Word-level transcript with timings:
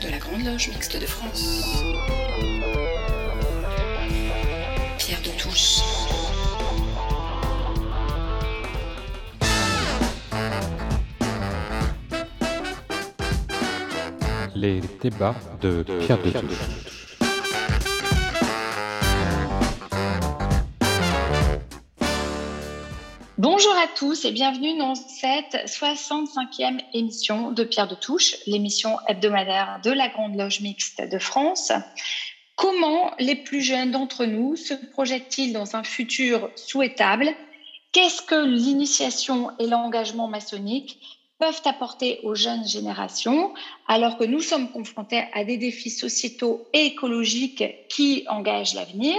de 0.00 0.08
la 0.08 0.18
Grande 0.18 0.44
Loge 0.44 0.68
Mixte 0.68 0.98
de 0.98 1.06
France. 1.06 1.62
Pierre 4.98 5.20
de 5.22 5.30
Touche. 5.38 5.80
Les 14.54 14.80
débats 15.02 15.34
de 15.60 15.82
Pierre 15.82 16.18
de 16.22 16.30
Touche. 16.30 16.99
Bonjour 23.42 23.72
à 23.72 23.86
tous 23.86 24.26
et 24.26 24.32
bienvenue 24.32 24.76
dans 24.76 24.94
cette 24.94 25.54
65e 25.64 26.78
émission 26.92 27.52
de 27.52 27.64
Pierre 27.64 27.88
de 27.88 27.94
Touche, 27.94 28.36
l'émission 28.46 28.98
hebdomadaire 29.08 29.80
de 29.82 29.90
la 29.90 30.08
Grande 30.08 30.36
Loge 30.36 30.60
Mixte 30.60 31.00
de 31.00 31.18
France. 31.18 31.72
Comment 32.54 33.14
les 33.18 33.36
plus 33.36 33.62
jeunes 33.62 33.92
d'entre 33.92 34.26
nous 34.26 34.56
se 34.56 34.74
projettent-ils 34.74 35.54
dans 35.54 35.74
un 35.74 35.82
futur 35.82 36.50
souhaitable? 36.54 37.30
Qu'est-ce 37.92 38.20
que 38.20 38.44
l'initiation 38.44 39.52
et 39.58 39.66
l'engagement 39.66 40.28
maçonnique 40.28 40.98
peuvent 41.38 41.62
apporter 41.64 42.20
aux 42.24 42.34
jeunes 42.34 42.68
générations 42.68 43.54
alors 43.88 44.18
que 44.18 44.24
nous 44.24 44.40
sommes 44.40 44.70
confrontés 44.70 45.24
à 45.32 45.44
des 45.44 45.56
défis 45.56 45.88
sociétaux 45.88 46.68
et 46.74 46.84
écologiques 46.84 47.64
qui 47.88 48.22
engagent 48.28 48.74
l'avenir? 48.74 49.16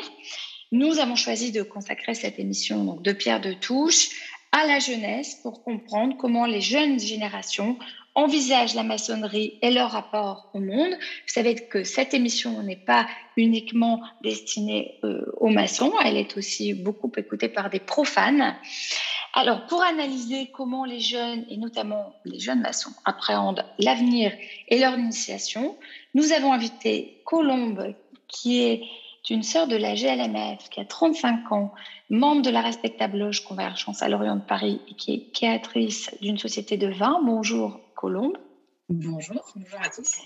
Nous 0.71 0.99
avons 0.99 1.15
choisi 1.15 1.51
de 1.51 1.63
consacrer 1.63 2.13
cette 2.13 2.39
émission 2.39 2.95
de 2.95 3.11
Pierre 3.11 3.41
de 3.41 3.53
Touche 3.53 4.09
à 4.51 4.65
la 4.65 4.79
jeunesse 4.79 5.35
pour 5.43 5.63
comprendre 5.63 6.15
comment 6.17 6.45
les 6.45 6.61
jeunes 6.61 6.99
générations 6.99 7.77
envisagent 8.15 8.75
la 8.75 8.83
maçonnerie 8.83 9.57
et 9.61 9.71
leur 9.71 9.91
rapport 9.91 10.49
au 10.53 10.59
monde. 10.59 10.91
Vous 10.91 11.33
savez 11.33 11.55
que 11.55 11.83
cette 11.83 12.13
émission 12.13 12.61
n'est 12.61 12.75
pas 12.75 13.07
uniquement 13.37 14.01
destinée 14.21 14.99
euh, 15.03 15.25
aux 15.37 15.49
maçons, 15.49 15.93
elle 16.03 16.17
est 16.17 16.35
aussi 16.37 16.73
beaucoup 16.73 17.11
écoutée 17.15 17.47
par 17.47 17.69
des 17.69 17.79
profanes. 17.79 18.55
Alors, 19.33 19.65
pour 19.67 19.81
analyser 19.81 20.49
comment 20.53 20.83
les 20.83 20.99
jeunes, 20.99 21.45
et 21.49 21.55
notamment 21.55 22.13
les 22.25 22.39
jeunes 22.39 22.61
maçons, 22.61 22.91
appréhendent 23.05 23.65
l'avenir 23.79 24.33
et 24.67 24.77
leur 24.77 24.97
initiation, 24.99 25.77
nous 26.13 26.33
avons 26.33 26.51
invité 26.51 27.21
Colombe, 27.23 27.95
qui 28.27 28.61
est 28.63 28.83
une 29.29 29.43
sœur 29.43 29.67
de 29.67 29.75
la 29.75 29.93
GLMF 29.95 30.69
qui 30.69 30.79
a 30.79 30.85
35 30.85 31.51
ans, 31.51 31.73
membre 32.09 32.41
de 32.41 32.49
la 32.49 32.61
respectable 32.61 33.19
loge 33.19 33.43
Convergence 33.43 34.01
à 34.01 34.09
Lorient 34.09 34.35
de 34.35 34.41
Paris 34.41 34.81
et 34.89 34.95
qui 34.95 35.13
est 35.13 35.31
créatrice 35.31 36.09
d'une 36.21 36.37
société 36.37 36.77
de 36.77 36.87
vin. 36.87 37.21
Bonjour 37.23 37.79
Colombe. 37.95 38.37
Bonjour, 38.89 39.53
bonjour 39.55 39.79
à 39.81 39.89
tous. 39.89 40.17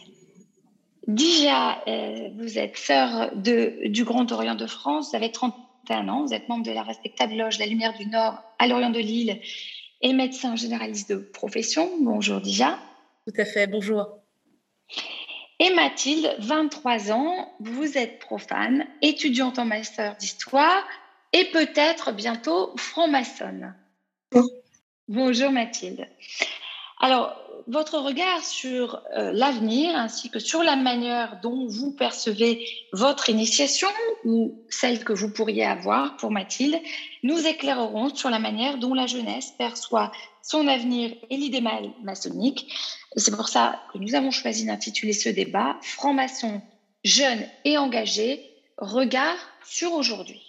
Déjà, 1.08 1.84
euh, 1.88 2.30
vous 2.38 2.58
êtes 2.58 2.78
sœur 2.78 3.36
de, 3.36 3.88
du 3.88 4.06
Grand 4.06 4.32
Orient 4.32 4.56
de 4.56 4.66
France, 4.66 5.10
vous 5.10 5.16
avez 5.16 5.32
31 5.32 6.08
ans, 6.08 6.26
vous 6.26 6.34
êtes 6.34 6.50
membre 6.50 6.66
de 6.66 6.72
la 6.72 6.82
respectable 6.82 7.36
loge 7.36 7.60
La 7.60 7.68
Lumière 7.68 7.96
du 7.96 8.08
Nord 8.08 8.42
à 8.58 8.68
Lorient 8.68 8.90
de 8.90 9.00
Lille 9.00 9.40
et 10.02 10.14
médecin 10.14 10.56
généraliste 10.56 11.12
de 11.12 11.18
profession. 11.18 11.92
Bonjour 12.02 12.42
déjà. 12.42 12.80
Tout 13.28 13.34
à 13.38 13.46
fait, 13.46 13.68
bonjour. 13.68 14.08
Et 15.60 15.74
Mathilde, 15.74 16.36
23 16.40 17.12
ans, 17.12 17.54
vous 17.60 17.98
êtes 17.98 18.20
profane, 18.20 18.86
étudiante 19.02 19.58
en 19.58 19.66
master 19.66 20.18
d'histoire 20.18 20.84
et 21.32 21.46
peut-être 21.46 22.12
bientôt 22.12 22.74
franc-maçonne. 22.78 23.74
Bonjour 25.08 25.52
Mathilde. 25.52 26.08
Alors, 27.00 27.42
votre 27.68 28.00
regard 28.00 28.44
sur 28.44 29.02
euh, 29.18 29.32
l'avenir 29.32 29.96
ainsi 29.96 30.30
que 30.30 30.40
sur 30.40 30.62
la 30.62 30.76
manière 30.76 31.40
dont 31.42 31.68
vous 31.68 31.92
percevez 31.92 32.68
votre 32.92 33.30
initiation 33.30 33.88
ou 34.24 34.64
celle 34.70 35.04
que 35.04 35.14
vous 35.14 35.32
pourriez 35.32 35.66
avoir 35.66 36.18
pour 36.18 36.32
Mathilde 36.32 36.80
nous 37.26 37.48
éclaireront 37.48 38.14
sur 38.14 38.30
la 38.30 38.38
manière 38.38 38.78
dont 38.78 38.94
la 38.94 39.08
jeunesse 39.08 39.52
perçoit 39.58 40.12
son 40.44 40.68
avenir 40.68 41.12
et 41.32 41.38
l'idéal 41.38 41.90
maçonnique. 42.04 42.72
C'est 43.16 43.36
pour 43.36 43.50
ça 43.50 43.82
que 43.92 43.98
nous 43.98 44.14
avons 44.14 44.30
choisi 44.30 44.64
d'intituler 44.64 45.14
ce 45.14 45.30
débat 45.30 45.76
Franc-maçon, 45.82 46.62
jeune 47.04 47.44
et 47.64 47.80
engagé, 47.80 48.48
regard 48.78 49.38
sur 49.66 49.94
aujourd'hui. 49.94 50.44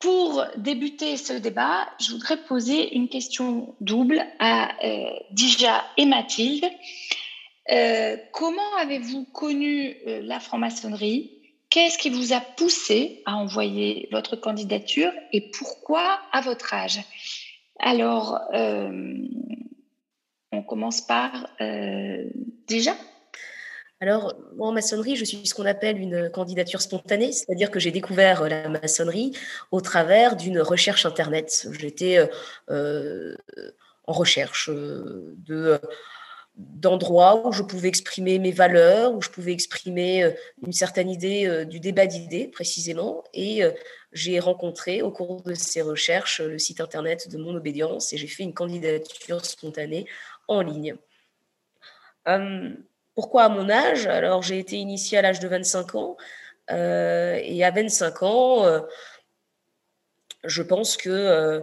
Pour 0.00 0.44
débuter 0.58 1.16
ce 1.16 1.32
débat, 1.32 1.88
je 1.98 2.10
voudrais 2.12 2.36
poser 2.36 2.94
une 2.94 3.08
question 3.08 3.74
double 3.80 4.22
à 4.38 4.72
euh, 4.84 5.10
Dija 5.30 5.82
et 5.96 6.04
Mathilde. 6.04 6.66
Euh, 7.70 8.18
comment 8.32 8.76
avez-vous 8.78 9.24
connu 9.32 9.96
euh, 10.06 10.20
la 10.24 10.40
franc-maçonnerie? 10.40 11.39
Qu'est-ce 11.70 11.98
qui 11.98 12.10
vous 12.10 12.32
a 12.32 12.40
poussé 12.40 13.22
à 13.26 13.36
envoyer 13.36 14.08
votre 14.12 14.36
candidature 14.36 15.12
et 15.32 15.50
pourquoi 15.52 16.18
à 16.32 16.40
votre 16.40 16.74
âge? 16.74 17.00
Alors, 17.78 18.40
on 20.52 20.62
commence 20.66 21.00
par 21.00 21.46
Dija 22.66 22.94
alors, 24.02 24.34
moi, 24.56 24.68
en 24.68 24.72
maçonnerie, 24.72 25.14
je 25.14 25.26
suis 25.26 25.46
ce 25.46 25.54
qu'on 25.54 25.66
appelle 25.66 25.98
une 25.98 26.30
candidature 26.30 26.80
spontanée, 26.80 27.32
c'est-à-dire 27.32 27.70
que 27.70 27.78
j'ai 27.78 27.90
découvert 27.90 28.42
euh, 28.42 28.48
la 28.48 28.68
maçonnerie 28.70 29.32
au 29.72 29.82
travers 29.82 30.36
d'une 30.36 30.60
recherche 30.60 31.04
Internet. 31.04 31.68
J'étais 31.78 32.18
euh, 32.18 32.26
euh, 32.70 33.36
en 34.06 34.12
recherche 34.14 34.70
de 34.70 35.78
d'endroits 36.74 37.46
où 37.46 37.52
je 37.52 37.62
pouvais 37.62 37.88
exprimer 37.88 38.38
mes 38.38 38.52
valeurs, 38.52 39.14
où 39.14 39.22
je 39.22 39.30
pouvais 39.30 39.52
exprimer 39.52 40.34
une 40.64 40.72
certaine 40.72 41.08
idée 41.10 41.64
du 41.66 41.80
débat 41.80 42.06
d'idées 42.06 42.48
précisément. 42.48 43.24
Et 43.34 43.62
j'ai 44.12 44.40
rencontré 44.40 45.02
au 45.02 45.10
cours 45.10 45.42
de 45.42 45.54
ces 45.54 45.82
recherches 45.82 46.40
le 46.40 46.58
site 46.58 46.80
internet 46.80 47.28
de 47.28 47.38
mon 47.38 47.54
obédience 47.54 48.12
et 48.12 48.16
j'ai 48.16 48.26
fait 48.26 48.42
une 48.42 48.54
candidature 48.54 49.44
spontanée 49.44 50.06
en 50.48 50.62
ligne. 50.62 50.96
Hum, 52.26 52.76
pourquoi 53.14 53.44
à 53.44 53.48
mon 53.48 53.68
âge? 53.68 54.06
Alors, 54.06 54.42
j'ai 54.42 54.58
été 54.58 54.76
initiée 54.76 55.18
à 55.18 55.22
l'âge 55.22 55.40
de 55.40 55.48
25 55.48 55.94
ans. 55.94 56.16
Euh, 56.70 57.38
et 57.42 57.64
à 57.64 57.70
25 57.70 58.22
ans, 58.22 58.64
euh, 58.64 58.80
je 60.44 60.62
pense 60.62 60.96
que 60.96 61.10
euh, 61.10 61.60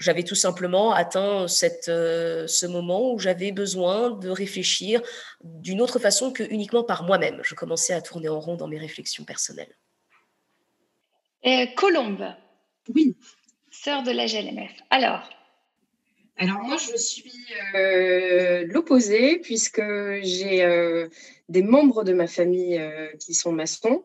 j'avais 0.00 0.24
tout 0.24 0.34
simplement 0.34 0.92
atteint 0.92 1.46
cette, 1.46 1.84
ce 1.86 2.66
moment 2.66 3.12
où 3.12 3.18
j'avais 3.18 3.52
besoin 3.52 4.10
de 4.10 4.28
réfléchir 4.28 5.00
d'une 5.44 5.80
autre 5.80 5.98
façon 5.98 6.32
que 6.32 6.42
uniquement 6.42 6.82
par 6.82 7.04
moi-même. 7.04 7.40
Je 7.44 7.54
commençais 7.54 7.92
à 7.92 8.00
tourner 8.00 8.28
en 8.28 8.40
rond 8.40 8.56
dans 8.56 8.68
mes 8.68 8.78
réflexions 8.78 9.24
personnelles. 9.24 9.76
Colombe. 11.76 12.26
Oui. 12.94 13.16
Sœur 13.70 14.02
de 14.02 14.10
la 14.10 14.26
GLMF. 14.26 14.72
Alors, 14.90 15.28
alors 16.40 16.62
moi, 16.62 16.78
je 16.78 16.96
suis 16.96 17.44
euh, 17.74 18.66
l'opposé 18.66 19.38
puisque 19.40 19.82
j'ai 20.22 20.64
euh, 20.64 21.06
des 21.50 21.62
membres 21.62 22.02
de 22.02 22.14
ma 22.14 22.26
famille 22.26 22.78
euh, 22.78 23.08
qui 23.18 23.34
sont 23.34 23.52
maçons. 23.52 24.02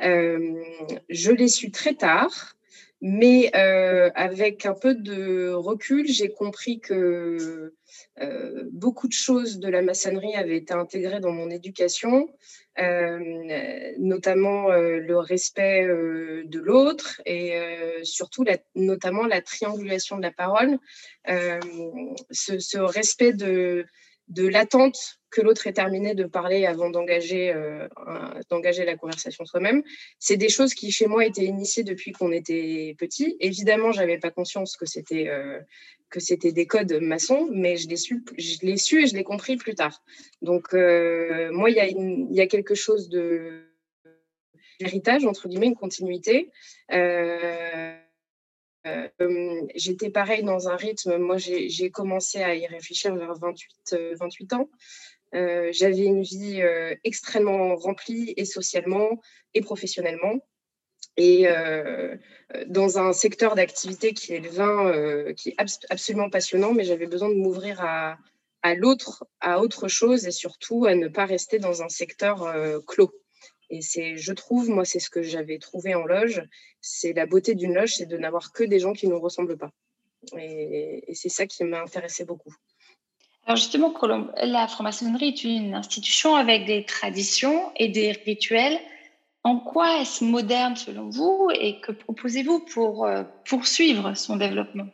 je 0.00 1.30
les 1.30 1.48
suis 1.48 1.70
très 1.70 1.92
tard, 1.92 2.56
mais 3.00 3.52
avec 3.52 4.66
un 4.66 4.74
peu 4.74 4.94
de 4.94 5.52
recul, 5.52 6.06
j'ai 6.06 6.30
compris 6.30 6.80
que 6.80 7.74
beaucoup 8.72 9.08
de 9.08 9.12
choses 9.12 9.58
de 9.58 9.68
la 9.68 9.82
maçonnerie 9.82 10.34
avaient 10.34 10.56
été 10.56 10.74
intégrées 10.74 11.20
dans 11.20 11.32
mon 11.32 11.50
éducation 11.50 12.28
euh, 12.80 13.92
notamment 13.98 14.72
euh, 14.72 14.98
le 14.98 15.16
respect 15.18 15.84
euh, 15.84 16.42
de 16.46 16.58
l'autre 16.58 17.22
et 17.24 17.54
surtout 18.02 18.44
notamment 18.74 19.26
la 19.26 19.40
triangulation 19.40 20.16
de 20.16 20.22
la 20.22 20.32
parole, 20.32 20.78
ce, 22.30 22.78
respect 22.78 23.32
de 23.32 23.86
l'attente 24.36 25.20
que 25.34 25.42
l'autre 25.42 25.66
ait 25.66 25.72
terminé 25.72 26.14
de 26.14 26.24
parler 26.24 26.64
avant 26.64 26.90
d'engager 26.90 27.52
d'engager 28.50 28.84
la 28.84 28.96
conversation 28.96 29.44
soi-même. 29.44 29.82
C'est 30.18 30.36
des 30.36 30.48
choses 30.48 30.74
qui 30.74 30.92
chez 30.92 31.06
moi 31.06 31.26
étaient 31.26 31.44
initiées 31.44 31.82
depuis 31.82 32.12
qu'on 32.12 32.30
était 32.30 32.94
petit. 32.98 33.36
Évidemment, 33.40 33.90
j'avais 33.90 34.18
pas 34.18 34.30
conscience 34.30 34.76
que 34.76 34.86
c'était 34.86 35.28
que 36.14 36.20
c'était 36.20 36.52
des 36.52 36.66
codes 36.66 36.92
maçons, 37.02 37.48
mais 37.50 37.76
je 37.76 37.88
l'ai 37.88 37.96
su, 37.96 38.24
je 38.38 38.58
l'ai 38.62 38.76
su 38.76 39.02
et 39.02 39.06
je 39.08 39.16
l'ai 39.16 39.24
compris 39.24 39.56
plus 39.56 39.74
tard. 39.74 40.00
Donc, 40.42 40.72
euh, 40.72 41.50
moi, 41.50 41.70
il 41.70 41.76
y, 41.76 41.80
a 41.80 41.88
il 41.88 42.32
y 42.32 42.40
a 42.40 42.46
quelque 42.46 42.76
chose 42.76 43.08
de 43.08 43.64
héritage, 44.78 45.24
entre 45.24 45.48
guillemets, 45.48 45.66
une 45.66 45.74
continuité. 45.74 46.52
Euh, 46.92 47.96
euh, 48.86 49.62
j'étais 49.74 50.10
pareil 50.10 50.44
dans 50.44 50.68
un 50.68 50.76
rythme. 50.76 51.16
Moi, 51.16 51.36
j'ai 51.38 51.90
commencé 51.90 52.42
à 52.42 52.54
y 52.54 52.66
réfléchir 52.66 53.16
vers 53.16 53.34
28, 53.34 53.96
28 54.20 54.52
ans. 54.52 54.68
J'avais 55.34 56.04
une 56.04 56.22
vie 56.22 56.62
extrêmement 57.02 57.74
remplie 57.76 58.34
et 58.36 58.44
socialement 58.44 59.20
et 59.52 59.60
professionnellement 59.60 60.40
et 61.16 61.46
euh, 61.48 62.16
dans 62.66 62.98
un 62.98 63.12
secteur 63.12 63.54
d'activité 63.54 64.14
qui 64.14 64.34
est 64.34 64.40
le 64.40 64.48
vin, 64.48 64.86
euh, 64.86 65.32
qui 65.32 65.50
est 65.50 65.56
absolument 65.90 66.30
passionnant, 66.30 66.72
mais 66.72 66.84
j'avais 66.84 67.06
besoin 67.06 67.28
de 67.28 67.34
m'ouvrir 67.34 67.80
à, 67.80 68.18
à 68.62 68.74
l'autre, 68.74 69.24
à 69.40 69.60
autre 69.60 69.88
chose 69.88 70.26
et 70.26 70.32
surtout 70.32 70.86
à 70.86 70.94
ne 70.94 71.08
pas 71.08 71.26
rester 71.26 71.58
dans 71.58 71.82
un 71.82 71.88
secteur 71.88 72.52
clos. 72.86 73.12
Et 73.70 73.80
c'est, 73.80 74.16
je 74.16 74.32
trouve, 74.32 74.68
moi, 74.68 74.84
c'est 74.84 75.00
ce 75.00 75.10
que 75.10 75.22
j'avais 75.22 75.58
trouvé 75.58 75.94
en 75.94 76.04
loge, 76.04 76.42
c'est 76.80 77.12
la 77.12 77.26
beauté 77.26 77.54
d'une 77.54 77.74
loge, 77.74 77.94
c'est 77.94 78.06
de 78.06 78.18
n'avoir 78.18 78.52
que 78.52 78.64
des 78.64 78.78
gens 78.78 78.92
qui 78.92 79.06
ne 79.06 79.12
nous 79.12 79.20
ressemblent 79.20 79.56
pas. 79.56 79.70
Et, 80.38 81.02
c'est 81.14 81.28
ça 81.28 81.46
qui 81.46 81.64
m'a 81.64 81.80
intéressé 81.80 82.24
beaucoup. 82.24 82.54
Alors 83.46 83.56
justement, 83.56 83.92
la 84.42 84.66
franc-maçonnerie 84.68 85.28
est 85.28 85.44
une 85.44 85.74
institution 85.74 86.34
avec 86.34 86.64
des 86.64 86.84
traditions 86.84 87.70
et 87.76 87.88
des 87.88 88.12
rituels. 88.12 88.78
En 89.42 89.58
quoi 89.58 90.00
est-ce 90.00 90.24
moderne 90.24 90.76
selon 90.76 91.10
vous 91.10 91.50
et 91.52 91.78
que 91.80 91.92
proposez-vous 91.92 92.60
pour 92.60 93.04
euh, 93.04 93.22
poursuivre 93.44 94.14
son 94.14 94.36
développement? 94.36 94.86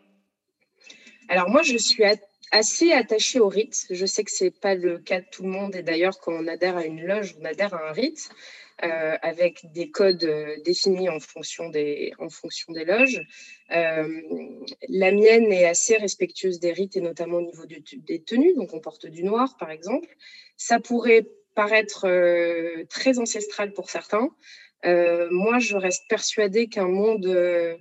Alors 1.29 1.49
moi, 1.49 1.63
je 1.63 1.77
suis 1.77 2.03
assez 2.51 2.93
attachée 2.93 3.39
au 3.39 3.49
rite. 3.49 3.87
Je 3.91 4.05
sais 4.05 4.25
que 4.25 4.33
ce 4.33 4.45
n'est 4.45 4.51
pas 4.51 4.75
le 4.75 4.99
cas 4.99 5.21
de 5.21 5.27
tout 5.31 5.45
le 5.45 5.51
monde 5.51 5.77
et 5.77 5.83
d'ailleurs, 5.85 6.19
quand 6.19 6.33
on 6.33 6.49
adhère 6.49 6.77
à 6.77 6.85
une 6.85 7.07
loge, 7.07 7.37
on 7.41 7.45
adhère 7.45 7.73
à 7.75 7.91
un 7.91 7.93
rite. 7.93 8.31
Euh, 8.83 9.17
avec 9.21 9.71
des 9.73 9.91
codes 9.91 10.25
euh, 10.25 10.57
définis 10.65 11.11
en 11.11 11.21
fonction 11.21 11.69
des, 11.69 12.15
en 12.19 12.31
fonction 12.31 12.73
des 12.73 12.87
loges. 12.87 13.21
Euh, 13.73 14.23
la 14.89 15.13
mienne 15.13 15.53
est 15.53 15.67
assez 15.67 15.99
respectueuse 15.99 16.61
des 16.61 16.73
rites 16.73 16.97
et 16.97 17.03
notamment 17.03 17.39
au 17.39 17.43
niveau 17.43 17.65
des 17.67 18.23
tenues, 18.23 18.55
donc 18.55 18.73
on 18.73 18.81
porte 18.81 19.05
du 19.05 19.23
noir 19.23 19.59
par 19.59 19.71
exemple. 19.71 20.09
Ça 20.57 20.81
pourrait 20.81 21.27
paraître 21.55 22.07
très 22.89 23.19
ancestral 23.19 23.75
pour 23.75 23.91
certains. 23.91 24.31
moi, 24.85 25.59
je 25.59 25.77
reste 25.77 26.05
persuadée 26.09 26.69
qu'un 26.69 26.89
monde 26.89 27.79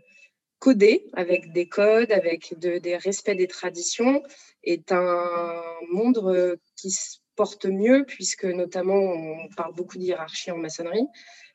codé, 0.58 1.08
avec 1.14 1.54
des 1.54 1.70
codes, 1.70 2.12
avec 2.12 2.56
des 2.58 2.98
respects 2.98 3.32
des 3.32 3.48
traditions, 3.48 4.22
est 4.64 4.92
un 4.92 5.62
monde 5.92 6.58
qui 6.76 6.92
porte 7.40 7.68
mieux, 7.68 8.04
puisque 8.06 8.44
notamment 8.44 9.00
on 9.00 9.48
parle 9.56 9.74
beaucoup 9.74 9.98
de 9.98 10.04
hiérarchie 10.04 10.52
en 10.52 10.58
maçonnerie. 10.58 11.08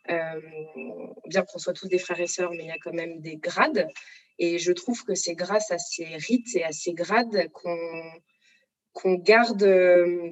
Euh, 0.08 0.40
bien 1.26 1.42
qu'on 1.42 1.58
soit 1.58 1.74
tous 1.74 1.88
des 1.88 1.98
frères 1.98 2.20
et 2.20 2.26
sœurs, 2.26 2.52
mais 2.52 2.64
il 2.64 2.68
y 2.68 2.78
a 2.78 2.78
quand 2.82 2.94
même 2.94 3.20
des 3.20 3.36
grades. 3.36 3.86
Et 4.38 4.58
je 4.58 4.72
trouve 4.72 5.04
que 5.04 5.14
c'est 5.14 5.34
grâce 5.34 5.70
à 5.70 5.76
ces 5.76 6.06
rites 6.06 6.56
et 6.56 6.64
à 6.64 6.72
ces 6.72 6.94
grades 6.94 7.50
qu'on 8.94 9.14
garde 9.16 9.62
euh, 9.62 10.30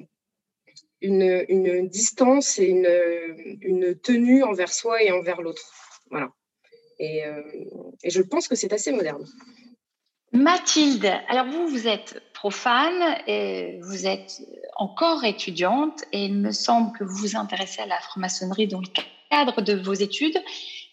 une, 1.01 1.45
une, 1.47 1.87
distance 1.87 2.57
et 2.57 2.65
une, 2.65 2.95
une, 3.61 3.93
tenue 3.99 4.41
envers 4.41 4.73
soi 4.73 5.03
et 5.03 5.11
envers 5.11 5.39
l'autre. 5.39 5.71
Voilà. 6.09 6.29
Et, 6.97 7.27
euh, 7.27 7.43
et 8.01 8.09
je 8.09 8.23
pense 8.23 8.47
que 8.47 8.55
c'est 8.55 8.73
assez 8.73 8.91
moderne. 8.91 9.27
Mathilde, 10.33 11.11
alors 11.29 11.45
vous, 11.45 11.67
vous 11.67 11.87
êtes 11.87 12.21
profane 12.33 13.17
et 13.27 13.79
vous 13.83 14.07
êtes 14.07 14.41
encore 14.75 15.23
étudiante 15.23 16.03
et 16.11 16.25
il 16.25 16.35
me 16.35 16.51
semble 16.51 16.97
que 16.97 17.03
vous 17.03 17.15
vous 17.15 17.35
intéressez 17.37 17.81
à 17.81 17.85
la 17.85 17.99
franc-maçonnerie 17.99 18.67
dans 18.67 18.81
le 18.81 18.87
cadre 19.29 19.61
de 19.61 19.73
vos 19.73 19.93
études. 19.93 20.37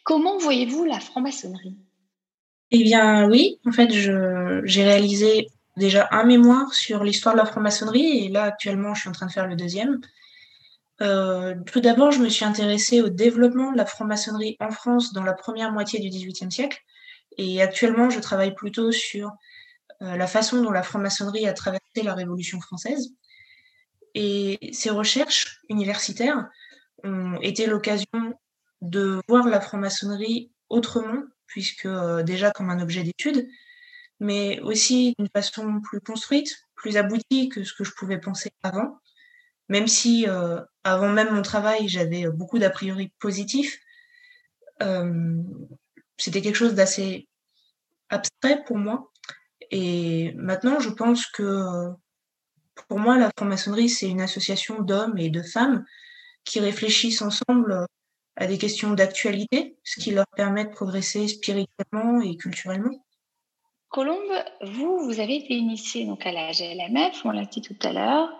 Comment 0.04 0.36
voyez-vous 0.38 0.84
la 0.84 1.00
franc-maçonnerie? 1.00 1.76
Eh 2.70 2.84
bien 2.84 3.28
oui, 3.28 3.58
en 3.66 3.72
fait, 3.72 3.90
j'ai 3.90 4.84
réalisé 4.84 5.48
déjà 5.76 6.06
un 6.12 6.24
mémoire 6.24 6.74
sur 6.74 7.02
l'histoire 7.02 7.34
de 7.34 7.40
la 7.40 7.46
franc-maçonnerie 7.46 8.26
et 8.26 8.28
là 8.28 8.44
actuellement 8.44 8.92
je 8.92 9.00
suis 9.00 9.08
en 9.08 9.12
train 9.12 9.26
de 9.26 9.32
faire 9.32 9.46
le 9.46 9.56
deuxième. 9.56 10.00
Euh, 11.00 11.54
tout 11.64 11.80
d'abord, 11.80 12.12
je 12.12 12.20
me 12.20 12.28
suis 12.28 12.44
intéressée 12.44 13.00
au 13.00 13.08
développement 13.08 13.72
de 13.72 13.78
la 13.78 13.86
franc-maçonnerie 13.86 14.58
en 14.60 14.70
France 14.70 15.14
dans 15.14 15.24
la 15.24 15.32
première 15.32 15.72
moitié 15.72 15.98
du 15.98 16.10
XVIIIe 16.10 16.52
siècle. 16.52 16.78
Et 17.38 17.62
actuellement, 17.62 18.10
je 18.10 18.20
travaille 18.20 18.54
plutôt 18.54 18.92
sur 18.92 19.32
euh, 20.02 20.16
la 20.16 20.26
façon 20.26 20.62
dont 20.62 20.70
la 20.70 20.82
franc-maçonnerie 20.82 21.46
a 21.46 21.52
traversé 21.52 22.02
la 22.02 22.14
Révolution 22.14 22.60
française. 22.60 23.14
Et 24.14 24.70
ces 24.72 24.90
recherches 24.90 25.60
universitaires 25.68 26.48
ont 27.04 27.38
été 27.40 27.66
l'occasion 27.66 28.34
de 28.82 29.20
voir 29.28 29.46
la 29.46 29.60
franc-maçonnerie 29.60 30.50
autrement, 30.68 31.22
puisque 31.46 31.86
euh, 31.86 32.22
déjà 32.22 32.50
comme 32.50 32.70
un 32.70 32.80
objet 32.80 33.02
d'étude, 33.02 33.48
mais 34.20 34.60
aussi 34.60 35.14
d'une 35.18 35.28
façon 35.34 35.80
plus 35.80 36.00
construite, 36.00 36.66
plus 36.74 36.96
aboutie 36.96 37.48
que 37.48 37.62
ce 37.64 37.72
que 37.72 37.84
je 37.84 37.92
pouvais 37.92 38.18
penser 38.18 38.50
avant. 38.62 38.98
Même 39.68 39.86
si 39.86 40.26
euh, 40.28 40.60
avant 40.82 41.10
même 41.10 41.32
mon 41.32 41.42
travail, 41.42 41.88
j'avais 41.88 42.26
beaucoup 42.28 42.58
d'a 42.58 42.70
priori 42.70 43.12
positifs, 43.18 43.78
c'était 46.20 46.42
quelque 46.42 46.56
chose 46.56 46.74
d'assez 46.74 47.28
abstrait 48.08 48.62
pour 48.64 48.76
moi. 48.76 49.10
Et 49.70 50.32
maintenant, 50.36 50.80
je 50.80 50.90
pense 50.90 51.26
que 51.26 51.90
pour 52.88 52.98
moi, 52.98 53.18
la 53.18 53.30
franc-maçonnerie, 53.36 53.88
c'est 53.88 54.08
une 54.08 54.20
association 54.20 54.80
d'hommes 54.82 55.18
et 55.18 55.30
de 55.30 55.42
femmes 55.42 55.84
qui 56.44 56.60
réfléchissent 56.60 57.22
ensemble 57.22 57.86
à 58.36 58.46
des 58.46 58.58
questions 58.58 58.92
d'actualité, 58.92 59.76
ce 59.84 60.00
qui 60.00 60.12
leur 60.12 60.26
permet 60.36 60.64
de 60.64 60.70
progresser 60.70 61.28
spirituellement 61.28 62.20
et 62.22 62.36
culturellement. 62.36 63.04
Colombe, 63.88 64.32
vous, 64.62 65.04
vous 65.04 65.20
avez 65.20 65.36
été 65.36 65.54
initiée 65.54 66.06
donc 66.06 66.24
à 66.24 66.32
la 66.32 66.52
GLMF, 66.52 67.24
on 67.24 67.32
l'a 67.32 67.44
dit 67.44 67.60
tout 67.60 67.76
à 67.82 67.92
l'heure, 67.92 68.30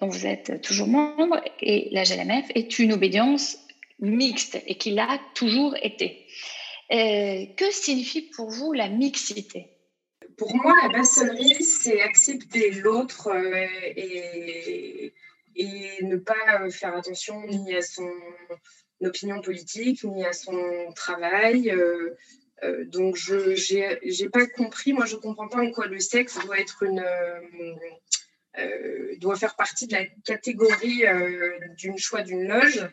dont 0.00 0.08
vous 0.08 0.26
êtes 0.26 0.60
toujours 0.62 0.86
membre, 0.86 1.40
et 1.60 1.88
la 1.92 2.04
GLMF 2.04 2.46
est 2.54 2.78
une 2.78 2.92
obédience 2.92 3.58
mixte 4.00 4.62
et 4.66 4.76
qui 4.76 4.90
l'a 4.90 5.18
toujours 5.34 5.74
été. 5.82 6.26
Euh, 6.90 7.44
que 7.56 7.70
signifie 7.70 8.22
pour 8.22 8.48
vous 8.50 8.72
la 8.72 8.88
mixité? 8.88 9.68
Pour 10.38 10.54
moi, 10.56 10.72
la 10.82 10.98
maçonnerie, 10.98 11.62
c'est 11.62 12.00
accepter 12.00 12.70
l'autre 12.70 13.28
euh, 13.28 13.66
et, 13.94 15.12
ne 16.02 16.16
pas 16.16 16.62
euh, 16.62 16.70
faire 16.70 16.96
attention 16.96 17.44
ni 17.46 17.74
à 17.74 17.82
son 17.82 18.10
opinion 19.02 19.42
politique, 19.42 20.04
ni 20.04 20.24
à 20.24 20.32
son 20.32 20.92
travail. 20.94 21.74
donc, 22.86 23.16
je 23.16 24.22
n'ai 24.22 24.28
pas 24.30 24.46
compris, 24.46 24.92
moi, 24.92 25.04
je 25.04 25.16
ne 25.16 25.20
comprends 25.20 25.48
pas 25.48 25.58
en 25.58 25.70
quoi 25.70 25.86
le 25.86 26.00
sexe 26.00 26.38
doit 26.44 26.58
être 26.58 26.84
une. 26.84 27.04
doit 29.18 29.36
faire 29.36 29.56
partie 29.56 29.86
de 29.86 29.92
la 29.92 30.06
catégorie 30.24 31.04
d'une 31.76 31.98
choix 31.98 32.22
d'une 32.22 32.48
loge. 32.48 32.88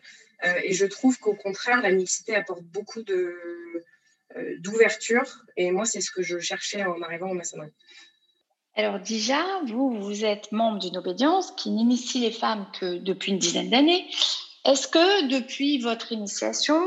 Euh, 0.46 0.60
et 0.64 0.74
je 0.74 0.86
trouve 0.86 1.18
qu'au 1.20 1.34
contraire, 1.36 1.82
la 1.82 1.92
mixité 1.92 2.36
apporte 2.36 2.64
beaucoup 2.64 3.02
euh, 3.10 3.34
d'ouverture. 4.60 5.42
Et 5.58 5.72
moi, 5.72 5.86
c'est 5.86 6.02
ce 6.02 6.12
que 6.12 6.22
je 6.22 6.40
cherchais 6.40 6.84
en 6.84 7.02
arrivant 7.02 7.30
au 7.30 7.34
maçonnerie. 7.34 7.72
Alors 8.76 9.00
déjà, 9.00 9.42
vous, 9.68 10.02
vous 10.02 10.26
êtes 10.26 10.52
membre 10.52 10.80
d'une 10.80 10.98
obédience 10.98 11.52
qui 11.54 11.70
n'initie 11.70 12.20
les 12.20 12.32
femmes 12.32 12.68
que 12.78 12.98
depuis 12.98 13.32
une 13.32 13.40
dizaine 13.40 13.70
d'années. 13.70 14.06
Est-ce 14.66 14.88
que 14.88 15.28
depuis 15.28 15.80
votre 15.80 16.12
initiation, 16.12 16.84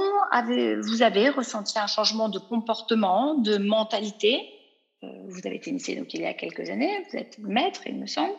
vous 0.82 1.02
avez 1.02 1.30
ressenti 1.30 1.78
un 1.78 1.86
changement 1.86 2.28
de 2.28 2.38
comportement, 2.38 3.34
de 3.34 3.56
mentalité? 3.56 4.57
Vous 5.02 5.40
avez 5.44 5.56
été 5.56 5.70
initié 5.70 5.96
donc 5.96 6.12
il 6.14 6.22
y 6.22 6.26
a 6.26 6.34
quelques 6.34 6.68
années, 6.70 7.04
vous 7.08 7.16
êtes 7.16 7.38
maître, 7.38 7.82
il 7.86 7.98
me 7.98 8.06
semble. 8.06 8.34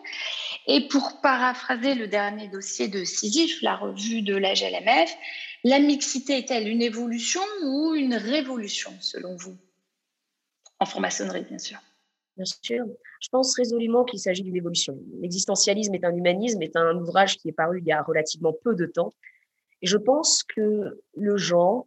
Et 0.67 0.87
pour 0.87 1.21
paraphraser 1.21 1.95
le 1.95 2.07
dernier 2.07 2.47
dossier 2.49 2.87
de 2.87 3.03
Sisyphe, 3.03 3.61
la 3.61 3.75
revue 3.75 4.21
de 4.21 4.35
la 4.35 4.53
GLMF, 4.53 5.15
la 5.63 5.79
mixité 5.79 6.37
est-elle 6.37 6.67
une 6.67 6.81
évolution 6.81 7.41
ou 7.63 7.95
une 7.95 8.15
révolution 8.15 8.91
selon 8.99 9.35
vous? 9.35 9.57
En 10.79 10.85
franc-maçonnerie, 10.85 11.43
bien 11.43 11.59
sûr. 11.59 11.79
Bien 12.35 12.45
sûr. 12.45 12.85
Je 13.21 13.27
pense 13.29 13.55
résolument 13.55 14.05
qu'il 14.05 14.19
s'agit 14.19 14.43
d'une 14.43 14.55
évolution. 14.55 14.97
L'existentialisme 15.19 15.93
est 15.95 16.05
un 16.05 16.15
humanisme, 16.15 16.61
est 16.61 16.77
un 16.77 16.95
ouvrage 16.95 17.37
qui 17.37 17.49
est 17.49 17.53
paru 17.53 17.79
il 17.79 17.87
y 17.87 17.91
a 17.91 18.01
relativement 18.01 18.53
peu 18.63 18.75
de 18.75 18.85
temps. 18.85 19.11
Et 19.81 19.87
je 19.87 19.97
pense 19.97 20.43
que 20.43 21.01
le 21.15 21.37
genre, 21.37 21.85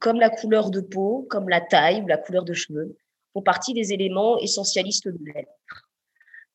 comme 0.00 0.18
la 0.18 0.30
couleur 0.30 0.70
de 0.70 0.80
peau, 0.80 1.26
comme 1.30 1.48
la 1.48 1.60
taille 1.60 2.02
ou 2.02 2.08
la 2.08 2.16
couleur 2.16 2.44
de 2.44 2.54
cheveux, 2.54 2.96
partie 3.42 3.74
des 3.74 3.92
éléments 3.92 4.38
essentialistes 4.38 5.08
de 5.08 5.18
l'être. 5.24 5.88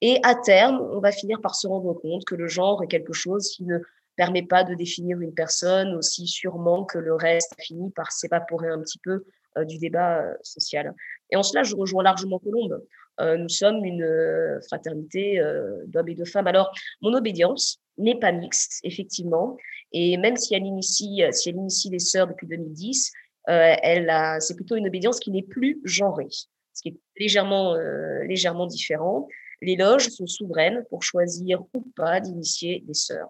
Et 0.02 0.20
à 0.24 0.36
terme, 0.36 0.82
on 0.92 1.00
va 1.00 1.12
finir 1.12 1.40
par 1.40 1.56
se 1.56 1.66
rendre 1.66 1.94
compte 1.94 2.26
que 2.26 2.36
le 2.36 2.48
genre 2.48 2.84
est 2.84 2.88
quelque 2.88 3.14
chose 3.14 3.50
qui 3.50 3.64
ne 3.64 3.80
permet 4.16 4.44
pas 4.44 4.64
de 4.64 4.76
définir 4.76 5.20
une 5.22 5.34
personne 5.34 5.96
aussi 5.96 6.28
sûrement 6.28 6.84
que 6.84 6.98
le 6.98 7.16
reste 7.16 7.54
finit 7.60 7.90
par 7.92 8.12
s'évaporer 8.12 8.70
un 8.70 8.80
petit 8.82 9.00
peu 9.00 9.24
euh, 9.58 9.66
du 9.66 9.78
débat 9.78 10.20
euh, 10.20 10.34
social. 10.42 10.94
Et 11.32 11.36
en 11.36 11.44
cela, 11.44 11.64
je 11.64 11.76
rejoins 11.76 12.04
largement 12.04 12.40
Colombe. 12.40 12.84
Euh, 13.22 13.38
nous 13.38 13.50
sommes 13.50 13.86
une 13.86 14.60
fraternité 14.68 15.40
d'hommes 15.86 16.10
et 16.10 16.16
de 16.16 16.26
femmes. 16.26 16.48
Alors, 16.48 16.72
mon 17.02 17.14
obédience 17.14 17.80
n'est 17.98 18.20
pas 18.20 18.32
mixte, 18.32 18.80
effectivement. 18.84 19.56
Et 19.92 20.18
même 20.18 20.36
si 20.36 20.56
elle 20.56 20.66
initie, 20.66 21.24
si 21.32 21.50
elle 21.50 21.56
initie 21.56 21.90
les 21.92 22.00
sœurs 22.00 22.28
depuis 22.28 22.48
2010, 22.48 23.12
elle 23.46 24.12
c'est 24.40 24.56
plutôt 24.56 24.76
une 24.76 24.88
obédience 24.88 25.20
qui 25.20 25.30
n'est 25.30 25.44
plus 25.44 25.80
genrée 25.84 26.30
ce 26.74 26.82
qui 26.82 26.90
est 26.90 27.00
légèrement, 27.18 27.76
euh, 27.76 28.24
légèrement 28.24 28.68
différent. 28.68 29.28
Les 29.62 29.76
loges 29.76 30.10
sont 30.10 30.28
souveraines 30.28 30.84
pour 30.90 31.04
choisir 31.04 31.62
ou 31.74 31.82
pas 31.96 32.20
d'initier 32.20 32.84
des 32.86 32.94
sœurs. 32.94 33.30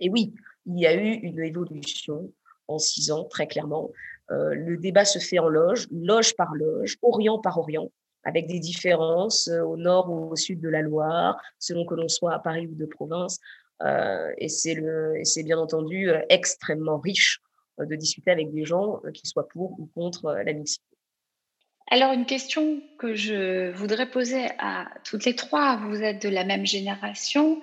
Et 0.00 0.08
oui, 0.08 0.32
il 0.66 0.78
y 0.78 0.86
a 0.86 0.94
eu 0.94 1.12
une 1.12 1.40
évolution 1.40 2.32
en 2.68 2.78
six 2.78 3.10
ans, 3.10 3.24
très 3.24 3.46
clairement. 3.46 3.90
Euh, 4.30 4.54
le 4.54 4.76
débat 4.76 5.04
se 5.04 5.18
fait 5.18 5.38
en 5.38 5.48
loge, 5.48 5.86
loge 5.92 6.34
par 6.34 6.54
loge, 6.54 6.96
orient 7.02 7.38
par 7.38 7.58
orient. 7.58 7.90
avec 8.24 8.46
des 8.46 8.60
différences 8.60 9.48
au 9.48 9.76
nord 9.76 10.08
ou 10.08 10.30
au 10.30 10.36
sud 10.36 10.60
de 10.60 10.68
la 10.68 10.80
Loire, 10.80 11.42
selon 11.58 11.84
que 11.84 11.96
l'on 11.96 12.06
soit 12.08 12.32
à 12.32 12.38
Paris 12.38 12.68
ou 12.68 12.74
de 12.76 12.86
province. 12.86 13.40
et 14.38 14.48
c'est 14.48 15.42
bien 15.42 15.58
entendu 15.58 16.08
extrêmement 16.28 16.98
riche 16.98 17.40
de 17.80 17.96
discuter 17.96 18.30
avec 18.30 18.52
des 18.52 18.64
gens 18.64 19.00
qui 19.12 19.26
soient 19.26 19.48
pour 19.48 19.72
ou 19.80 19.86
contre 19.86 20.34
la 20.34 20.52
mixité. 20.52 20.91
Alors, 21.90 22.12
une 22.12 22.26
question 22.26 22.80
que 22.98 23.14
je 23.14 23.70
voudrais 23.72 24.08
poser 24.08 24.48
à 24.58 24.88
toutes 25.04 25.24
les 25.24 25.36
trois, 25.36 25.76
vous 25.76 26.02
êtes 26.02 26.22
de 26.22 26.28
la 26.28 26.44
même 26.44 26.66
génération. 26.66 27.60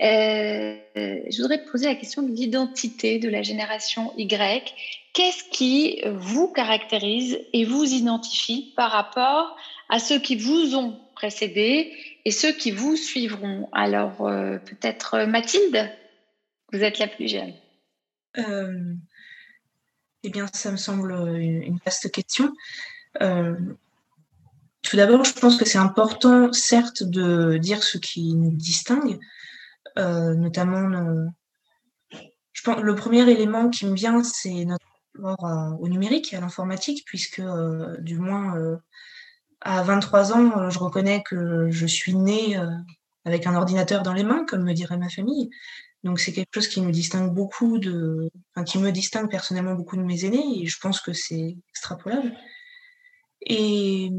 Euh, 0.00 0.76
je 0.94 1.42
voudrais 1.42 1.64
poser 1.64 1.86
la 1.86 1.96
question 1.96 2.22
de 2.22 2.32
l'identité 2.32 3.18
de 3.18 3.28
la 3.28 3.42
génération 3.42 4.14
Y. 4.16 4.74
Qu'est-ce 5.12 5.44
qui 5.50 6.02
vous 6.06 6.48
caractérise 6.52 7.38
et 7.52 7.64
vous 7.64 7.84
identifie 7.84 8.72
par 8.76 8.92
rapport 8.92 9.56
à 9.88 9.98
ceux 9.98 10.20
qui 10.20 10.36
vous 10.36 10.76
ont 10.76 10.98
précédé 11.14 11.92
et 12.24 12.30
ceux 12.30 12.52
qui 12.52 12.70
vous 12.70 12.96
suivront? 12.96 13.68
Alors, 13.72 14.26
euh, 14.26 14.58
peut-être 14.58 15.24
Mathilde, 15.26 15.90
vous 16.72 16.82
êtes 16.82 16.98
la 16.98 17.08
plus 17.08 17.28
jeune. 17.28 17.54
Euh, 18.38 18.94
eh 20.22 20.30
bien, 20.30 20.46
ça 20.52 20.70
me 20.70 20.76
semble 20.76 21.12
une 21.12 21.78
vaste 21.84 22.10
question. 22.12 22.52
Euh, 23.22 23.56
tout 24.82 24.96
d'abord, 24.96 25.24
je 25.24 25.32
pense 25.32 25.56
que 25.56 25.64
c'est 25.64 25.78
important, 25.78 26.52
certes, 26.52 27.02
de 27.02 27.58
dire 27.58 27.82
ce 27.82 27.98
qui 27.98 28.34
nous 28.34 28.52
distingue, 28.52 29.18
euh, 29.98 30.34
notamment, 30.34 31.28
je 32.52 32.62
pense, 32.62 32.80
le 32.80 32.94
premier 32.94 33.28
élément 33.28 33.68
qui 33.70 33.86
me 33.86 33.94
vient, 33.94 34.22
c'est 34.22 34.64
notre 34.64 34.84
rapport 35.20 35.80
au 35.80 35.88
numérique 35.88 36.32
à 36.32 36.40
l'informatique, 36.40 37.02
puisque 37.06 37.40
euh, 37.40 37.96
du 37.98 38.18
moins 38.18 38.54
à 39.60 39.82
23 39.82 40.32
ans, 40.32 40.70
je 40.70 40.78
reconnais 40.78 41.22
que 41.28 41.70
je 41.70 41.86
suis 41.86 42.14
née 42.14 42.58
avec 43.24 43.46
un 43.46 43.56
ordinateur 43.56 44.02
dans 44.02 44.14
les 44.14 44.22
mains, 44.22 44.44
comme 44.46 44.62
me 44.62 44.72
dirait 44.72 44.96
ma 44.96 45.08
famille. 45.08 45.50
Donc 46.04 46.20
c'est 46.20 46.32
quelque 46.32 46.54
chose 46.54 46.68
qui 46.68 46.80
me 46.80 46.92
distingue 46.92 47.34
beaucoup 47.34 47.78
de, 47.78 48.30
enfin, 48.54 48.64
qui 48.64 48.78
me 48.78 48.92
distingue 48.92 49.28
personnellement 49.28 49.74
beaucoup 49.74 49.96
de 49.96 50.02
mes 50.02 50.24
aînés, 50.24 50.62
et 50.62 50.66
je 50.66 50.78
pense 50.78 51.00
que 51.00 51.12
c'est 51.12 51.56
extrapolable. 51.70 52.32
Et 53.42 54.10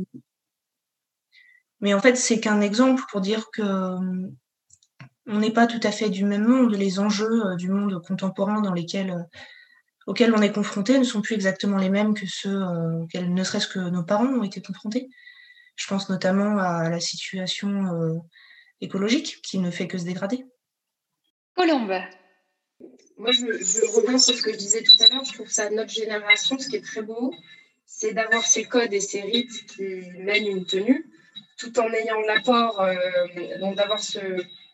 mais 1.82 1.94
en 1.94 2.02
fait, 2.02 2.16
c'est 2.16 2.40
qu'un 2.40 2.62
exemple 2.62 3.04
pour 3.10 3.22
dire 3.22 3.50
que 3.52 3.62
hum, 3.62 4.36
on 5.30 5.40
n'est 5.40 5.54
pas 5.54 5.68
tout 5.68 5.80
à 5.84 5.92
fait 5.92 6.10
du 6.10 6.26
même 6.26 6.46
monde. 6.46 6.76
Les 6.76 7.00
enjeux 7.00 7.46
euh, 7.46 7.56
du 7.56 7.70
monde 7.70 8.02
contemporain 8.04 8.62
dans 8.62 8.74
lesquels, 8.74 9.12
euh, 9.12 9.24
auxquels 10.08 10.34
on 10.34 10.42
est 10.42 10.52
confronté 10.52 10.98
ne 10.98 11.04
sont 11.04 11.22
plus 11.22 11.36
exactement 11.36 11.78
les 11.78 11.90
mêmes 11.90 12.14
que 12.14 12.26
ceux 12.28 12.62
euh, 12.62 13.04
auxquels 13.04 13.34
ne 13.34 13.44
serait-ce 13.44 13.68
que 13.68 13.80
nos 13.80 14.04
parents 14.04 14.26
ont 14.26 14.44
été 14.44 14.62
confrontés. 14.62 15.08
Je 15.76 15.88
pense 15.88 16.10
notamment 16.10 16.58
à 16.58 16.90
la 16.90 17.00
situation 17.00 18.22
écologique 18.82 19.42
qui 19.42 19.60
ne 19.60 19.72
fait 19.72 19.88
que 19.88 19.98
se 19.98 20.04
dégrader. 20.04 20.46
Colombe. 21.56 21.94
Moi, 23.18 23.32
je, 23.32 23.46
je 23.46 23.96
reviens 23.96 24.18
sur 24.18 24.36
ce 24.36 24.42
que 24.42 24.52
je 24.52 24.58
disais 24.58 24.84
tout 24.84 25.02
à 25.02 25.08
l'heure. 25.08 25.24
Je 25.24 25.32
trouve 25.32 25.48
ça 25.48 25.70
notre 25.70 25.92
génération, 25.92 26.60
ce 26.60 26.68
qui 26.68 26.76
est 26.76 26.84
très 26.84 27.02
beau, 27.02 27.34
c'est 27.92 28.14
d'avoir 28.14 28.46
ces 28.46 28.66
codes 28.66 28.94
et 28.94 29.02
ces 29.02 29.20
rites 29.22 29.66
qui 29.66 29.84
mènent 30.20 30.48
une 30.48 30.66
tenue, 30.66 31.08
tout 31.58 31.78
en 31.80 31.92
ayant 31.92 32.22
l'apport, 32.22 32.80
euh, 32.82 32.94
donc 33.60 33.76
d'avoir 33.76 34.00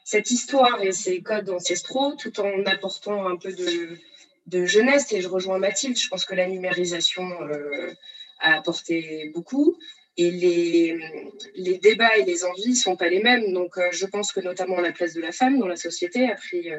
cette 0.03 0.31
histoire 0.31 0.84
et 0.84 0.91
ces 0.91 1.22
codes 1.22 1.50
ancestraux, 1.50 2.13
tout 2.15 2.38
en 2.41 2.65
apportant 2.65 3.25
un 3.25 3.38
peu 3.38 3.53
de, 3.53 4.65
jeunesse. 4.65 5.13
Et 5.13 5.22
je 5.22 5.29
rejoins 5.29 5.60
Mathilde, 5.60 5.98
je 5.98 6.10
pense 6.10 6.25
que 6.25 6.36
la 6.36 6.45
numérisation 6.45 7.25
euh, 7.41 7.93
a 8.41 8.57
apporté 8.57 9.31
beaucoup. 9.34 9.77
Et 10.17 10.29
les, 10.29 11.77
débats 11.79 12.17
et 12.17 12.25
les 12.25 12.43
envies 12.43 12.69
ne 12.69 12.75
sont 12.75 12.98
pas 12.98 13.07
les 13.07 13.24
mêmes. 13.24 13.53
Donc, 13.53 13.77
euh, 13.77 13.88
je 13.91 14.05
pense 14.05 14.34
que 14.34 14.41
notamment 14.41 14.81
la 14.81 14.91
place 14.91 15.13
de 15.13 15.22
la 15.22 15.31
femme 15.31 15.57
dans 15.57 15.67
la 15.67 15.77
société 15.77 16.29
a 16.29 16.36
pris 16.36 16.69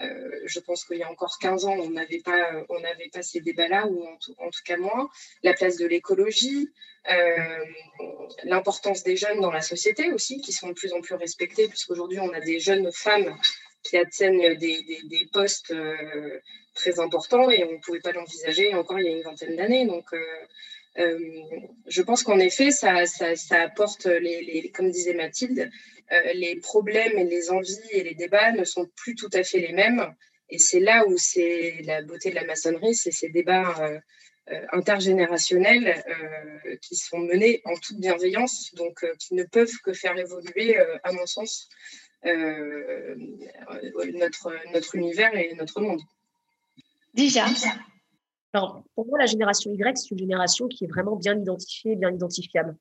je 0.00 0.60
pense 0.60 0.84
qu'il 0.84 0.98
y 0.98 1.02
a 1.02 1.10
encore 1.10 1.38
15 1.38 1.66
ans, 1.66 1.76
on 1.78 1.90
n'avait 1.90 2.20
pas, 2.20 2.52
n'avait 2.80 3.10
pas 3.12 3.22
ces 3.22 3.40
débats-là, 3.40 3.86
ou 3.86 4.04
en 4.06 4.16
tout, 4.16 4.62
cas 4.64 4.76
moins. 4.76 5.08
La 5.42 5.54
place 5.54 5.76
de 5.76 5.86
l'écologie, 5.86 6.70
euh, 7.10 7.64
l'importance 8.44 9.02
des 9.02 9.16
jeunes 9.16 9.40
dans 9.40 9.52
la 9.52 9.60
société 9.60 10.12
aussi, 10.12 10.40
qui 10.40 10.52
sont 10.52 10.68
de 10.68 10.72
plus 10.72 10.92
en 10.92 11.00
plus 11.00 11.14
respectés, 11.14 11.68
puisqu'aujourd'hui, 11.68 12.18
on 12.20 12.32
a 12.32 12.40
des 12.40 12.60
jeunes 12.60 12.90
femmes 12.92 13.36
qui 13.82 13.98
atteignent 13.98 14.56
des, 14.56 15.28
postes 15.32 15.70
euh, 15.70 16.40
très 16.74 16.98
importants 17.00 17.50
et 17.50 17.64
on 17.64 17.72
ne 17.72 17.78
pouvait 17.78 18.00
pas 18.00 18.12
l'envisager 18.12 18.74
encore 18.74 18.98
il 18.98 19.06
y 19.06 19.08
a 19.08 19.16
une 19.16 19.22
vingtaine 19.22 19.56
d'années. 19.56 19.86
Je 20.96 22.02
pense 22.02 22.22
qu'en 22.22 22.38
effet, 22.38 22.70
ça, 22.70 23.04
ça, 23.06 23.60
apporte, 23.60 24.06
les, 24.06 24.70
comme 24.74 24.90
disait 24.90 25.14
Mathilde, 25.14 25.70
euh, 26.12 26.32
les 26.34 26.56
problèmes 26.56 27.18
et 27.18 27.24
les 27.24 27.50
envies 27.50 27.78
et 27.90 28.02
les 28.02 28.14
débats 28.14 28.52
ne 28.52 28.64
sont 28.64 28.86
plus 28.94 29.14
tout 29.14 29.30
à 29.32 29.42
fait 29.42 29.60
les 29.60 29.72
mêmes. 29.72 30.14
Et 30.50 30.58
c'est 30.58 30.80
là 30.80 31.06
où 31.06 31.16
c'est 31.16 31.80
la 31.84 32.02
beauté 32.02 32.28
de 32.30 32.34
la 32.34 32.44
maçonnerie, 32.44 32.94
c'est 32.94 33.10
ces 33.10 33.30
débats 33.30 33.74
euh, 33.80 33.98
euh, 34.50 34.66
intergénérationnels 34.72 36.04
qui 36.82 36.96
sont 36.96 37.18
menés 37.18 37.62
en 37.64 37.74
toute 37.76 37.98
bienveillance, 37.98 38.74
donc 38.74 39.02
qui 39.18 39.34
ne 39.34 39.44
peuvent 39.44 39.78
que 39.82 39.94
faire 39.94 40.18
évoluer, 40.18 40.76
à 41.02 41.12
mon 41.12 41.24
sens, 41.24 41.70
notre, 44.12 44.52
notre 44.72 44.94
univers 44.96 45.34
et 45.34 45.54
notre 45.54 45.80
monde. 45.80 46.02
Déjà. 47.14 47.46
Alors, 48.54 48.84
pour 48.94 49.08
moi, 49.08 49.18
la 49.18 49.26
génération 49.26 49.72
Y, 49.72 49.98
c'est 49.98 50.12
une 50.12 50.18
génération 50.18 50.68
qui 50.68 50.84
est 50.84 50.86
vraiment 50.86 51.16
bien 51.16 51.36
identifiée, 51.36 51.96
bien 51.96 52.12
identifiable. 52.12 52.76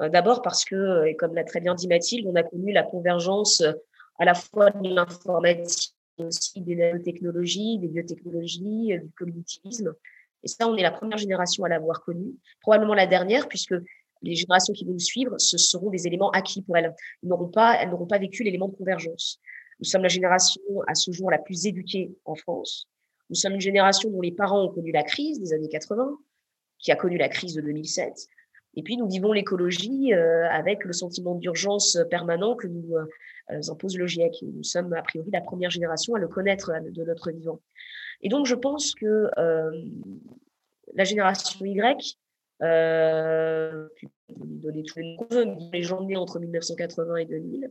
Euh, 0.00 0.08
d'abord 0.08 0.42
parce 0.42 0.64
que, 0.64 0.74
euh, 0.74 1.12
comme 1.16 1.36
l'a 1.36 1.44
très 1.44 1.60
bien 1.60 1.76
dit 1.76 1.86
Mathilde, 1.86 2.26
on 2.26 2.34
a 2.34 2.42
connu 2.42 2.72
la 2.72 2.82
convergence 2.82 3.60
euh, 3.60 3.72
à 4.18 4.24
la 4.24 4.34
fois 4.34 4.70
de 4.70 4.88
l'informatique, 4.88 5.94
aussi 6.18 6.60
des 6.60 6.74
nanotechnologies, 6.74 7.78
des 7.78 7.86
biotechnologies, 7.86 8.98
du 8.98 9.12
cognitivisme. 9.16 9.94
Et 10.42 10.48
ça, 10.48 10.68
on 10.68 10.74
est 10.76 10.82
la 10.82 10.90
première 10.90 11.18
génération 11.18 11.62
à 11.62 11.68
l'avoir 11.68 12.02
connu, 12.02 12.34
probablement 12.60 12.94
la 12.94 13.06
dernière, 13.06 13.46
puisque 13.46 13.74
les 14.22 14.34
générations 14.34 14.72
qui 14.72 14.84
vont 14.84 14.92
nous 14.92 14.98
suivre, 14.98 15.36
ce 15.38 15.56
seront 15.56 15.90
des 15.90 16.08
éléments 16.08 16.30
acquis 16.30 16.62
pour 16.62 16.76
elles. 16.76 16.92
Ils 17.22 17.28
n'auront 17.28 17.48
pas, 17.48 17.76
elles 17.80 17.90
n'auront 17.90 18.08
pas 18.08 18.18
vécu 18.18 18.42
l'élément 18.42 18.66
de 18.66 18.74
convergence. 18.74 19.38
Nous 19.78 19.86
sommes 19.86 20.02
la 20.02 20.08
génération 20.08 20.62
à 20.88 20.96
ce 20.96 21.12
jour 21.12 21.30
la 21.30 21.38
plus 21.38 21.64
éduquée 21.64 22.12
en 22.24 22.34
France. 22.34 22.88
Nous 23.30 23.36
sommes 23.36 23.54
une 23.54 23.60
génération 23.60 24.10
dont 24.10 24.20
les 24.20 24.32
parents 24.32 24.64
ont 24.64 24.72
connu 24.72 24.92
la 24.92 25.02
crise 25.02 25.40
des 25.40 25.52
années 25.52 25.68
80, 25.68 26.18
qui 26.78 26.92
a 26.92 26.96
connu 26.96 27.16
la 27.16 27.28
crise 27.28 27.54
de 27.54 27.60
2007. 27.60 28.12
Et 28.74 28.82
puis, 28.82 28.96
nous 28.96 29.08
vivons 29.08 29.32
l'écologie 29.32 30.14
euh, 30.14 30.48
avec 30.50 30.84
le 30.84 30.92
sentiment 30.92 31.34
d'urgence 31.34 31.98
permanent 32.10 32.56
que 32.56 32.66
nous 32.66 32.96
euh, 32.96 33.60
impose 33.68 33.96
le 33.98 34.06
GIEC. 34.06 34.42
Nous 34.42 34.62
sommes, 34.62 34.92
a 34.94 35.02
priori, 35.02 35.30
la 35.30 35.42
première 35.42 35.70
génération 35.70 36.14
à 36.14 36.18
le 36.18 36.28
connaître 36.28 36.70
euh, 36.70 36.80
de 36.90 37.04
notre 37.04 37.30
vivant. 37.30 37.60
Et 38.22 38.28
donc, 38.28 38.46
je 38.46 38.54
pense 38.54 38.94
que 38.94 39.28
la 40.94 41.04
génération 41.04 41.64
Y, 41.64 42.16
euh, 42.62 43.88
donner 44.28 44.84
tous 44.84 45.00
les 45.00 45.16
noms 45.16 45.70
les 45.72 45.82
gens 45.82 46.00
nés 46.04 46.16
entre 46.16 46.38
1980 46.38 47.16
et 47.16 47.24
2000, 47.26 47.70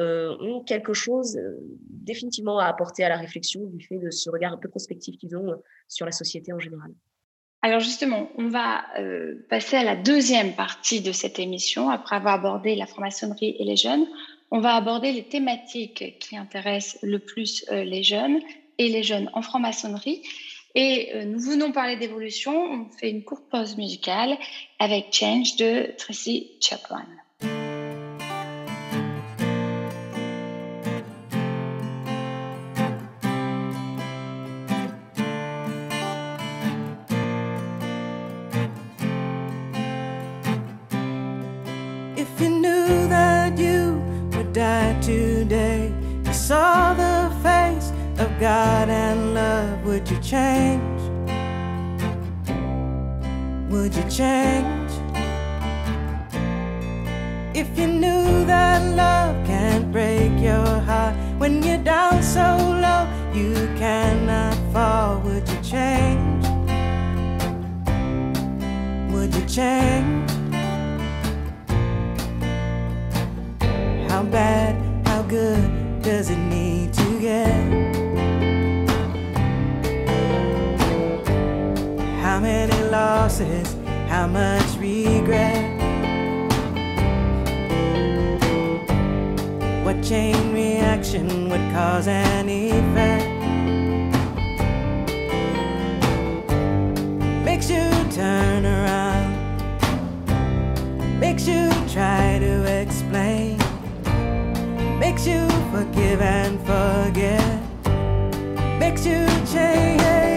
ont 0.00 0.62
quelque 0.64 0.94
chose 0.94 1.38
définitivement 1.60 2.58
à 2.58 2.66
apporter 2.66 3.04
à 3.04 3.08
la 3.08 3.16
réflexion 3.16 3.60
du 3.66 3.84
fait 3.84 3.98
de 3.98 4.10
ce 4.10 4.30
regard 4.30 4.52
un 4.52 4.58
peu 4.58 4.68
prospectif 4.68 5.16
qu'ils 5.18 5.36
ont 5.36 5.54
sur 5.88 6.06
la 6.06 6.12
société 6.12 6.52
en 6.52 6.58
général. 6.58 6.90
Alors 7.62 7.80
justement, 7.80 8.30
on 8.38 8.48
va 8.48 8.84
euh, 8.98 9.46
passer 9.50 9.76
à 9.76 9.84
la 9.84 9.96
deuxième 9.96 10.54
partie 10.54 11.02
de 11.02 11.12
cette 11.12 11.38
émission. 11.38 11.90
Après 11.90 12.16
avoir 12.16 12.34
abordé 12.34 12.74
la 12.74 12.86
franc-maçonnerie 12.86 13.54
et 13.58 13.64
les 13.64 13.76
jeunes, 13.76 14.06
on 14.50 14.60
va 14.60 14.74
aborder 14.74 15.12
les 15.12 15.24
thématiques 15.24 16.18
qui 16.18 16.36
intéressent 16.36 16.98
le 17.02 17.18
plus 17.18 17.66
euh, 17.70 17.84
les 17.84 18.02
jeunes 18.02 18.40
et 18.78 18.88
les 18.88 19.02
jeunes 19.02 19.28
en 19.34 19.42
franc-maçonnerie. 19.42 20.22
Et 20.74 21.10
euh, 21.14 21.24
nous 21.24 21.38
venons 21.38 21.70
parler 21.70 21.96
d'évolution. 21.96 22.52
On 22.52 22.88
fait 22.88 23.10
une 23.10 23.24
courte 23.24 23.44
pause 23.50 23.76
musicale 23.76 24.38
avec 24.78 25.12
Change 25.12 25.56
de 25.56 25.94
Tracy 25.98 26.52
Chapman. 26.60 27.04
to 54.00 54.16
change. 54.16 54.92
If 57.54 57.78
you 57.78 57.86
knew 57.86 58.44
that 58.46 58.80
love 58.96 59.46
can't 59.46 59.92
break 59.92 60.32
your 60.40 60.66
heart 60.80 61.14
when 61.38 61.62
you're 61.62 61.82
down 61.82 62.22
so 62.22 62.56
low, 62.84 63.06
you 63.34 63.52
cannot 63.76 64.56
fall, 64.72 65.20
would 65.20 65.46
you 65.48 65.60
change? 65.62 66.44
Would 69.12 69.34
you 69.34 69.44
change? 69.46 70.30
How 74.08 74.22
bad, 74.22 74.76
how 75.06 75.22
good 75.22 76.02
does 76.02 76.30
it 76.30 76.38
need 76.38 76.94
to 76.94 77.20
get? 77.20 77.90
How 82.22 82.40
many 82.40 82.82
losses 82.90 83.79
how 84.10 84.26
much 84.26 84.76
regret. 84.76 85.70
What 89.84 90.02
chain 90.02 90.52
reaction 90.52 91.48
would 91.48 91.60
cause 91.72 92.08
an 92.08 92.48
effect? 92.48 93.28
Makes 97.44 97.70
you 97.70 97.88
turn 98.10 98.66
around, 98.66 99.30
makes 101.20 101.46
you 101.46 101.70
try 101.88 102.40
to 102.40 102.82
explain, 102.82 103.58
makes 104.98 105.24
you 105.24 105.48
forgive 105.70 106.20
and 106.20 106.58
forget, 106.66 107.60
makes 108.80 109.06
you 109.06 109.24
change. 109.52 110.29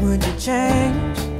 would 0.00 0.24
you 0.24 0.32
change? 0.38 1.37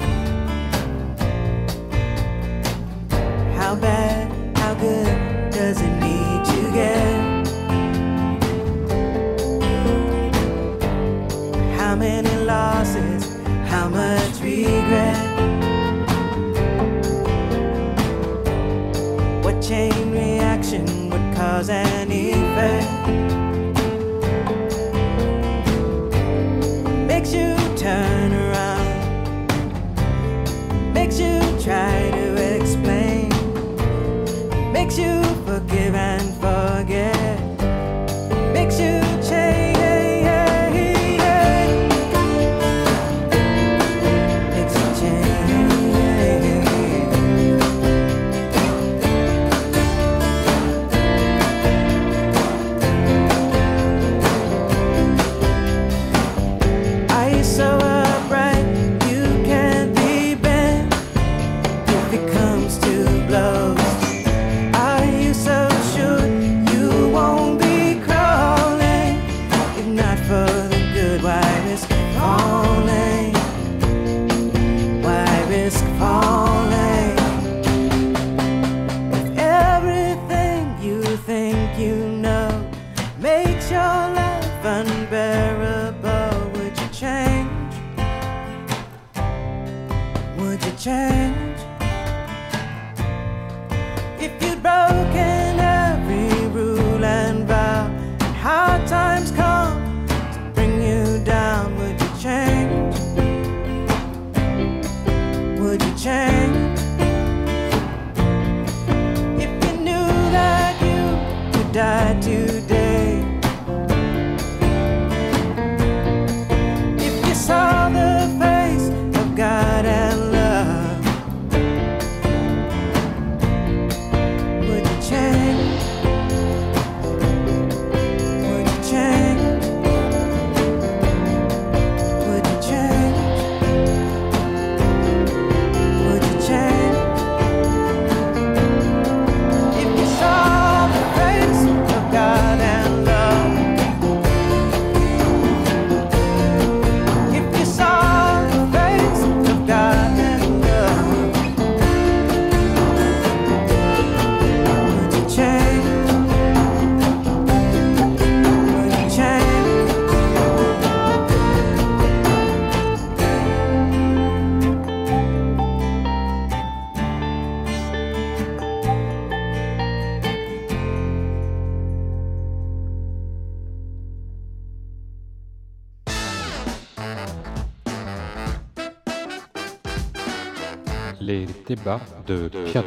débat 181.68 182.00
de 182.26 182.48
Pierre. 182.70 182.84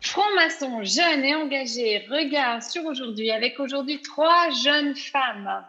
Franc-maçon 0.00 0.82
jeune 0.82 1.24
et 1.24 1.36
engagé, 1.36 2.04
regard 2.10 2.64
sur 2.64 2.84
aujourd'hui 2.84 3.30
avec 3.30 3.60
aujourd'hui 3.60 4.02
trois 4.02 4.50
jeunes 4.64 4.96
femmes. 4.96 5.64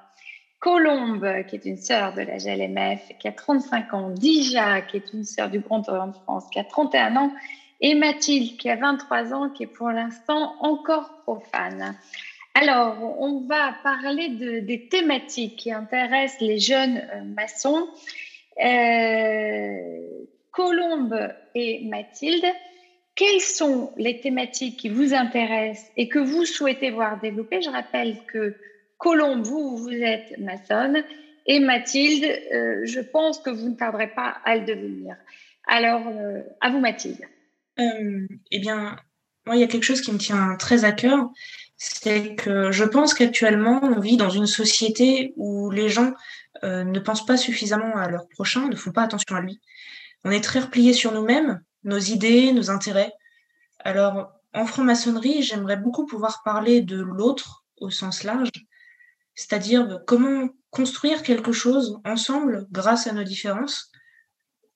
Colombe, 0.60 1.46
qui 1.48 1.58
est 1.58 1.66
une 1.66 1.78
sœur 1.78 2.14
de 2.14 2.22
la 2.22 2.38
GLMF, 2.38 3.12
qui 3.20 3.28
a 3.28 3.32
35 3.32 3.94
ans. 3.94 4.10
Dija, 4.10 4.82
qui 4.82 4.98
est 4.98 5.14
une 5.14 5.26
sœur 5.26 5.50
du 5.50 5.60
Grand 5.60 5.88
Orient 5.90 6.08
de 6.08 6.16
France, 6.16 6.46
qui 6.52 6.58
a 6.58 6.64
31 6.64 7.18
ans. 7.18 7.34
Et 7.82 7.94
Mathilde, 7.94 8.58
qui 8.58 8.70
a 8.70 8.78
23 8.78 9.34
ans, 9.34 9.50
qui 9.50 9.64
est 9.64 9.68
pour 9.68 9.90
l'instant 9.90 10.56
encore 10.62 11.22
profane. 11.24 11.96
Alors, 12.56 13.20
on 13.20 13.42
va 13.48 13.76
parler 13.84 14.30
des 14.62 14.88
thématiques 14.88 15.56
qui 15.58 15.72
intéressent 15.72 16.42
les 16.42 16.60
jeunes 16.60 16.98
euh, 17.14 17.24
maçons. 17.24 17.88
Euh, 18.64 20.26
Colombe 20.52 21.34
et 21.56 21.84
Mathilde, 21.86 22.46
quelles 23.16 23.42
sont 23.42 23.92
les 23.98 24.20
thématiques 24.20 24.78
qui 24.78 24.90
vous 24.90 25.14
intéressent 25.14 25.92
et 25.98 26.08
que 26.08 26.20
vous 26.20 26.46
souhaitez 26.46 26.92
voir 26.92 27.20
développer? 27.20 27.62
Je 27.62 27.70
rappelle 27.70 28.18
que 28.28 28.56
Colombe, 29.00 29.44
vous, 29.44 29.78
vous 29.78 29.92
êtes 29.92 30.38
maçonne 30.38 31.04
et 31.46 31.60
Mathilde, 31.60 32.26
euh, 32.54 32.86
je 32.86 33.00
pense 33.00 33.40
que 33.40 33.50
vous 33.50 33.70
ne 33.70 33.76
tarderez 33.76 34.08
pas 34.08 34.38
à 34.46 34.56
le 34.56 34.66
devenir. 34.66 35.16
Alors, 35.68 36.08
euh, 36.08 36.42
à 36.62 36.70
vous 36.70 36.80
Mathilde. 36.80 37.26
eh 38.52 38.60
bien, 38.60 38.96
moi, 39.46 39.56
il 39.56 39.60
y 39.60 39.64
a 39.64 39.68
quelque 39.68 39.84
chose 39.84 40.02
qui 40.02 40.12
me 40.12 40.18
tient 40.18 40.56
très 40.58 40.86
à 40.86 40.92
cœur, 40.92 41.30
c'est 41.86 42.36
que 42.36 42.72
je 42.72 42.86
pense 42.86 43.14
qu'actuellement, 43.14 43.82
on 43.84 44.00
vit 44.00 44.16
dans 44.16 44.30
une 44.30 44.48
société 44.48 45.34
où 45.36 45.70
les 45.70 45.90
gens 45.90 46.14
ne 46.64 47.00
pensent 47.00 47.26
pas 47.26 47.36
suffisamment 47.36 47.98
à 47.98 48.10
leur 48.10 48.30
prochain, 48.30 48.70
ne 48.70 48.76
font 48.78 48.94
pas 48.94 49.04
attention 49.04 49.36
à 49.36 49.42
lui. 49.42 49.60
On 50.24 50.32
est 50.32 50.40
très 50.40 50.62
repliés 50.62 50.94
sur 50.94 51.12
nous-mêmes, 51.12 51.62
nos 51.84 51.98
idées, 51.98 52.54
nos 52.54 52.72
intérêts. 52.72 53.12
Alors, 53.80 54.32
en 54.54 54.66
franc-maçonnerie, 54.66 55.44
j'aimerais 55.44 55.76
beaucoup 55.76 56.06
pouvoir 56.06 56.42
parler 56.46 56.80
de 56.80 57.02
l'autre 57.02 57.66
au 57.82 57.90
sens 57.90 58.24
large, 58.24 58.52
c'est-à-dire 59.36 60.00
comment 60.08 60.48
construire 60.70 61.22
quelque 61.22 61.52
chose 61.52 62.00
ensemble 62.06 62.66
grâce 62.72 63.08
à 63.08 63.12
nos 63.12 63.24
différences 63.24 63.92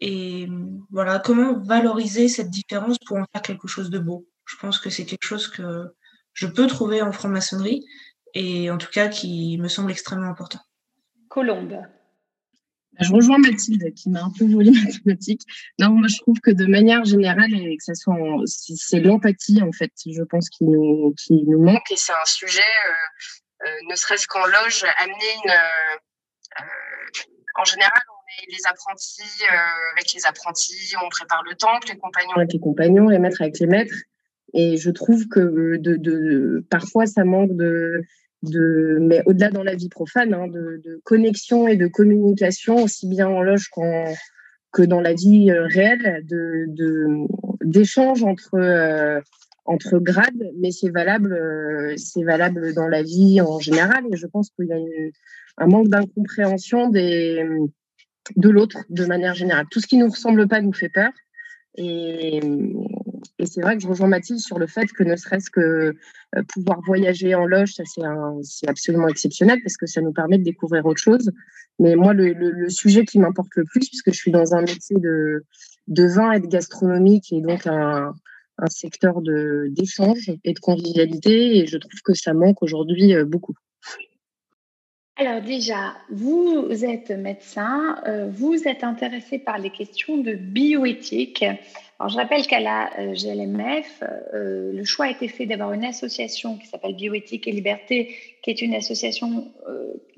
et 0.01 0.49
voilà 0.91 1.19
comment 1.19 1.57
valoriser 1.57 2.27
cette 2.27 2.49
différence 2.49 2.97
pour 2.99 3.15
en 3.15 3.25
faire 3.31 3.41
quelque 3.41 3.69
chose 3.69 3.89
de 3.89 3.99
beau. 3.99 4.27
Je 4.43 4.57
pense 4.57 4.77
que 4.77 4.89
c'est 4.89 5.05
quelque 5.05 5.25
chose 5.25 5.47
que 5.47 5.93
je 6.37 6.47
peux 6.47 6.67
trouver 6.67 7.01
en 7.01 7.11
franc-maçonnerie 7.11 7.83
et 8.33 8.69
en 8.69 8.77
tout 8.77 8.91
cas 8.91 9.07
qui 9.07 9.57
me 9.59 9.67
semble 9.67 9.91
extrêmement 9.91 10.29
important. 10.29 10.59
Colombe. 11.29 11.71
Bah, 11.71 13.05
je 13.05 13.11
rejoins 13.11 13.39
Mathilde 13.39 13.93
qui 13.95 14.09
m'a 14.09 14.23
un 14.23 14.31
peu 14.37 14.45
volé 14.45 14.71
ma 14.71 14.91
thématique. 14.91 15.41
Non, 15.79 15.89
moi 15.89 16.07
je 16.07 16.17
trouve 16.19 16.39
que 16.39 16.51
de 16.51 16.65
manière 16.65 17.03
générale, 17.05 17.53
et 17.53 17.77
que 17.77 17.83
ça 17.83 17.95
soit, 17.95 18.15
c'est 18.45 18.99
l'empathie 18.99 19.61
en 19.61 19.71
fait, 19.71 19.91
je 20.05 20.23
pense 20.23 20.49
qui 20.49 20.63
nous, 20.65 21.13
qui 21.17 21.43
nous 21.43 21.61
manque 21.61 21.91
et 21.91 21.97
c'est 21.97 22.13
un 22.13 22.25
sujet 22.25 22.59
euh, 22.61 23.65
euh, 23.65 23.69
ne 23.89 23.95
serait-ce 23.95 24.27
qu'en 24.27 24.45
loge, 24.45 24.85
amener 24.97 25.33
une. 25.43 25.51
Euh, 25.51 26.63
en 27.59 27.63
général, 27.63 28.01
on 28.09 28.43
est 28.43 28.55
les 28.55 28.67
apprentis 28.67 29.43
euh, 29.51 29.91
avec 29.93 30.13
les 30.13 30.25
apprentis, 30.27 30.93
on 31.03 31.09
prépare 31.09 31.41
le 31.43 31.55
temple, 31.55 31.87
les 31.87 31.97
compagnons 31.97 32.35
avec 32.35 32.53
les 32.53 32.59
compagnons, 32.59 33.09
les 33.09 33.17
maîtres 33.17 33.41
avec 33.41 33.59
les 33.59 33.65
maîtres. 33.65 33.95
Et 34.53 34.77
je 34.77 34.89
trouve 34.91 35.27
que 35.27 36.63
parfois, 36.69 37.05
ça 37.05 37.23
manque 37.23 37.55
de, 37.55 38.01
mais 39.01 39.21
au-delà 39.25 39.49
dans 39.49 39.63
la 39.63 39.75
vie 39.75 39.89
profane, 39.89 40.33
hein, 40.33 40.47
de, 40.47 41.01
connexion 41.03 41.67
et 41.67 41.75
de 41.75 41.87
communication, 41.87 42.83
aussi 42.83 43.07
bien 43.07 43.27
en 43.27 43.41
loge 43.41 43.69
qu'en, 43.69 44.05
que 44.71 44.83
dans 44.83 45.01
la 45.01 45.13
vie 45.13 45.51
réelle, 45.51 46.23
de, 46.25 46.65
d'échanges 47.63 48.23
entre, 48.23 49.21
entre 49.65 49.99
grades, 49.99 50.51
mais 50.59 50.71
c'est 50.71 50.89
valable, 50.89 51.33
euh, 51.33 51.95
valable 52.23 52.73
dans 52.73 52.87
la 52.87 53.03
vie 53.03 53.41
en 53.41 53.59
général. 53.59 54.03
Et 54.11 54.15
je 54.15 54.27
pense 54.27 54.49
qu'il 54.51 54.67
y 54.67 54.73
a 54.73 54.77
un 55.57 55.67
manque 55.67 55.89
d'incompréhension 55.89 56.89
de 56.89 58.49
l'autre 58.49 58.79
de 58.89 59.05
manière 59.05 59.35
générale. 59.35 59.65
Tout 59.69 59.79
ce 59.79 59.87
qui 59.87 59.97
ne 59.97 60.05
nous 60.05 60.11
ressemble 60.11 60.47
pas 60.47 60.61
nous 60.61 60.73
fait 60.73 60.89
peur. 60.89 61.11
Et, 61.75 62.39
et 63.39 63.45
c'est 63.45 63.61
vrai 63.61 63.75
que 63.77 63.83
je 63.83 63.87
rejoins 63.87 64.07
Mathilde 64.07 64.39
sur 64.39 64.59
le 64.59 64.67
fait 64.67 64.87
que 64.87 65.03
ne 65.03 65.15
serait-ce 65.15 65.49
que 65.49 65.59
euh, 66.35 66.43
pouvoir 66.49 66.81
voyager 66.85 67.35
en 67.35 67.45
loge, 67.45 67.73
ça 67.73 67.83
c'est 67.85 68.69
absolument 68.69 69.07
exceptionnel 69.07 69.59
parce 69.63 69.77
que 69.77 69.85
ça 69.85 70.01
nous 70.01 70.13
permet 70.13 70.37
de 70.37 70.43
découvrir 70.43 70.85
autre 70.85 71.01
chose. 71.01 71.31
Mais 71.79 71.95
moi, 71.95 72.13
le, 72.13 72.69
sujet 72.69 73.05
qui 73.05 73.19
m'importe 73.19 73.55
le 73.55 73.63
plus, 73.63 73.87
puisque 73.87 74.11
je 74.11 74.17
suis 74.17 74.31
dans 74.31 74.55
un 74.55 74.61
métier 74.61 74.97
de, 74.97 75.45
de 75.87 76.07
vin 76.07 76.31
et 76.31 76.39
de 76.39 76.47
gastronomie, 76.47 77.21
qui 77.21 77.37
est 77.37 77.41
donc 77.41 77.67
un, 77.67 78.13
un 78.57 78.67
secteur 78.67 79.21
d'échange 79.21 80.31
et 80.43 80.53
de 80.53 80.59
convivialité 80.59 81.57
et 81.57 81.67
je 81.67 81.77
trouve 81.77 82.01
que 82.03 82.13
ça 82.13 82.33
manque 82.33 82.63
aujourd'hui 82.63 83.13
euh, 83.13 83.25
beaucoup. 83.25 83.53
Alors 85.19 85.41
déjà, 85.41 85.95
vous 86.11 86.67
êtes 86.85 87.09
médecin, 87.09 87.97
euh, 88.07 88.29
vous 88.29 88.67
êtes 88.67 88.83
intéressé 88.83 89.39
par 89.39 89.57
les 89.57 89.71
questions 89.71 90.17
de 90.17 90.33
bioéthique. 90.33 91.43
Alors 91.99 92.09
je 92.09 92.17
rappelle 92.17 92.45
qu'à 92.45 92.59
la 92.59 92.91
euh, 92.99 93.13
GLMF, 93.13 94.03
le 94.33 94.83
choix 94.83 95.05
a 95.05 95.11
été 95.11 95.27
fait 95.27 95.45
d'avoir 95.45 95.73
une 95.73 95.85
association 95.85 96.57
qui 96.57 96.67
s'appelle 96.67 96.95
Bioéthique 96.95 97.47
et 97.47 97.51
Liberté, 97.51 98.13
qui 98.43 98.51
est 98.51 98.61
une 98.61 98.75
association 98.75 99.51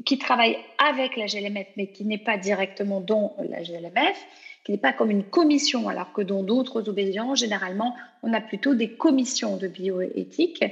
qui 0.05 0.17
travaille 0.17 0.57
avec 0.77 1.15
la 1.15 1.25
GLMF, 1.25 1.67
mais 1.77 1.87
qui 1.87 2.05
n'est 2.05 2.17
pas 2.17 2.37
directement 2.37 2.99
dans 2.99 3.35
la 3.39 3.61
GLMF 3.63 4.25
qui 4.63 4.71
n'est 4.73 4.77
pas 4.77 4.93
comme 4.93 5.09
une 5.09 5.23
commission, 5.23 5.87
alors 5.89 6.13
que 6.13 6.21
dans 6.21 6.43
d'autres 6.43 6.89
obédiences, 6.89 7.39
généralement, 7.39 7.95
on 8.23 8.33
a 8.33 8.41
plutôt 8.41 8.75
des 8.75 8.89
commissions 8.89 9.57
de 9.57 9.67
bioéthique. 9.67 10.63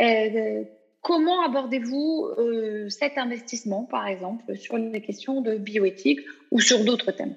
Euh, 0.00 0.64
comment 1.00 1.44
abordez-vous 1.44 2.28
euh, 2.38 2.88
cet 2.88 3.18
investissement, 3.18 3.84
par 3.84 4.06
exemple, 4.06 4.56
sur 4.56 4.76
les 4.76 5.00
questions 5.00 5.40
de 5.40 5.56
bioéthique 5.56 6.20
ou 6.50 6.60
sur 6.60 6.84
d'autres 6.84 7.12
thèmes? 7.12 7.34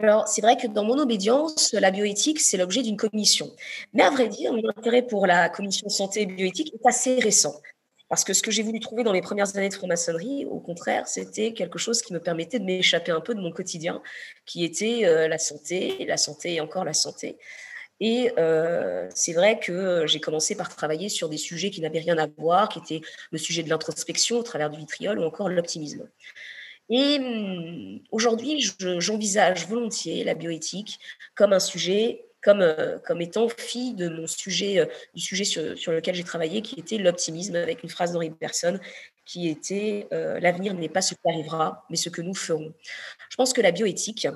Alors, 0.00 0.26
c'est 0.28 0.40
vrai 0.40 0.56
que 0.56 0.66
dans 0.66 0.84
mon 0.84 0.98
obédience, 0.98 1.74
la 1.74 1.90
bioéthique, 1.90 2.40
c'est 2.40 2.56
l'objet 2.56 2.82
d'une 2.82 2.96
commission. 2.96 3.50
Mais 3.92 4.02
à 4.02 4.10
vrai 4.10 4.28
dire, 4.28 4.52
mon 4.54 4.66
intérêt 4.70 5.02
pour 5.02 5.26
la 5.26 5.50
commission 5.50 5.90
santé 5.90 6.22
et 6.22 6.26
bioéthique 6.26 6.72
est 6.72 6.88
assez 6.88 7.18
récent. 7.18 7.60
Parce 8.08 8.24
que 8.24 8.32
ce 8.32 8.42
que 8.42 8.50
j'ai 8.50 8.62
voulu 8.62 8.80
trouver 8.80 9.04
dans 9.04 9.12
les 9.12 9.20
premières 9.20 9.54
années 9.56 9.68
de 9.68 9.74
franc-maçonnerie, 9.74 10.46
au 10.46 10.58
contraire, 10.58 11.06
c'était 11.06 11.52
quelque 11.52 11.78
chose 11.78 12.00
qui 12.00 12.14
me 12.14 12.18
permettait 12.18 12.58
de 12.58 12.64
m'échapper 12.64 13.12
un 13.12 13.20
peu 13.20 13.34
de 13.34 13.40
mon 13.40 13.52
quotidien, 13.52 14.02
qui 14.46 14.64
était 14.64 15.04
euh, 15.04 15.28
la 15.28 15.38
santé, 15.38 16.04
la 16.06 16.16
santé 16.16 16.54
et 16.54 16.60
encore 16.62 16.84
la 16.84 16.94
santé. 16.94 17.38
Et 18.00 18.32
euh, 18.38 19.06
c'est 19.14 19.34
vrai 19.34 19.60
que 19.60 20.06
j'ai 20.06 20.18
commencé 20.18 20.56
par 20.56 20.74
travailler 20.74 21.10
sur 21.10 21.28
des 21.28 21.36
sujets 21.36 21.70
qui 21.70 21.82
n'avaient 21.82 22.00
rien 22.00 22.16
à 22.16 22.26
voir, 22.38 22.70
qui 22.70 22.78
étaient 22.78 23.06
le 23.30 23.38
sujet 23.38 23.62
de 23.62 23.68
l'introspection 23.68 24.38
au 24.38 24.42
travers 24.42 24.70
du 24.70 24.78
vitriol 24.78 25.18
ou 25.18 25.24
encore 25.24 25.50
l'optimisme. 25.50 26.08
Et 26.90 27.18
hum, 27.18 28.00
aujourd'hui, 28.10 28.60
j'envisage 28.98 29.66
volontiers 29.68 30.24
la 30.24 30.34
bioéthique 30.34 30.98
comme 31.34 31.52
un 31.52 31.60
sujet 31.60 32.26
comme, 32.42 32.60
euh, 32.62 32.98
comme 33.06 33.20
étant 33.20 33.48
fille 33.48 33.94
de 33.94 34.08
mon 34.08 34.26
sujet, 34.26 34.78
euh, 34.78 34.86
du 35.14 35.20
sujet 35.20 35.44
sur, 35.44 35.76
sur 35.78 35.92
lequel 35.92 36.14
j'ai 36.14 36.24
travaillé, 36.24 36.62
qui 36.62 36.78
était 36.80 36.98
l'optimisme, 36.98 37.56
avec 37.56 37.82
une 37.82 37.88
phrase 37.90 38.12
d'Henri 38.12 38.30
Bergson 38.30 38.78
qui 39.26 39.48
était 39.48 40.08
euh, 40.12 40.40
L'avenir 40.40 40.74
n'est 40.74 40.88
pas 40.88 41.02
ce 41.02 41.14
qui 41.14 41.20
arrivera, 41.26 41.84
mais 41.90 41.96
ce 41.96 42.08
que 42.08 42.22
nous 42.22 42.34
ferons. 42.34 42.72
Je 43.28 43.36
pense 43.36 43.52
que 43.52 43.60
la 43.60 43.70
bioéthique, 43.70 44.26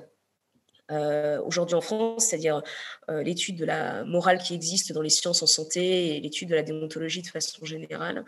aujourd'hui 0.91 1.75
en 1.75 1.81
France, 1.81 2.27
c'est-à-dire 2.27 2.63
l'étude 3.09 3.57
de 3.57 3.65
la 3.65 4.05
morale 4.05 4.39
qui 4.39 4.55
existe 4.55 4.93
dans 4.93 5.01
les 5.01 5.09
sciences 5.09 5.43
en 5.43 5.47
santé 5.47 6.17
et 6.17 6.21
l'étude 6.21 6.51
de 6.51 6.55
la 6.55 6.63
déontologie 6.63 7.23
de 7.23 7.27
façon 7.27 7.65
générale, 7.65 8.25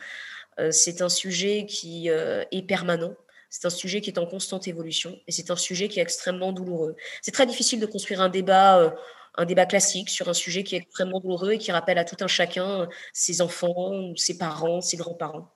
c'est 0.71 1.03
un 1.03 1.11
sujet 1.11 1.67
qui 1.67 2.09
est 2.09 2.67
permanent. 2.67 3.15
C'est 3.59 3.67
un 3.67 3.71
sujet 3.71 4.03
qui 4.03 4.11
est 4.11 4.19
en 4.19 4.27
constante 4.27 4.69
évolution 4.69 5.19
et 5.27 5.33
c'est 5.33 5.51
un 5.51 5.57
sujet 5.57 5.89
qui 5.89 5.99
est 5.99 6.03
extrêmement 6.03 6.53
douloureux. 6.53 6.95
C'est 7.23 7.33
très 7.33 7.47
difficile 7.47 7.81
de 7.81 7.87
construire 7.87 8.21
un 8.21 8.29
débat 8.29 8.95
débat 9.45 9.67
classique 9.67 10.09
sur 10.09 10.29
un 10.29 10.35
sujet 10.35 10.65
qui 10.65 10.77
est 10.77 10.79
extrêmement 10.79 11.21
douloureux 11.21 11.53
et 11.53 11.59
qui 11.59 11.73
rappelle 11.73 11.99
à 11.99 12.05
tout 12.05 12.17
un 12.21 12.27
chacun 12.27 12.83
euh, 12.83 12.87
ses 13.13 13.43
enfants, 13.43 14.13
ses 14.17 14.39
parents, 14.39 14.81
ses 14.81 14.97
grands-parents. 14.97 15.53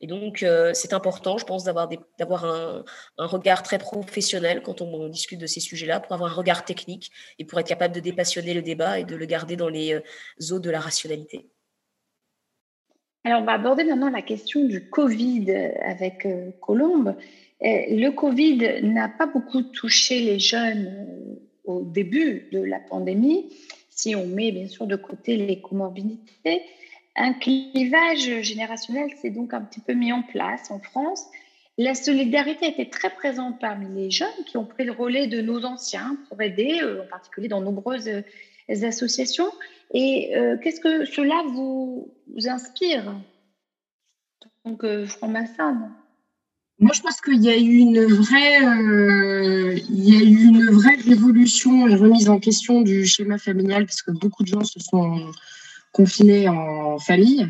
Et 0.00 0.06
donc, 0.06 0.42
euh, 0.42 0.72
c'est 0.74 0.92
important, 0.92 1.38
je 1.38 1.44
pense, 1.44 1.64
d'avoir, 1.64 1.88
un, 2.44 2.84
regard 3.18 3.62
très 3.62 3.78
professionnel 3.78 4.60
quand 4.62 4.80
on, 4.82 5.08
discute 5.08 5.40
de 5.40 5.46
ces 5.46 5.60
sujets-là, 5.60 6.00
pour 6.00 6.12
avoir 6.12 6.32
un 6.32 6.34
regard 6.34 6.64
technique 6.64 7.10
et 7.38 7.44
pour 7.44 7.60
être 7.60 7.68
capable 7.68 7.94
de 7.94 8.00
dépassionner 8.00 8.54
le 8.54 8.62
débat 8.62 8.98
et 8.98 9.04
de 9.04 9.14
le 9.14 9.26
garder 9.26 9.56
dans 9.56 9.68
les 9.68 9.94
euh, 9.94 10.00
eaux 10.50 10.58
de 10.58 10.70
la 10.70 10.80
rationalité. 10.80 11.46
Alors, 13.24 13.40
on 13.40 13.44
va 13.44 13.52
aborder 13.52 13.84
maintenant 13.84 14.10
la 14.10 14.22
question 14.22 14.64
du 14.64 14.88
Covid 14.88 15.50
avec 15.82 16.28
Colombe. 16.60 17.16
le 17.62 18.10
Covid 18.10 18.82
n'a 18.82 19.08
pas 19.08 19.26
beaucoup 19.26 19.62
touché 19.62 20.20
les 20.20 20.38
jeunes 20.38 21.06
au 21.64 21.82
début 21.82 22.48
de 22.52 22.60
la 22.60 22.78
pandémie, 22.78 23.50
si 23.88 24.14
on 24.14 24.26
met 24.26 24.52
bien 24.52 24.68
sûr 24.68 24.86
de 24.86 24.96
côté 24.96 25.36
les 25.36 25.60
comorbidités, 25.60 26.62
un 27.16 27.32
clivage 27.32 28.42
générationnel 28.42 29.08
s'est 29.16 29.30
donc 29.30 29.54
un 29.54 29.62
petit 29.62 29.80
peu 29.80 29.94
mis 29.94 30.12
en 30.12 30.22
place 30.22 30.70
en 30.70 30.80
France. 30.80 31.24
La 31.76 31.94
solidarité 31.94 32.68
était 32.68 32.88
très 32.88 33.10
présente 33.10 33.60
parmi 33.60 33.92
les 33.94 34.10
jeunes 34.10 34.44
qui 34.46 34.56
ont 34.56 34.64
pris 34.64 34.84
le 34.84 34.92
relais 34.92 35.26
de 35.26 35.40
nos 35.40 35.64
anciens 35.64 36.16
pour 36.28 36.40
aider, 36.40 36.80
euh, 36.82 37.02
en 37.02 37.06
particulier 37.06 37.48
dans 37.48 37.60
nombreuses 37.60 38.08
euh, 38.08 38.86
associations. 38.86 39.50
Et 39.92 40.36
euh, 40.36 40.56
qu'est-ce 40.62 40.80
que 40.80 41.04
cela 41.04 41.42
vous, 41.52 42.12
inspire 42.46 43.14
Donc, 44.64 44.84
franc-maçon 45.06 45.88
moi, 46.80 46.92
je 46.92 47.00
pense 47.00 47.20
qu'il 47.20 47.42
y 47.42 47.48
a 47.48 47.56
eu 47.56 47.76
une 47.76 48.04
vraie, 48.04 48.64
euh, 48.64 49.78
il 49.90 50.08
y 50.08 50.16
a 50.16 50.24
eu 50.24 50.44
une 50.44 50.70
vraie 50.70 50.96
révolution 50.96 51.86
et 51.86 51.94
remise 51.94 52.28
en 52.28 52.40
question 52.40 52.82
du 52.82 53.06
schéma 53.06 53.38
familial 53.38 53.86
parce 53.86 54.02
que 54.02 54.10
beaucoup 54.10 54.42
de 54.42 54.48
gens 54.48 54.64
se 54.64 54.80
sont 54.80 55.30
confinés 55.92 56.48
en 56.48 56.98
famille. 56.98 57.48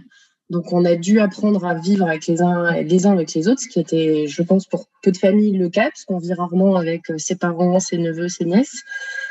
Donc, 0.51 0.73
on 0.73 0.85
a 0.85 0.95
dû 0.95 1.21
apprendre 1.21 1.65
à 1.65 1.75
vivre 1.75 2.07
avec 2.07 2.27
les 2.27 2.43
uns, 2.43 2.83
les 2.83 3.07
uns 3.07 3.13
avec 3.13 3.33
les 3.33 3.49
autres, 3.49 3.63
ce 3.63 3.69
qui 3.69 3.81
était, 3.81 4.27
je 4.27 4.43
pense, 4.43 4.67
pour 4.67 4.87
peu 5.03 5.11
de 5.11 5.17
familles 5.17 5.57
le 5.57 5.71
cas, 5.71 5.85
parce 5.85 6.05
qu'on 6.05 6.19
vit 6.19 6.35
rarement 6.35 6.77
avec 6.77 7.03
ses 7.17 7.37
parents, 7.37 7.81
ses 7.81 7.97
neveux, 7.97 8.29
ses 8.29 8.45
nièces. 8.45 8.83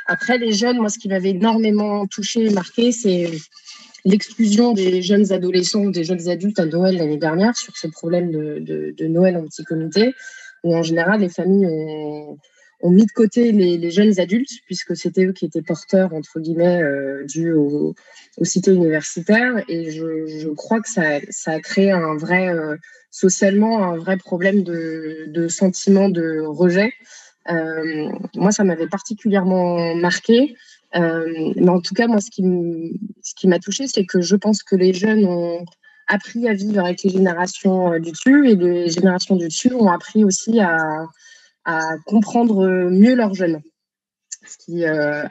Après, 0.07 0.37
les 0.39 0.53
jeunes, 0.53 0.77
moi, 0.77 0.89
ce 0.89 0.97
qui 0.97 1.09
m'avait 1.09 1.29
énormément 1.29 2.07
touché 2.07 2.45
et 2.45 2.49
marqué, 2.49 2.91
c'est 2.91 3.29
l'exclusion 4.05 4.73
des 4.73 5.01
jeunes 5.01 5.31
adolescents 5.31 5.81
ou 5.81 5.91
des 5.91 6.03
jeunes 6.03 6.27
adultes 6.29 6.59
à 6.59 6.65
Noël 6.65 6.97
l'année 6.97 7.17
dernière 7.17 7.55
sur 7.55 7.77
ce 7.77 7.87
problème 7.87 8.31
de, 8.31 8.59
de, 8.59 8.93
de, 8.97 9.07
Noël 9.07 9.37
en 9.37 9.43
petit 9.43 9.63
comité, 9.63 10.13
où 10.63 10.75
en 10.75 10.83
général, 10.83 11.21
les 11.21 11.29
familles 11.29 11.67
ont, 11.67 12.37
ont 12.83 12.91
mis 12.91 13.05
de 13.05 13.11
côté 13.11 13.53
les, 13.53 13.91
jeunes 13.91 14.19
adultes, 14.19 14.51
puisque 14.65 14.95
c'était 14.95 15.25
eux 15.25 15.31
qui 15.31 15.45
étaient 15.45 15.61
porteurs, 15.61 16.13
entre 16.13 16.41
guillemets, 16.41 16.83
euh, 16.83 17.23
dû 17.25 17.53
aux, 17.53 17.95
aux, 18.37 18.45
cités 18.45 18.71
universitaires. 18.71 19.63
Et 19.69 19.89
je, 19.89 20.49
crois 20.49 20.81
que 20.81 20.89
ça, 20.89 21.19
ça, 21.29 21.53
a 21.53 21.59
créé 21.61 21.91
un 21.91 22.17
vrai, 22.17 22.49
euh, 22.49 22.75
socialement, 23.09 23.83
un 23.83 23.97
vrai 23.97 24.17
problème 24.17 24.63
de, 24.63 25.25
de 25.29 25.47
sentiment 25.47 26.09
de 26.09 26.41
rejet. 26.45 26.91
Euh, 27.49 28.09
moi, 28.35 28.51
ça 28.51 28.65
m'avait 28.65 28.87
particulièrement 28.87 29.95
marqué. 29.95 30.55
Euh, 30.95 31.53
mais 31.55 31.69
en 31.69 31.79
tout 31.79 31.93
cas, 31.93 32.07
moi, 32.07 32.19
ce 32.19 32.29
qui, 32.29 33.47
m'a 33.47 33.59
touché, 33.59 33.87
c'est 33.87 34.05
que 34.05 34.19
je 34.19 34.35
pense 34.35 34.61
que 34.61 34.75
les 34.75 34.93
jeunes 34.93 35.25
ont 35.25 35.63
appris 36.07 36.49
à 36.49 36.53
vivre 36.53 36.83
avec 36.83 37.01
les 37.03 37.11
générations 37.11 37.97
du 37.97 38.11
dessus 38.11 38.49
et 38.49 38.55
les 38.55 38.89
générations 38.89 39.37
du 39.37 39.47
dessus 39.47 39.73
ont 39.73 39.87
appris 39.87 40.25
aussi 40.25 40.59
à, 40.59 41.05
à 41.65 41.97
comprendre 42.05 42.89
mieux 42.89 43.15
leurs 43.15 43.33
jeunes. 43.33 43.61
Ce 44.45 44.57
qui, 44.57 44.85
euh, 44.85 45.23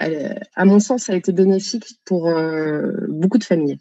à 0.55 0.64
mon 0.64 0.81
sens, 0.81 1.11
a 1.11 1.14
été 1.14 1.33
bénéfique 1.33 1.99
pour 2.05 2.29
euh, 2.29 2.92
beaucoup 3.09 3.38
de 3.38 3.45
familles. 3.45 3.79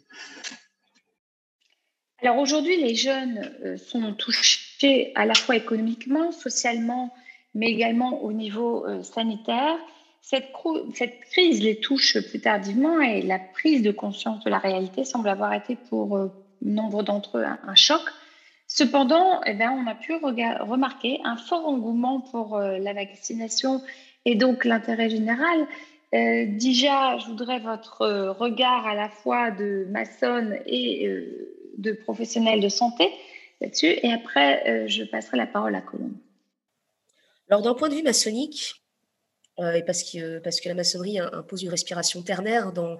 Alors 2.22 2.38
aujourd'hui, 2.38 2.76
les 2.80 2.94
jeunes 2.94 3.50
euh, 3.64 3.76
sont 3.76 4.14
touchés 4.14 5.12
à 5.16 5.26
la 5.26 5.34
fois 5.34 5.56
économiquement, 5.56 6.30
socialement, 6.30 7.12
mais 7.52 7.70
également 7.70 8.22
au 8.22 8.32
niveau 8.32 8.86
euh, 8.86 9.02
sanitaire. 9.02 9.76
Cette, 10.20 10.52
crise 10.52 11.60
les 11.60 11.80
touche 11.80 12.16
plus 12.28 12.40
tardivement 12.40 13.00
et 13.00 13.22
la 13.22 13.40
prise 13.40 13.82
de 13.82 13.90
conscience 13.90 14.44
de 14.44 14.50
la 14.50 14.58
réalité 14.58 15.04
semble 15.04 15.28
avoir 15.28 15.52
été 15.52 15.74
pour 15.74 16.16
euh, 16.16 16.28
nombre 16.62 17.02
d'entre 17.02 17.38
eux 17.38 17.44
un, 17.44 17.74
choc. 17.74 18.02
Cependant, 18.74 19.42
eh 19.44 19.52
bien, 19.52 19.70
on 19.70 19.86
a 19.86 19.94
pu 19.94 20.14
remarquer 20.14 21.20
un 21.24 21.36
fort 21.36 21.68
engouement 21.68 22.20
pour 22.20 22.56
euh, 22.56 22.78
la 22.78 22.94
vaccination 22.94 23.82
et 24.24 24.34
donc 24.34 24.64
l'intérêt 24.64 25.10
général. 25.10 25.66
Euh, 26.14 26.46
déjà, 26.48 27.18
je 27.18 27.26
voudrais 27.26 27.58
votre 27.58 28.30
regard 28.30 28.86
à 28.86 28.94
la 28.94 29.10
fois 29.10 29.50
de 29.50 29.86
maçonne 29.90 30.58
et 30.64 31.06
euh, 31.06 31.54
de 31.76 31.92
professionnel 31.92 32.62
de 32.62 32.70
santé 32.70 33.10
là-dessus. 33.60 33.94
Et 34.02 34.10
après, 34.10 34.66
euh, 34.66 34.88
je 34.88 35.04
passerai 35.04 35.36
la 35.36 35.46
parole 35.46 35.74
à 35.74 35.82
Colombe. 35.82 36.16
Alors, 37.50 37.60
d'un 37.60 37.74
point 37.74 37.90
de 37.90 37.94
vue 37.94 38.02
maçonnique, 38.02 38.72
euh, 38.72 38.81
et 39.58 39.82
parce 39.84 40.02
que, 40.02 40.38
parce 40.38 40.60
que 40.60 40.68
la 40.68 40.74
maçonnerie 40.74 41.18
impose 41.18 41.62
une 41.62 41.70
respiration 41.70 42.22
ternaire 42.22 42.72
dans 42.72 42.96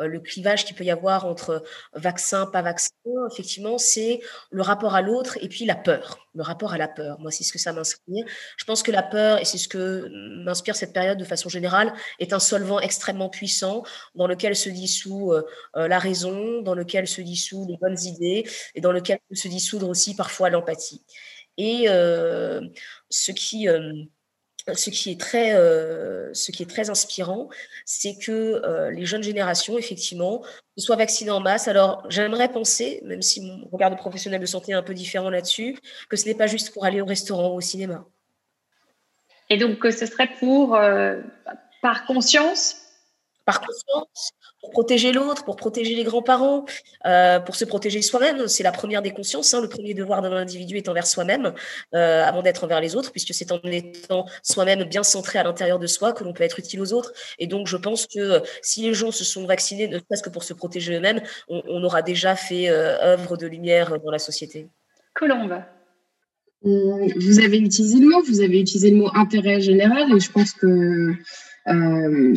euh, 0.00 0.06
le 0.06 0.20
clivage 0.20 0.64
qu'il 0.64 0.76
peut 0.76 0.84
y 0.84 0.90
avoir 0.90 1.26
entre 1.26 1.62
vaccin, 1.94 2.46
pas 2.46 2.62
vaccin, 2.62 2.92
effectivement, 3.30 3.78
c'est 3.78 4.20
le 4.50 4.62
rapport 4.62 4.94
à 4.94 5.02
l'autre 5.02 5.38
et 5.40 5.48
puis 5.48 5.64
la 5.64 5.74
peur, 5.74 6.18
le 6.34 6.42
rapport 6.42 6.72
à 6.72 6.78
la 6.78 6.88
peur. 6.88 7.18
Moi, 7.20 7.30
c'est 7.30 7.44
ce 7.44 7.52
que 7.52 7.58
ça 7.58 7.72
m'inspire. 7.72 8.24
Je 8.56 8.64
pense 8.64 8.82
que 8.82 8.90
la 8.90 9.02
peur, 9.02 9.40
et 9.40 9.44
c'est 9.44 9.58
ce 9.58 9.68
que 9.68 10.08
m'inspire 10.44 10.76
cette 10.76 10.92
période 10.92 11.18
de 11.18 11.24
façon 11.24 11.48
générale, 11.48 11.92
est 12.18 12.32
un 12.32 12.38
solvant 12.38 12.80
extrêmement 12.80 13.28
puissant 13.28 13.82
dans 14.14 14.26
lequel 14.26 14.56
se 14.56 14.68
dissout 14.68 15.32
euh, 15.32 15.42
la 15.88 15.98
raison, 15.98 16.62
dans 16.62 16.74
lequel 16.74 17.06
se 17.06 17.20
dissout 17.20 17.66
les 17.68 17.76
bonnes 17.78 18.00
idées 18.02 18.48
et 18.74 18.80
dans 18.80 18.92
lequel 18.92 19.18
peut 19.28 19.36
se 19.36 19.48
dissoudre 19.48 19.88
aussi 19.88 20.14
parfois 20.14 20.50
l'empathie. 20.50 21.04
Et 21.56 21.86
euh, 21.88 22.60
ce 23.10 23.32
qui... 23.32 23.68
Euh, 23.68 23.92
ce 24.74 24.90
qui 24.90 25.10
est 25.10 25.20
très, 25.20 25.54
euh, 25.54 26.32
ce 26.34 26.50
qui 26.50 26.62
est 26.62 26.70
très 26.70 26.90
inspirant, 26.90 27.48
c'est 27.84 28.16
que 28.16 28.32
euh, 28.32 28.90
les 28.90 29.06
jeunes 29.06 29.22
générations, 29.22 29.78
effectivement, 29.78 30.42
soient 30.76 30.96
vaccinées 30.96 31.30
en 31.30 31.40
masse. 31.40 31.68
Alors, 31.68 32.04
j'aimerais 32.08 32.48
penser, 32.48 33.00
même 33.04 33.22
si 33.22 33.40
mon 33.40 33.68
regard 33.70 33.90
de 33.90 33.96
professionnel 33.96 34.40
de 34.40 34.46
santé 34.46 34.72
est 34.72 34.74
un 34.74 34.82
peu 34.82 34.94
différent 34.94 35.30
là-dessus, 35.30 35.78
que 36.08 36.16
ce 36.16 36.26
n'est 36.26 36.34
pas 36.34 36.46
juste 36.46 36.72
pour 36.72 36.84
aller 36.84 37.00
au 37.00 37.06
restaurant 37.06 37.50
ou 37.50 37.56
au 37.56 37.60
cinéma. 37.60 38.04
Et 39.48 39.56
donc, 39.56 39.78
que 39.78 39.90
ce 39.90 40.06
serait 40.06 40.30
pour, 40.40 40.74
euh, 40.74 41.20
par 41.82 42.04
conscience? 42.06 42.76
Par 43.44 43.60
conscience, 43.60 44.32
pour 44.60 44.70
protéger 44.70 45.12
l'autre, 45.12 45.44
pour 45.44 45.56
protéger 45.56 45.94
les 45.94 46.04
grands-parents, 46.04 46.64
euh, 47.06 47.40
pour 47.40 47.54
se 47.54 47.64
protéger 47.64 48.02
soi-même. 48.02 48.48
C'est 48.48 48.62
la 48.62 48.72
première 48.72 49.02
des 49.02 49.12
consciences. 49.12 49.52
Hein. 49.54 49.60
Le 49.60 49.68
premier 49.68 49.94
devoir 49.94 50.22
d'un 50.22 50.32
individu 50.32 50.76
est 50.76 50.88
envers 50.88 51.06
soi-même, 51.06 51.52
euh, 51.94 52.24
avant 52.24 52.42
d'être 52.42 52.64
envers 52.64 52.80
les 52.80 52.96
autres, 52.96 53.12
puisque 53.12 53.34
c'est 53.34 53.52
en 53.52 53.60
étant 53.64 54.26
soi-même 54.42 54.84
bien 54.84 55.02
centré 55.02 55.38
à 55.38 55.44
l'intérieur 55.44 55.78
de 55.78 55.86
soi 55.86 56.12
que 56.12 56.24
l'on 56.24 56.32
peut 56.32 56.44
être 56.44 56.58
utile 56.58 56.80
aux 56.80 56.92
autres. 56.92 57.12
Et 57.38 57.46
donc, 57.46 57.66
je 57.66 57.76
pense 57.76 58.06
que 58.06 58.18
euh, 58.18 58.40
si 58.62 58.82
les 58.82 58.94
gens 58.94 59.10
se 59.10 59.24
sont 59.24 59.46
vaccinés, 59.46 59.88
ne 59.88 59.98
serait-ce 59.98 60.22
que 60.22 60.30
pour 60.30 60.44
se 60.44 60.54
protéger 60.54 60.94
eux-mêmes, 60.94 61.20
on, 61.48 61.62
on, 61.68 61.84
aura 61.84 62.02
déjà 62.02 62.34
fait 62.34 62.68
euh, 62.68 62.98
œuvre 63.02 63.36
de 63.36 63.46
lumière 63.46 64.00
dans 64.00 64.10
la 64.10 64.18
société. 64.18 64.68
Colombe. 65.14 65.62
Vous 66.62 67.38
avez 67.38 67.58
utilisé 67.58 67.98
le 68.00 68.08
mot, 68.08 68.22
vous 68.22 68.40
avez 68.40 68.60
utilisé 68.60 68.90
le 68.90 68.96
mot 68.96 69.10
intérêt 69.14 69.60
général, 69.60 70.12
et 70.12 70.18
je 70.18 70.32
pense 70.32 70.52
que 70.52 71.12
euh, 71.68 72.34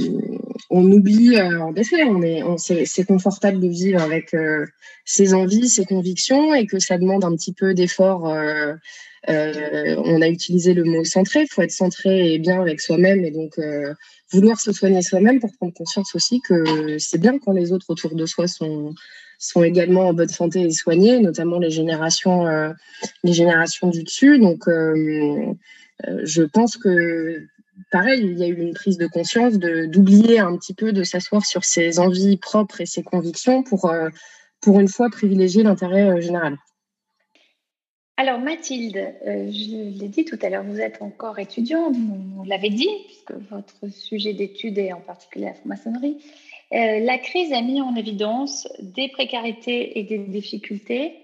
on 0.70 0.92
oublie, 0.92 1.38
euh, 1.38 1.62
en 1.62 1.76
effet, 1.76 2.04
on 2.04 2.22
est, 2.22 2.44
c'est, 2.58 3.06
confortable 3.06 3.60
de 3.60 3.68
vivre 3.68 4.02
avec 4.02 4.34
euh, 4.34 4.66
ses 5.06 5.34
envies, 5.34 5.70
ses 5.70 5.86
convictions, 5.86 6.54
et 6.54 6.66
que 6.66 6.80
ça 6.80 6.98
demande 6.98 7.24
un 7.24 7.36
petit 7.36 7.54
peu 7.54 7.74
d'effort. 7.74 8.24
On 9.28 10.22
a 10.22 10.28
utilisé 10.28 10.74
le 10.74 10.84
mot 10.84 11.04
centré. 11.04 11.42
Il 11.42 11.48
faut 11.48 11.62
être 11.62 11.72
centré 11.72 12.34
et 12.34 12.40
bien 12.40 12.62
avec 12.62 12.82
soi-même, 12.82 13.24
et 13.24 13.32
donc 13.32 13.60
vouloir 14.32 14.60
se 14.60 14.72
soigner 14.72 15.02
soi-même 15.02 15.40
pour 15.40 15.52
prendre 15.58 15.74
conscience 15.74 16.16
aussi 16.16 16.42
que 16.42 16.98
c'est 16.98 17.20
bien 17.20 17.38
quand 17.40 17.52
les 17.52 17.72
autres 17.72 17.88
autour 17.90 18.16
de 18.16 18.26
soi 18.26 18.48
sont 18.48 18.94
sont 19.42 19.64
également 19.64 20.10
en 20.10 20.14
bonne 20.14 20.28
santé 20.28 20.62
et 20.62 20.72
soignés, 20.72 21.20
notamment 21.20 21.60
les 21.60 21.70
générations, 21.70 22.46
les 23.24 23.34
générations 23.34 23.90
du 23.90 24.04
dessus. 24.04 24.38
Donc, 24.40 24.66
je 24.68 26.44
pense 26.44 26.78
que 26.78 27.48
pareil, 27.92 28.22
il 28.22 28.38
y 28.38 28.44
a 28.44 28.48
eu 28.48 28.60
une 28.60 28.74
prise 28.74 28.98
de 28.98 29.08
conscience 29.08 29.58
d'oublier 29.58 30.40
un 30.40 30.56
petit 30.58 30.74
peu 30.74 30.92
de 30.92 31.04
s'asseoir 31.04 31.46
sur 31.46 31.64
ses 31.64 32.00
envies 32.00 32.38
propres 32.38 32.82
et 32.82 32.86
ses 32.86 33.04
convictions 33.04 33.64
pour, 33.64 33.86
euh, 33.86 34.10
pour 34.62 34.80
une 34.80 34.88
fois 34.88 35.10
privilégier 35.10 35.64
l'intérêt 35.64 36.10
euh, 36.10 36.22
général. 36.22 36.58
Alors 38.18 38.40
Mathilde, 38.40 38.98
euh, 38.98 39.50
je 39.50 40.00
l'ai 40.00 40.10
dit 40.10 40.26
tout 40.26 40.38
à 40.42 40.50
l'heure, 40.50 40.64
vous 40.64 40.80
êtes 40.80 41.02
encore 41.02 41.40
étudiante, 41.40 41.96
vous 41.96 42.44
l'avez 42.46 42.70
dit, 42.70 42.90
puisque 43.06 43.32
votre 43.50 43.90
sujet 43.90 44.34
d'étude 44.34 44.78
est 44.78 44.92
en 44.92 45.00
particulier 45.00 45.46
la 45.46 45.54
franc-maçonnerie. 45.54 46.18
La 46.72 47.18
crise 47.18 47.52
a 47.52 47.62
mis 47.62 47.82
en 47.82 47.96
évidence 47.96 48.68
des 48.80 49.08
précarités 49.08 49.98
et 49.98 50.04
des 50.04 50.20
difficultés 50.20 51.16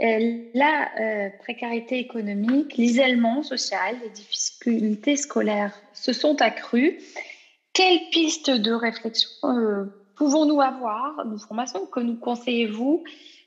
la 0.00 0.90
euh, 0.98 1.30
précarité 1.40 1.98
économique, 1.98 2.76
l'isolement 2.76 3.42
social, 3.42 3.96
les 4.02 4.10
difficultés 4.10 5.16
scolaires 5.16 5.74
se 5.92 6.12
sont 6.12 6.40
accrues. 6.40 6.98
Quelles 7.72 8.00
pistes 8.10 8.50
de 8.50 8.72
réflexion 8.72 9.28
euh, 9.44 9.84
pouvons-nous 10.16 10.60
avoir, 10.60 11.24
nous 11.26 11.38
francs-maçons, 11.38 11.86
que 11.86 12.00
nous 12.00 12.16
conseillez-vous 12.16 13.04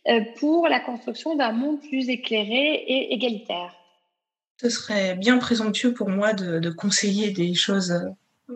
euh, 0.08 0.22
pour 0.40 0.68
la 0.68 0.80
construction 0.80 1.36
d'un 1.36 1.52
monde 1.52 1.80
plus 1.82 2.10
éclairé 2.10 2.74
et 2.88 3.14
égalitaire? 3.14 3.74
Ce 4.62 4.70
serait 4.70 5.16
bien 5.16 5.38
présomptueux 5.40 5.94
pour 5.94 6.10
moi 6.10 6.34
de, 6.34 6.60
de 6.60 6.70
conseiller 6.70 7.32
des 7.32 7.54
choses 7.54 7.92
euh, 7.92 8.56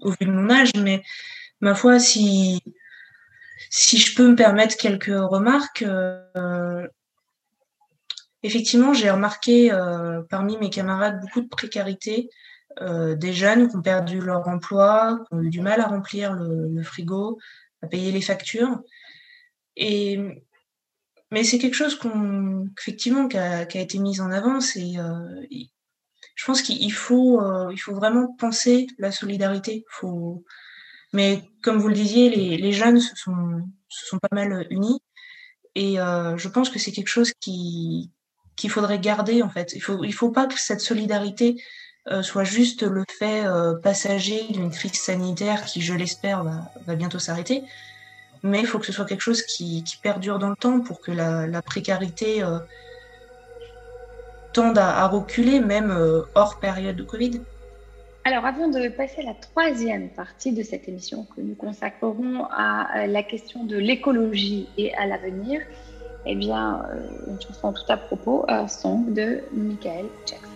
au 0.00 0.10
vu 0.10 0.26
de 0.26 0.30
mon 0.30 0.50
âge, 0.50 0.70
mais 0.76 1.02
ma 1.60 1.74
foi, 1.74 1.98
si 1.98 2.62
si 3.70 3.98
je 3.98 4.14
peux 4.14 4.28
me 4.28 4.36
permettre 4.36 4.76
quelques 4.76 5.06
remarques, 5.06 5.82
euh, 5.82 6.86
effectivement, 8.42 8.94
j'ai 8.94 9.10
remarqué 9.10 9.72
euh, 9.72 10.22
parmi 10.28 10.56
mes 10.58 10.70
camarades 10.70 11.20
beaucoup 11.20 11.40
de 11.40 11.48
précarité, 11.48 12.28
euh, 12.80 13.14
des 13.14 13.32
jeunes 13.32 13.68
qui 13.68 13.76
ont 13.76 13.82
perdu 13.82 14.20
leur 14.20 14.46
emploi, 14.48 15.20
qui 15.28 15.34
ont 15.34 15.42
eu 15.42 15.50
du 15.50 15.60
mal 15.60 15.80
à 15.80 15.86
remplir 15.86 16.32
le, 16.32 16.82
frigo, 16.82 17.38
à 17.82 17.88
payer 17.88 18.12
les 18.12 18.20
factures. 18.20 18.80
Et, 19.76 20.18
mais 21.30 21.44
c'est 21.44 21.58
quelque 21.58 21.74
chose 21.74 21.96
qu'on, 21.96 22.68
qui 22.76 23.36
a, 23.36 23.58
a, 23.58 23.62
été 23.62 23.98
mis 23.98 24.20
en 24.20 24.30
avant. 24.30 24.58
Euh, 24.76 25.46
je 26.34 26.44
pense 26.46 26.62
qu'il 26.62 26.92
faut, 26.92 27.70
il 27.70 27.78
faut 27.78 27.94
vraiment 27.94 28.34
penser 28.38 28.86
la 28.98 29.10
solidarité. 29.10 29.84
Faut, 29.88 30.44
mais 31.12 31.42
comme 31.62 31.78
vous 31.78 31.88
le 31.88 31.94
disiez, 31.94 32.30
les, 32.30 32.72
jeunes 32.72 33.00
se 33.00 33.14
sont, 33.16 34.20
pas 34.20 34.34
mal 34.34 34.66
unis. 34.70 35.00
Et 35.74 36.00
euh, 36.00 36.36
je 36.36 36.48
pense 36.48 36.70
que 36.70 36.78
c'est 36.78 36.92
quelque 36.92 37.08
chose 37.08 37.32
qui 37.40 38.10
qu'il 38.56 38.70
faudrait 38.70 38.98
garder 38.98 39.42
en 39.42 39.48
fait. 39.48 39.72
Il 39.74 39.80
faut 39.80 40.02
il 40.02 40.12
faut 40.12 40.30
pas 40.30 40.46
que 40.46 40.58
cette 40.58 40.80
solidarité 40.80 41.62
euh, 42.10 42.22
soit 42.22 42.44
juste 42.44 42.82
le 42.82 43.04
fait 43.18 43.44
euh, 43.46 43.74
passager 43.74 44.42
d'une 44.50 44.70
crise 44.70 44.94
sanitaire 44.94 45.64
qui, 45.64 45.82
je 45.82 45.94
l'espère, 45.94 46.42
va, 46.42 46.72
va 46.86 46.94
bientôt 46.94 47.18
s'arrêter. 47.18 47.62
Mais 48.42 48.60
il 48.60 48.66
faut 48.66 48.78
que 48.78 48.86
ce 48.86 48.92
soit 48.92 49.04
quelque 49.04 49.20
chose 49.20 49.42
qui, 49.42 49.82
qui 49.84 49.96
perdure 49.98 50.38
dans 50.38 50.48
le 50.48 50.56
temps 50.56 50.80
pour 50.80 51.00
que 51.00 51.10
la, 51.10 51.46
la 51.46 51.60
précarité 51.60 52.42
euh, 52.42 52.58
tende 54.52 54.78
à, 54.78 54.98
à, 54.98 55.08
reculer, 55.08 55.60
même 55.60 55.90
euh, 55.90 56.22
hors 56.34 56.60
période 56.60 56.96
de 56.96 57.02
Covid. 57.02 57.42
Alors, 58.30 58.44
avant 58.44 58.68
de 58.68 58.88
passer 58.88 59.22
à 59.22 59.24
la 59.24 59.32
troisième 59.32 60.10
partie 60.10 60.52
de 60.52 60.62
cette 60.62 60.86
émission 60.86 61.26
que 61.34 61.40
nous 61.40 61.54
consacrerons 61.54 62.44
à 62.50 62.98
euh, 62.98 63.06
la 63.06 63.22
question 63.22 63.64
de 63.64 63.78
l'écologie 63.78 64.68
et 64.76 64.92
à 64.96 65.06
l'avenir, 65.06 65.62
eh 66.26 66.34
bien, 66.34 66.84
euh, 66.92 67.08
une 67.26 67.40
chanson 67.40 67.72
tout 67.72 67.90
à 67.90 67.96
propos, 67.96 68.44
un 68.46 68.68
song 68.68 69.14
de 69.14 69.40
Michael 69.54 70.10
Jackson. 70.26 70.47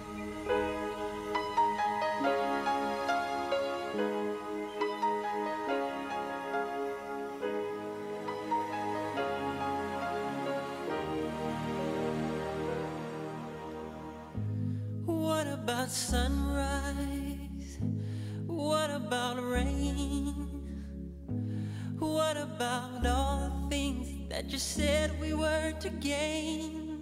That 24.43 24.51
you 24.51 24.59
said 24.59 25.21
we 25.21 25.35
were 25.35 25.73
to 25.79 25.89
gain? 25.89 26.99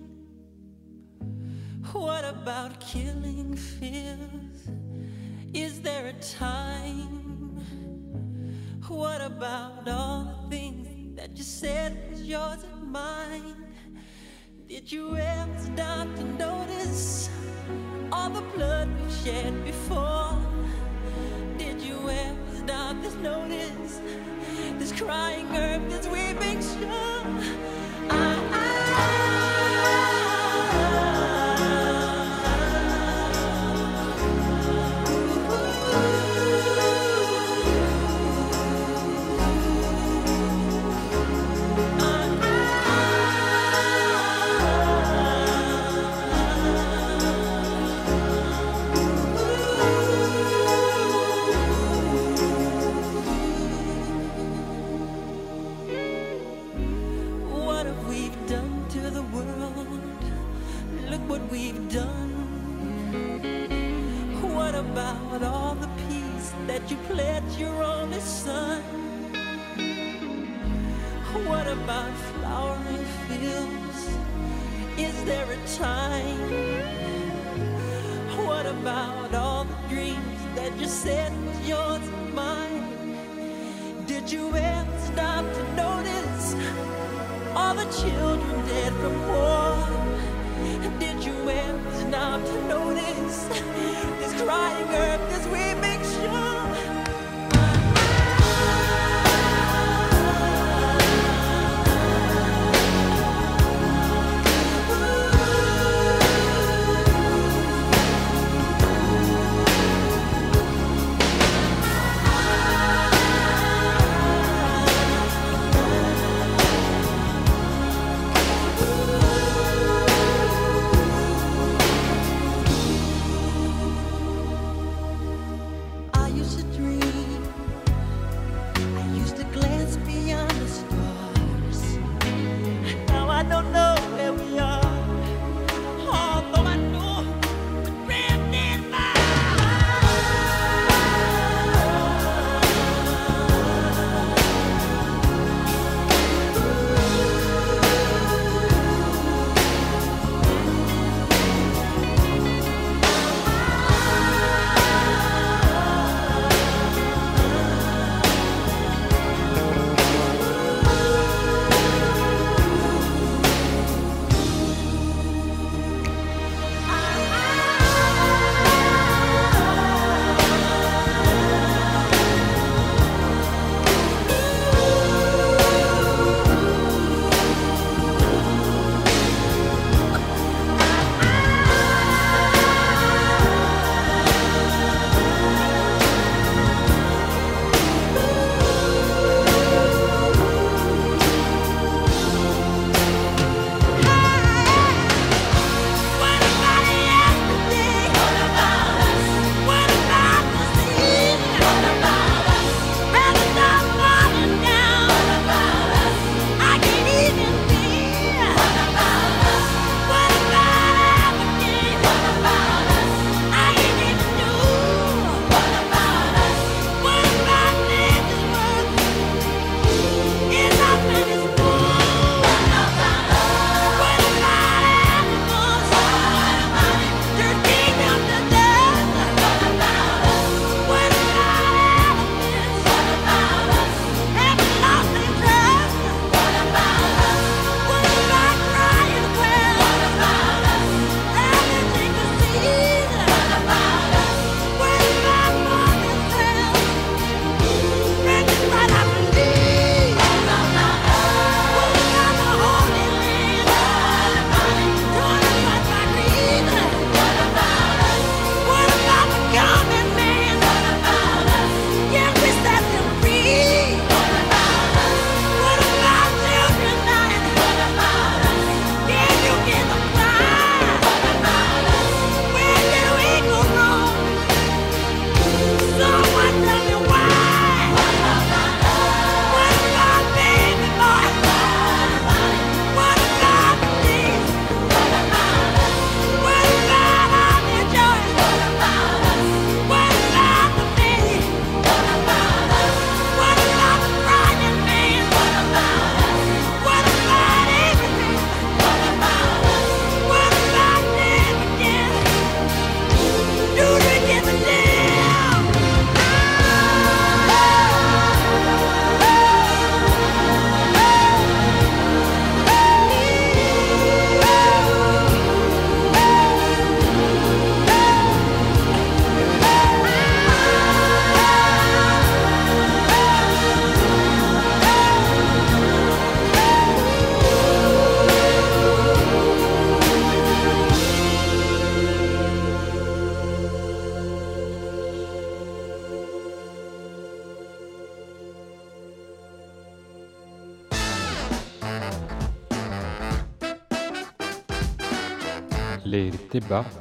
What 1.92 2.24
about 2.24 2.81
killing 2.81 3.57
fears? 3.57 4.68
Is 5.55 5.81
there 5.81 6.09
a 6.09 6.12
time? 6.12 7.57
What 8.88 9.22
about 9.22 9.88
all 9.88 10.44
the 10.50 10.57
things 10.57 11.16
that 11.16 11.37
you 11.37 11.44
said 11.44 12.11
was 12.11 12.22
yours 12.22 12.62
and 12.62 12.92
mine? 12.92 13.55
Did 14.68 14.92
you 14.92 15.16
ever 15.16 15.59
stop 15.59 16.14
to 16.16 16.24
notice 16.24 17.31
all 18.12 18.29
the 18.29 18.42
blood 18.55 18.88
we've 19.00 19.16
shed 19.24 19.64
before? 19.64 20.37
Did 21.57 21.81
you 21.81 21.98
ever 22.09 22.57
stop 22.64 23.03
to 23.03 23.11
notice 23.22 24.00
this 24.79 24.92
crying 24.92 25.46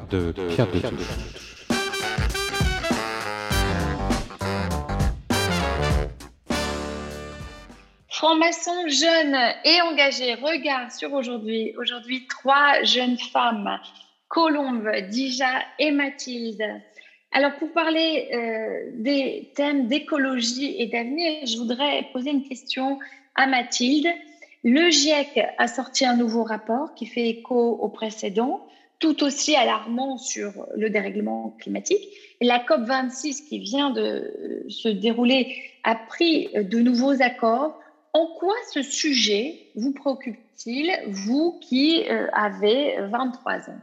De 0.10 0.32
Pierre 0.56 0.66
de 0.66 0.80
Touche. 0.80 1.06
Franc-maçon 8.08 8.88
jeune 8.88 9.38
et 9.64 9.80
engagé, 9.84 10.34
regard 10.34 10.92
sur 10.92 11.14
aujourd'hui. 11.14 11.76
Aujourd'hui, 11.78 12.26
trois 12.28 12.82
jeunes 12.82 13.20
femmes, 13.20 13.78
Colombe, 14.28 14.90
Dija 15.08 15.62
et 15.78 15.92
Mathilde. 15.92 16.64
Alors, 17.32 17.54
pour 17.60 17.72
parler 17.72 18.28
euh, 18.34 18.90
des 18.96 19.52
thèmes 19.56 19.86
d'écologie 19.86 20.78
et 20.80 20.88
d'avenir, 20.88 21.46
je 21.46 21.58
voudrais 21.58 22.08
poser 22.12 22.32
une 22.32 22.48
question 22.48 22.98
à 23.36 23.46
Mathilde. 23.46 24.08
Le 24.64 24.90
GIEC 24.90 25.40
a 25.60 25.68
sorti 25.68 26.08
un 26.08 26.16
nouveau 26.16 26.44
rapport 26.44 26.96
qui 26.96 27.06
fait 27.06 27.30
écho 27.30 27.78
au 27.80 27.88
précédent, 27.90 28.66
tout 29.00 29.24
aussi 29.24 29.56
alarmant 29.56 30.18
sur 30.18 30.68
le 30.76 30.90
dérèglement 30.90 31.56
climatique. 31.60 32.04
La 32.42 32.60
COP26 32.60 33.48
qui 33.48 33.60
vient 33.60 33.90
de 33.90 34.66
se 34.70 34.90
dérouler 34.90 35.56
a 35.84 35.96
pris 35.96 36.50
de 36.54 36.80
nouveaux 36.80 37.22
accords 37.22 37.80
en 38.14 38.28
quoi 38.40 38.56
ce 38.74 38.82
sujet 38.82 39.68
vous 39.76 39.94
préoccupe-t-il, 39.94 40.92
vous 41.08 41.60
qui 41.62 42.04
euh, 42.10 42.28
avez 42.34 42.98
23 43.08 43.70
ans? 43.70 43.80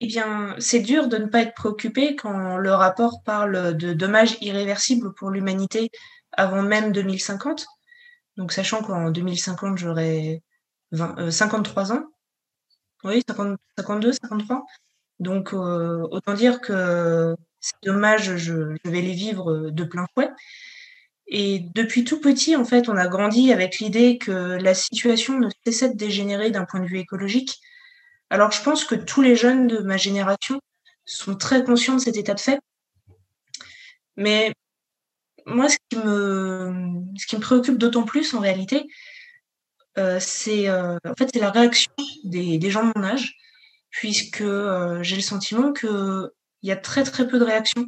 Eh 0.00 0.06
bien, 0.06 0.54
c'est 0.58 0.80
dur 0.80 1.08
de 1.08 1.18
ne 1.18 1.26
pas 1.26 1.42
être 1.42 1.54
préoccupé 1.54 2.16
quand 2.16 2.56
le 2.56 2.72
rapport 2.72 3.22
parle 3.22 3.76
de 3.76 3.92
dommages 3.92 4.38
irréversibles 4.40 5.12
pour 5.12 5.30
l'humanité 5.30 5.90
avant 6.32 6.62
même 6.62 6.92
2050. 6.92 7.66
Donc, 8.36 8.52
sachant 8.52 8.82
qu'en 8.82 9.10
2050, 9.10 9.76
j'aurai 9.76 10.42
53 10.92 11.92
ans. 11.92 12.04
Oui, 13.04 13.22
50, 13.26 13.58
52, 13.78 14.12
53. 14.12 14.66
Donc, 15.18 15.52
euh, 15.52 16.06
autant 16.10 16.34
dire 16.34 16.60
que 16.60 17.34
ces 17.60 17.74
dommages, 17.82 18.36
je, 18.36 18.76
vais 18.84 19.02
les 19.02 19.12
vivre 19.12 19.70
de 19.70 19.84
plein 19.84 20.06
fouet. 20.14 20.30
Et 21.26 21.60
depuis 21.74 22.04
tout 22.04 22.20
petit, 22.20 22.56
en 22.56 22.64
fait, 22.64 22.88
on 22.88 22.96
a 22.96 23.06
grandi 23.06 23.52
avec 23.52 23.78
l'idée 23.78 24.18
que 24.18 24.32
la 24.32 24.74
situation 24.74 25.38
ne 25.38 25.48
cessait 25.64 25.90
de 25.90 25.96
dégénérer 25.96 26.50
d'un 26.50 26.64
point 26.64 26.80
de 26.80 26.86
vue 26.86 26.98
écologique. 26.98 27.60
Alors, 28.30 28.50
je 28.50 28.62
pense 28.62 28.84
que 28.84 28.94
tous 28.94 29.22
les 29.22 29.36
jeunes 29.36 29.66
de 29.68 29.78
ma 29.78 29.96
génération 29.96 30.60
sont 31.04 31.36
très 31.36 31.64
conscients 31.64 31.94
de 31.94 32.00
cet 32.00 32.16
état 32.16 32.34
de 32.34 32.40
fait. 32.40 32.60
Mais 34.16 34.52
moi, 35.46 35.68
ce 35.68 35.76
qui 35.88 35.96
me, 35.98 37.40
préoccupe 37.40 37.78
d'autant 37.78 38.04
plus, 38.04 38.34
en 38.34 38.40
réalité, 38.40 38.76
euh, 38.76 38.86
c'est 39.96 40.68
euh, 40.68 40.98
en 41.04 41.14
fait, 41.18 41.30
c'est 41.32 41.40
la 41.40 41.50
réaction 41.50 41.92
des, 42.24 42.70
gens 42.70 42.84
de 42.84 42.92
mon 42.96 43.04
âge, 43.04 43.36
puisque 43.90 44.40
euh, 44.42 45.02
j'ai 45.02 45.16
le 45.16 45.22
sentiment 45.22 45.72
qu'il 45.72 46.30
y 46.62 46.70
a 46.70 46.76
très, 46.76 47.04
très 47.04 47.26
peu 47.28 47.38
de 47.38 47.44
réactions 47.44 47.86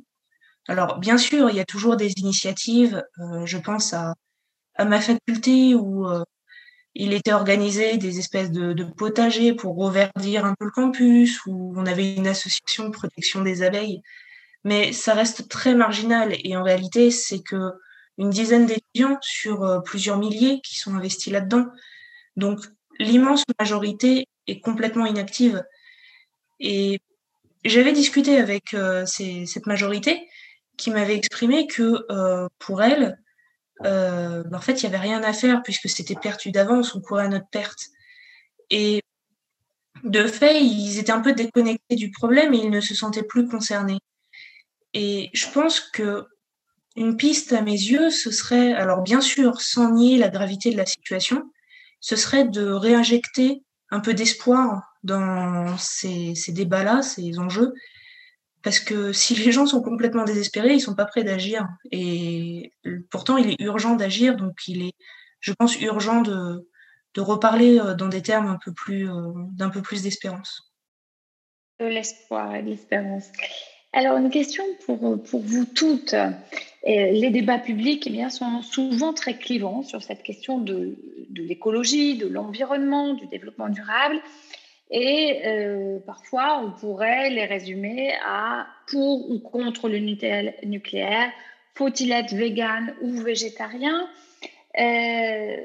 alors, 0.68 0.98
bien 0.98 1.18
sûr, 1.18 1.50
il 1.50 1.56
y 1.56 1.60
a 1.60 1.64
toujours 1.64 1.96
des 1.96 2.12
initiatives. 2.18 3.04
Euh, 3.18 3.46
je 3.46 3.58
pense 3.58 3.92
à, 3.94 4.14
ma 4.78 5.00
faculté 5.00 5.74
où 5.74 6.08
euh, 6.08 6.24
il 6.94 7.12
était 7.12 7.32
organisé 7.32 7.98
des 7.98 8.18
espèces 8.18 8.50
de, 8.52 8.72
de, 8.72 8.84
potagers 8.84 9.54
pour 9.54 9.76
reverdir 9.76 10.44
un 10.44 10.54
peu 10.58 10.66
le 10.66 10.70
campus, 10.70 11.40
où 11.46 11.74
on 11.76 11.86
avait 11.86 12.14
une 12.14 12.28
association 12.28 12.84
de 12.86 12.90
protection 12.90 13.42
des 13.42 13.62
abeilles. 13.62 14.02
Mais 14.64 14.92
ça 14.92 15.14
reste 15.14 15.48
très 15.48 15.74
marginal. 15.74 16.34
Et 16.44 16.56
en 16.56 16.62
réalité, 16.62 17.10
c'est 17.10 17.42
que 17.42 17.72
une 18.18 18.30
dizaine 18.30 18.66
d'étudiants 18.66 19.18
sur 19.22 19.62
euh, 19.62 19.80
plusieurs 19.80 20.18
milliers 20.18 20.60
qui 20.60 20.78
sont 20.78 20.94
investis 20.94 21.32
là-dedans. 21.32 21.66
Donc, 22.36 22.60
l'immense 22.98 23.44
majorité 23.58 24.26
est 24.46 24.60
complètement 24.60 25.06
inactive. 25.06 25.64
Et 26.60 27.00
j'avais 27.64 27.92
discuté 27.92 28.38
avec 28.38 28.74
euh, 28.74 29.06
cette 29.06 29.66
majorité 29.66 30.28
qui 30.76 30.90
m'avait 30.90 31.16
exprimé 31.16 31.66
que 31.66 32.04
euh, 32.10 32.48
pour 32.58 32.82
elle, 32.82 33.18
en 33.84 34.60
fait, 34.60 34.80
il 34.80 34.88
n'y 34.88 34.94
avait 34.94 35.02
rien 35.02 35.24
à 35.24 35.32
faire 35.32 35.62
puisque 35.64 35.88
c'était 35.88 36.14
perdu 36.14 36.52
d'avance, 36.52 36.94
on 36.94 37.00
courait 37.00 37.24
à 37.24 37.28
notre 37.28 37.48
perte. 37.48 37.88
Et 38.70 39.02
de 40.04 40.24
fait, 40.26 40.62
ils 40.62 40.98
étaient 40.98 41.10
un 41.12 41.20
peu 41.20 41.32
déconnectés 41.32 41.96
du 41.96 42.12
problème 42.12 42.54
et 42.54 42.58
ils 42.58 42.70
ne 42.70 42.80
se 42.80 42.94
sentaient 42.94 43.24
plus 43.24 43.48
concernés. 43.48 43.98
Et 44.94 45.30
je 45.32 45.48
pense 45.48 45.80
que 45.80 46.28
une 46.96 47.16
piste 47.16 47.52
à 47.52 47.62
mes 47.62 47.72
yeux, 47.72 48.10
ce 48.10 48.30
serait, 48.30 48.72
alors 48.72 49.02
bien 49.02 49.20
sûr, 49.20 49.60
sans 49.60 49.92
nier 49.92 50.18
la 50.18 50.28
gravité 50.28 50.70
de 50.70 50.76
la 50.76 50.86
situation, 50.86 51.50
ce 52.00 52.16
serait 52.16 52.44
de 52.46 52.66
réinjecter 52.66 53.62
un 53.90 54.00
peu 54.00 54.14
d'espoir 54.14 54.82
dans 55.02 55.76
ces, 55.78 56.34
débats-là, 56.48 57.02
ces 57.02 57.38
enjeux, 57.38 57.72
parce 58.62 58.80
que 58.80 59.12
si 59.12 59.34
les 59.34 59.52
gens 59.52 59.66
sont 59.66 59.82
complètement 59.82 60.24
désespérés, 60.24 60.74
ils 60.74 60.80
sont 60.80 60.94
pas 60.94 61.06
prêts 61.06 61.24
d'agir. 61.24 61.66
Et 61.90 62.72
pourtant, 63.10 63.36
il 63.36 63.50
est 63.50 63.60
urgent 63.60 63.96
d'agir, 63.96 64.36
donc 64.36 64.54
il 64.68 64.82
est, 64.82 64.94
je 65.40 65.52
pense, 65.52 65.80
urgent 65.80 66.22
de, 66.22 66.66
reparler 67.16 67.78
euh, 67.78 67.94
dans 67.94 68.08
des 68.08 68.22
termes 68.22 68.58
euh, 68.88 69.32
d'un 69.52 69.68
peu 69.68 69.82
plus 69.82 70.02
d'espérance. 70.02 70.72
De 71.78 71.86
l'espoir 71.86 72.52
de 72.52 72.68
l'espérance. 72.68 73.30
Alors, 73.92 74.16
une 74.16 74.30
question 74.30 74.64
pour, 74.86 75.22
pour 75.22 75.40
vous 75.40 75.64
toutes. 75.66 76.14
Les 76.84 77.30
débats 77.30 77.58
publics 77.58 78.08
eh 78.10 78.30
sont 78.30 78.62
souvent 78.62 79.12
très 79.12 79.34
clivants 79.34 79.82
sur 79.82 80.02
cette 80.02 80.22
question 80.22 80.58
de, 80.58 80.96
l'écologie, 81.34 82.16
de 82.16 82.26
l'environnement, 82.26 83.14
du 83.14 83.26
développement 83.26 83.68
durable. 83.68 84.20
Et 84.90 85.40
euh, 85.46 85.98
parfois, 86.00 86.62
on 86.64 86.72
pourrait 86.78 87.30
les 87.30 87.44
résumer 87.44 88.12
à 88.26 88.66
pour 88.88 89.30
ou 89.30 89.38
contre 89.38 89.88
le 89.88 89.98
nucléaire, 89.98 91.30
faut-il 91.74 92.12
être 92.12 92.34
vegan 92.34 92.94
ou 93.00 93.12
végétarien? 93.12 94.06
Euh, 94.78 95.56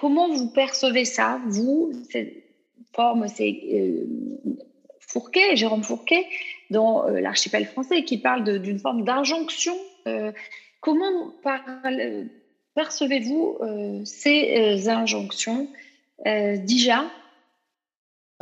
Comment 0.00 0.28
vous 0.28 0.50
percevez 0.50 1.04
ça, 1.04 1.40
vous 1.48 1.90
Cette 2.10 2.32
forme, 2.94 3.26
c'est 3.26 3.60
euh, 3.72 4.06
Jérôme 5.54 5.82
Fourquet, 5.82 6.24
dans 6.70 7.06
euh, 7.06 7.20
l'archipel 7.20 7.66
français, 7.66 8.04
qui 8.04 8.18
parle 8.18 8.60
d'une 8.60 8.78
forme 8.78 9.04
d'injonction. 9.04 9.76
Euh, 10.06 10.32
comment 10.80 11.32
percevez-vous 12.74 13.58
euh, 13.60 14.04
ces 14.04 14.88
injonctions 14.88 15.68
Déjà, 16.24 17.04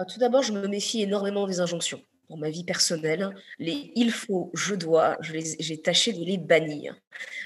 tout 0.09 0.19
d'abord, 0.19 0.43
je 0.43 0.53
me 0.53 0.67
méfie 0.67 1.03
énormément 1.03 1.47
des 1.47 1.61
injonctions. 1.61 2.01
Pour 2.27 2.39
ma 2.39 2.49
vie 2.49 2.65
personnelle, 2.65 3.35
les 3.59 3.93
il 3.95 4.11
faut, 4.11 4.51
je 4.55 4.75
dois, 4.75 5.19
j'ai 5.21 5.81
tâché 5.81 6.13
de 6.13 6.25
les 6.25 6.39
bannir. 6.39 6.99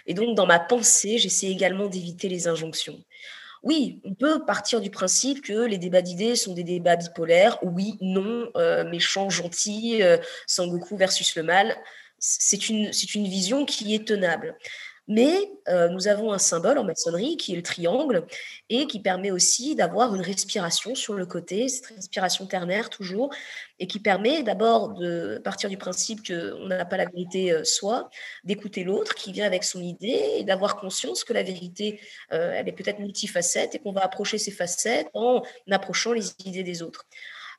Et 0.07 0.14
donc, 0.14 0.37
dans 0.37 0.47
ma 0.47 0.61
pensée, 0.61 1.18
j'essaie 1.18 1.49
également 1.49 1.89
d'éviter 1.89 2.28
les 2.28 2.47
injonctions. 2.47 2.99
Oui, 3.63 4.01
on 4.05 4.15
peut 4.15 4.45
partir 4.45 4.81
du 4.81 4.91
principe 4.91 5.43
que 5.43 5.67
les 5.67 5.79
débats 5.79 6.03
d'idées 6.03 6.35
sont 6.35 6.55
des 6.55 6.65
débats 6.65 6.97
bipolaires. 6.97 7.59
Oui, 7.63 7.97
non, 8.01 8.51
euh, 8.57 8.89
méchant, 8.89 9.29
gentil, 9.29 10.03
euh, 10.03 10.17
Sangoku 10.47 10.97
versus 10.97 11.37
le 11.37 11.43
mal. 11.43 11.77
C'est 12.19 12.69
une 12.69 12.91
vision 13.27 13.65
qui 13.65 13.95
est 13.95 14.07
tenable. 14.07 14.57
Mais 15.09 15.51
euh, 15.68 15.88
nous 15.88 16.09
avons 16.09 16.32
un 16.32 16.38
symbole 16.38 16.78
en 16.78 16.84
maçonnerie 16.84 17.36
qui 17.36 17.53
est 17.53 17.57
le 17.57 17.62
triangle 17.62 18.26
et 18.68 18.86
qui 18.86 19.01
permet 19.01 19.30
aussi 19.30 19.74
d'avoir 19.74 20.14
une 20.14 20.20
respiration 20.20 20.94
sur 20.94 21.14
le 21.14 21.26
côté, 21.26 21.68
cette 21.68 21.96
respiration 21.96 22.46
ternaire 22.46 22.90
toujours, 22.90 23.30
et 23.78 23.86
qui 23.86 23.98
permet 23.98 24.42
d'abord 24.42 24.90
de 24.94 25.40
partir 25.42 25.68
du 25.68 25.76
principe 25.76 26.26
qu'on 26.26 26.66
n'a 26.66 26.84
pas 26.84 26.96
la 26.96 27.07
vérité 27.07 27.53
euh, 27.53 27.64
soi, 27.64 28.09
d'écouter 28.44 28.84
l'autre 28.84 29.14
qui 29.14 29.32
vient 29.32 29.46
avec 29.46 29.64
son 29.64 29.80
idée 29.80 30.22
et 30.38 30.44
d'avoir 30.44 30.76
conscience 30.76 31.24
que 31.24 31.32
la 31.32 31.42
vérité, 31.42 32.01
euh, 32.32 32.53
elle 32.55 32.68
est 32.68 32.72
peut-être 32.72 33.01
multifacette 33.01 33.74
et 33.74 33.78
qu'on 33.78 33.92
va 33.92 34.05
approcher 34.05 34.38
ces 34.38 34.53
facettes 34.53 35.09
en 35.14 35.42
approchant 35.70 36.12
les 36.12 36.30
idées 36.44 36.62
des 36.62 36.82
autres. 36.82 37.07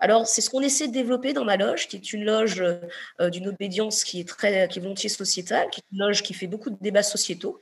Alors, 0.02 0.26
c'est 0.28 0.42
ce 0.42 0.50
qu'on 0.50 0.62
essaie 0.62 0.88
de 0.88 0.94
développer 0.94 1.32
dans 1.32 1.46
ma 1.46 1.58
loge, 1.58 1.88
qui 1.88 1.96
est 1.96 2.12
une 2.12 2.26
loge 2.26 2.62
euh, 2.62 3.30
d'une 3.30 3.48
obédience 3.48 4.04
qui 4.04 4.20
est 4.20 4.28
très, 4.28 4.68
qui 4.68 4.80
est 4.80 4.82
volontiers 4.82 5.10
sociétale, 5.10 5.70
qui 5.70 5.80
est 5.80 5.92
une 5.94 6.00
loge 6.00 6.24
qui 6.24 6.34
fait 6.34 6.48
beaucoup 6.48 6.72
de 6.72 6.78
débats 6.82 7.04
sociétaux. 7.04 7.62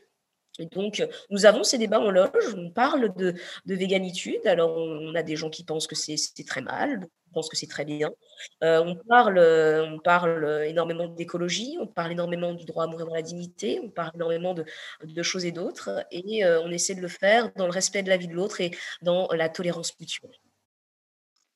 Et 0.57 0.65
donc, 0.65 1.05
nous 1.29 1.45
avons 1.45 1.63
ces 1.63 1.77
débats 1.77 1.99
en 1.99 2.11
loge, 2.11 2.55
on 2.55 2.69
parle 2.69 3.13
de, 3.15 3.33
de 3.65 3.75
véganitude. 3.75 4.45
Alors, 4.45 4.75
on 4.77 5.15
a 5.15 5.23
des 5.23 5.35
gens 5.35 5.49
qui 5.49 5.63
pensent 5.65 5.87
que 5.87 5.95
c'est 5.95 6.17
très 6.45 6.61
mal, 6.61 7.07
on 7.29 7.33
pense 7.33 7.49
que 7.49 7.57
c'est 7.57 7.67
très 7.67 7.85
bien. 7.85 8.09
Euh, 8.63 8.81
on, 8.85 8.95
parle, 8.95 9.39
on 9.39 9.99
parle 9.99 10.63
énormément 10.65 11.07
d'écologie, 11.07 11.77
on 11.79 11.87
parle 11.87 12.13
énormément 12.13 12.53
du 12.53 12.65
droit 12.65 12.85
à 12.85 12.87
mourir 12.87 13.05
dans 13.05 13.15
la 13.15 13.21
dignité, 13.21 13.79
on 13.83 13.89
parle 13.89 14.11
énormément 14.15 14.53
de, 14.53 14.65
de 15.03 15.23
choses 15.23 15.45
et 15.45 15.51
d'autres. 15.51 16.05
Et 16.11 16.45
euh, 16.45 16.61
on 16.61 16.71
essaie 16.71 16.95
de 16.95 17.01
le 17.01 17.07
faire 17.09 17.51
dans 17.55 17.65
le 17.65 17.71
respect 17.71 18.03
de 18.03 18.09
la 18.09 18.17
vie 18.17 18.27
de 18.27 18.33
l'autre 18.33 18.61
et 18.61 18.71
dans 19.01 19.27
la 19.33 19.49
tolérance 19.49 19.97
mutuelle. 19.99 20.35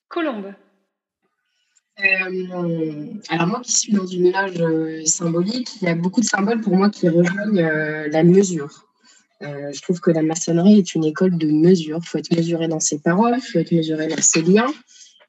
Colombe. 0.07 0.53
Euh, 1.99 3.05
alors 3.29 3.47
moi 3.47 3.61
qui 3.61 3.71
suis 3.71 3.93
dans 3.93 4.07
une 4.07 4.31
loge 4.31 4.59
euh, 4.59 5.05
symbolique, 5.05 5.69
il 5.81 5.85
y 5.85 5.87
a 5.91 5.95
beaucoup 5.95 6.21
de 6.21 6.25
symboles 6.25 6.61
pour 6.61 6.75
moi 6.75 6.89
qui 6.89 7.07
rejoignent 7.07 7.59
euh, 7.59 8.07
la 8.09 8.23
mesure. 8.23 8.87
Euh, 9.43 9.71
je 9.71 9.81
trouve 9.81 9.99
que 9.99 10.09
la 10.09 10.23
maçonnerie 10.23 10.79
est 10.79 10.95
une 10.95 11.05
école 11.05 11.37
de 11.37 11.47
mesure. 11.47 11.99
Il 12.01 12.07
faut 12.07 12.17
être 12.17 12.35
mesuré 12.35 12.67
dans 12.67 12.79
ses 12.79 12.97
paroles, 12.99 13.35
il 13.37 13.41
faut 13.41 13.59
être 13.59 13.71
mesuré 13.71 14.07
dans 14.07 14.21
ses 14.21 14.41
liens. 14.41 14.73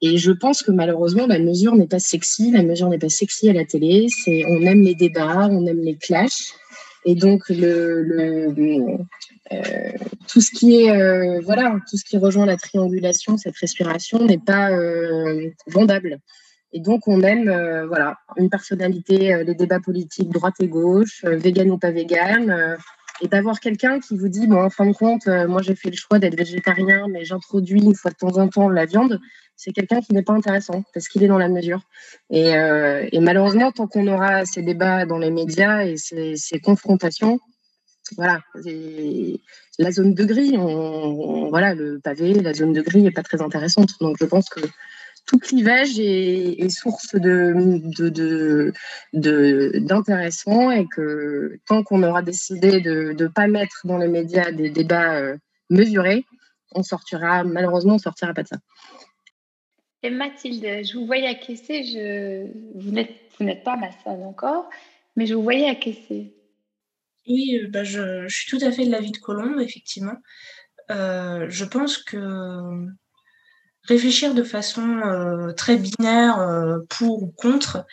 Et 0.00 0.16
je 0.16 0.32
pense 0.32 0.62
que 0.62 0.70
malheureusement, 0.70 1.26
la 1.26 1.38
mesure 1.38 1.76
n'est 1.76 1.86
pas 1.86 1.98
sexy. 1.98 2.50
La 2.50 2.62
mesure 2.62 2.88
n'est 2.88 2.98
pas 2.98 3.08
sexy 3.08 3.50
à 3.50 3.52
la 3.52 3.64
télé. 3.64 4.06
On 4.26 4.62
aime 4.62 4.82
les 4.82 4.94
débats, 4.94 5.48
on 5.50 5.66
aime 5.66 5.80
les 5.80 5.96
clashs. 5.96 6.52
Et 7.06 7.14
donc, 7.14 7.46
tout 7.46 7.54
ce 10.40 10.50
qui 10.50 10.82
est, 10.82 11.40
voilà, 11.40 11.78
tout 11.88 11.96
ce 11.96 12.04
qui 12.04 12.18
rejoint 12.18 12.44
la 12.44 12.56
triangulation, 12.56 13.38
cette 13.38 13.56
respiration 13.56 14.24
n'est 14.24 14.38
pas 14.38 14.70
vendable. 15.66 16.20
Et 16.74 16.80
donc, 16.80 17.06
on 17.06 17.22
aime, 17.22 17.48
euh, 17.48 17.86
voilà, 17.86 18.18
une 18.36 18.50
personnalité, 18.50 19.32
euh, 19.32 19.44
les 19.44 19.54
débats 19.54 19.78
politiques 19.78 20.28
droite 20.30 20.56
et 20.60 20.66
gauche, 20.66 21.24
euh, 21.24 21.36
vegan 21.36 21.70
ou 21.70 21.78
pas 21.78 21.92
vegan, 21.92 22.50
euh, 22.50 22.76
et 23.22 23.28
d'avoir 23.28 23.60
quelqu'un 23.60 24.00
qui 24.00 24.18
vous 24.18 24.28
dit, 24.28 24.48
bon, 24.48 24.60
en 24.60 24.70
fin 24.70 24.86
de 24.86 24.92
compte, 24.92 25.28
euh, 25.28 25.46
moi 25.46 25.62
j'ai 25.62 25.76
fait 25.76 25.88
le 25.88 25.96
choix 25.96 26.18
d'être 26.18 26.36
végétarien, 26.36 27.06
mais 27.08 27.24
j'introduis 27.24 27.80
une 27.80 27.94
fois 27.94 28.10
de 28.10 28.16
temps 28.16 28.36
en 28.38 28.48
temps 28.48 28.68
la 28.68 28.86
viande. 28.86 29.20
C'est 29.54 29.70
quelqu'un 29.70 30.00
qui 30.00 30.12
n'est 30.14 30.24
pas 30.24 30.32
intéressant 30.32 30.82
parce 30.92 31.06
qu'il 31.06 31.22
est 31.22 31.28
dans 31.28 31.38
la 31.38 31.48
mesure. 31.48 31.80
Et, 32.30 32.56
euh, 32.56 33.06
malheureusement, 33.20 33.70
tant 33.70 33.86
qu'on 33.86 34.08
aura 34.08 34.44
ces 34.44 34.62
débats 34.62 35.06
dans 35.06 35.18
les 35.18 35.30
médias 35.30 35.84
et 35.84 35.96
ces, 35.96 36.58
confrontations, 36.60 37.38
voilà, 38.16 38.40
la 39.78 39.92
zone 39.92 40.12
de 40.14 40.24
gris, 40.24 40.56
on- 40.58 41.48
voilà, 41.50 41.74
le 41.74 42.00
pavé, 42.00 42.34
la 42.34 42.52
zone 42.52 42.72
de 42.72 42.82
gris 42.82 43.02
n'est 43.02 43.12
pas 43.12 43.22
très 43.22 43.40
intéressante. 43.40 43.90
Donc 44.00 44.16
je 44.20 44.24
pense 44.26 44.48
que 44.48 44.60
tout 45.26 45.38
clivage 45.38 45.98
est, 45.98 46.60
est 46.60 46.68
source 46.68 47.14
de, 47.14 47.54
de, 47.96 48.08
de, 48.08 48.72
de- 49.12 49.72
d'intéressant 49.80 50.70
et 50.70 50.86
que 50.86 51.58
tant 51.66 51.82
qu'on 51.82 52.02
aura 52.02 52.22
décidé 52.22 52.80
de 52.80 53.14
ne 53.18 53.26
pas 53.28 53.46
mettre 53.46 53.82
dans 53.84 53.98
les 53.98 54.08
médias 54.08 54.52
des 54.52 54.70
débats 54.70 55.16
euh, 55.16 55.36
mesurés, 55.70 56.24
on 56.74 56.82
sortira, 56.82 57.44
malheureusement, 57.44 57.94
on 57.94 57.98
sortira 57.98 58.34
pas 58.34 58.42
de 58.42 58.48
ça. 58.48 58.58
Et 60.02 60.10
Mathilde, 60.10 60.84
je 60.84 60.98
vous 60.98 61.06
voyais 61.06 61.28
acquiescer. 61.28 61.82
Je... 61.84 62.46
Vous 62.78 62.90
n'êtes 62.90 63.14
vous 63.38 63.44
n'êtes 63.44 63.64
pas 63.64 63.76
ma 63.76 63.90
salle 63.90 64.22
encore, 64.22 64.68
mais 65.16 65.26
je 65.26 65.34
vous 65.34 65.42
voyais 65.42 65.68
acquiescer. 65.68 66.34
Oui, 67.26 67.58
euh, 67.62 67.68
bah, 67.68 67.84
je, 67.84 68.28
je 68.28 68.36
suis 68.36 68.50
tout 68.50 68.64
à 68.64 68.70
fait 68.70 68.84
de 68.84 68.90
l'avis 68.90 69.12
de 69.12 69.18
Colombe, 69.18 69.60
effectivement. 69.60 70.16
Euh, 70.90 71.46
je 71.48 71.64
pense 71.64 71.98
que 71.98 72.86
réfléchir 73.84 74.34
de 74.34 74.42
façon 74.42 74.98
euh, 74.98 75.52
très 75.52 75.76
binaire 75.76 76.40
euh, 76.40 76.78
pour 76.88 77.22
ou 77.22 77.28
contre, 77.28 77.84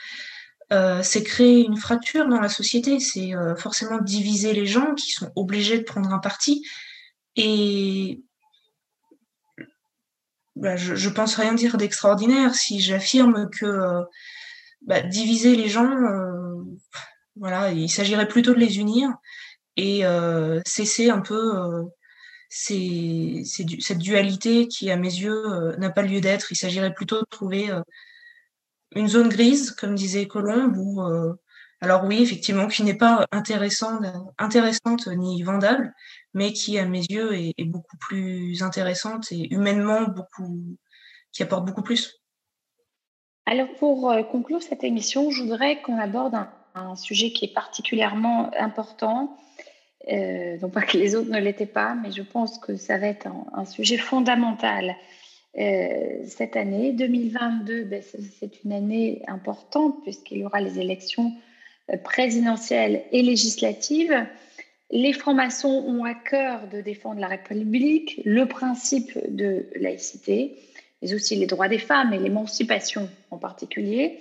euh, 0.71 1.01
c'est 1.03 1.23
créer 1.23 1.65
une 1.65 1.77
fracture 1.77 2.27
dans 2.27 2.39
la 2.39 2.49
société, 2.49 2.99
c'est 2.99 3.31
forcément 3.57 3.99
diviser 3.99 4.53
les 4.53 4.65
gens 4.65 4.93
qui 4.95 5.11
sont 5.11 5.31
obligés 5.35 5.77
de 5.77 5.83
prendre 5.83 6.11
un 6.13 6.19
parti. 6.19 6.65
Et 7.35 8.21
bah, 10.55 10.77
je, 10.77 11.09
pense 11.09 11.35
rien 11.35 11.53
dire 11.53 11.77
d'extraordinaire 11.77 12.55
si 12.55 12.79
j'affirme 12.79 13.49
que 13.49 14.03
bah, 14.81 15.01
diviser 15.01 15.55
les 15.55 15.67
gens, 15.67 15.89
voilà, 17.35 17.71
il 17.71 17.89
s'agirait 17.89 18.27
plutôt 18.27 18.53
de 18.53 18.59
les 18.59 18.79
unir 18.79 19.09
et 19.75 20.03
cesser 20.65 21.09
un 21.09 21.19
peu 21.19 21.89
ces- 22.53 23.43
ces 23.45 23.63
du- 23.63 23.79
cette 23.79 23.99
dualité 23.99 24.67
qui, 24.67 24.91
à 24.91 24.97
mes 24.97 25.07
yeux, 25.07 25.45
euh, 25.47 25.75
n'a 25.77 25.89
pas 25.89 26.01
lieu 26.01 26.19
d'être. 26.19 26.51
Il 26.51 26.57
s'agirait 26.57 26.93
plutôt 26.93 27.21
de 27.21 27.25
trouver 27.29 27.71
euh, 27.71 27.81
une 28.93 29.07
zone 29.07 29.29
grise, 29.29 29.71
comme 29.71 29.95
disait 29.95 30.27
Colombe, 30.27 30.77
euh, 30.77 31.33
alors 31.79 32.03
oui, 32.03 32.21
effectivement, 32.21 32.67
qui 32.67 32.83
n'est 32.83 32.93
pas 32.93 33.25
intéressante, 33.31 34.03
ni 35.07 35.41
vendable, 35.43 35.93
mais 36.33 36.51
qui, 36.51 36.77
à 36.77 36.85
mes 36.85 37.03
yeux, 37.09 37.33
est, 37.33 37.63
beaucoup 37.63 37.97
plus 37.97 38.61
intéressante 38.61 39.31
et 39.31 39.51
humainement 39.51 40.03
beaucoup, 40.03 40.77
qui 41.31 41.41
apporte 41.41 41.65
beaucoup 41.65 41.81
plus. 41.81 42.21
Alors, 43.45 43.73
pour 43.79 44.13
conclure 44.29 44.61
cette 44.61 44.83
émission, 44.83 45.31
je 45.31 45.41
voudrais 45.41 45.81
qu'on 45.81 45.97
aborde 45.97 46.35
un 46.75 46.95
sujet 46.95 47.31
qui 47.31 47.45
est 47.45 47.53
particulièrement 47.53 48.51
important. 48.59 49.37
Euh, 50.09 50.57
non 50.61 50.69
pas 50.69 50.81
que 50.81 50.97
les 50.97 51.15
autres 51.15 51.29
ne 51.29 51.39
l'étaient 51.39 51.65
pas, 51.67 51.95
mais 52.01 52.11
je 52.11 52.23
pense 52.23 52.57
que 52.57 52.75
ça 52.75 52.97
va 52.97 53.07
être 53.07 53.27
un, 53.53 53.65
sujet 53.65 53.97
fondamental 53.97 54.95
euh, 55.59 56.23
cette 56.25 56.55
année. 56.55 56.91
2022, 56.93 57.83
ben, 57.83 58.01
c'est- 58.01 58.21
c'est 58.39 58.63
une 58.63 58.73
année 58.73 59.21
importante 59.27 60.01
puisqu'il 60.03 60.39
y 60.39 60.43
aura 60.45 60.59
les 60.59 60.79
élections 60.79 61.31
euh, 61.91 61.97
présidentielles 61.97 63.03
et 63.11 63.21
législatives. 63.21 64.25
Les 64.89 65.13
francs-maçons 65.13 65.85
ont 65.87 66.03
à 66.03 66.15
cœur 66.15 66.67
de 66.67 66.81
défendre 66.81 67.19
la 67.19 67.27
République, 67.27 68.21
le 68.25 68.45
principe 68.47 69.17
de 69.29 69.67
laïcité, 69.79 70.57
mais 71.01 71.13
aussi 71.13 71.35
les 71.35 71.45
droits 71.45 71.69
des 71.69 71.77
femmes 71.77 72.11
et 72.13 72.17
l'émancipation 72.17 73.07
en 73.29 73.37
particulier. 73.37 74.19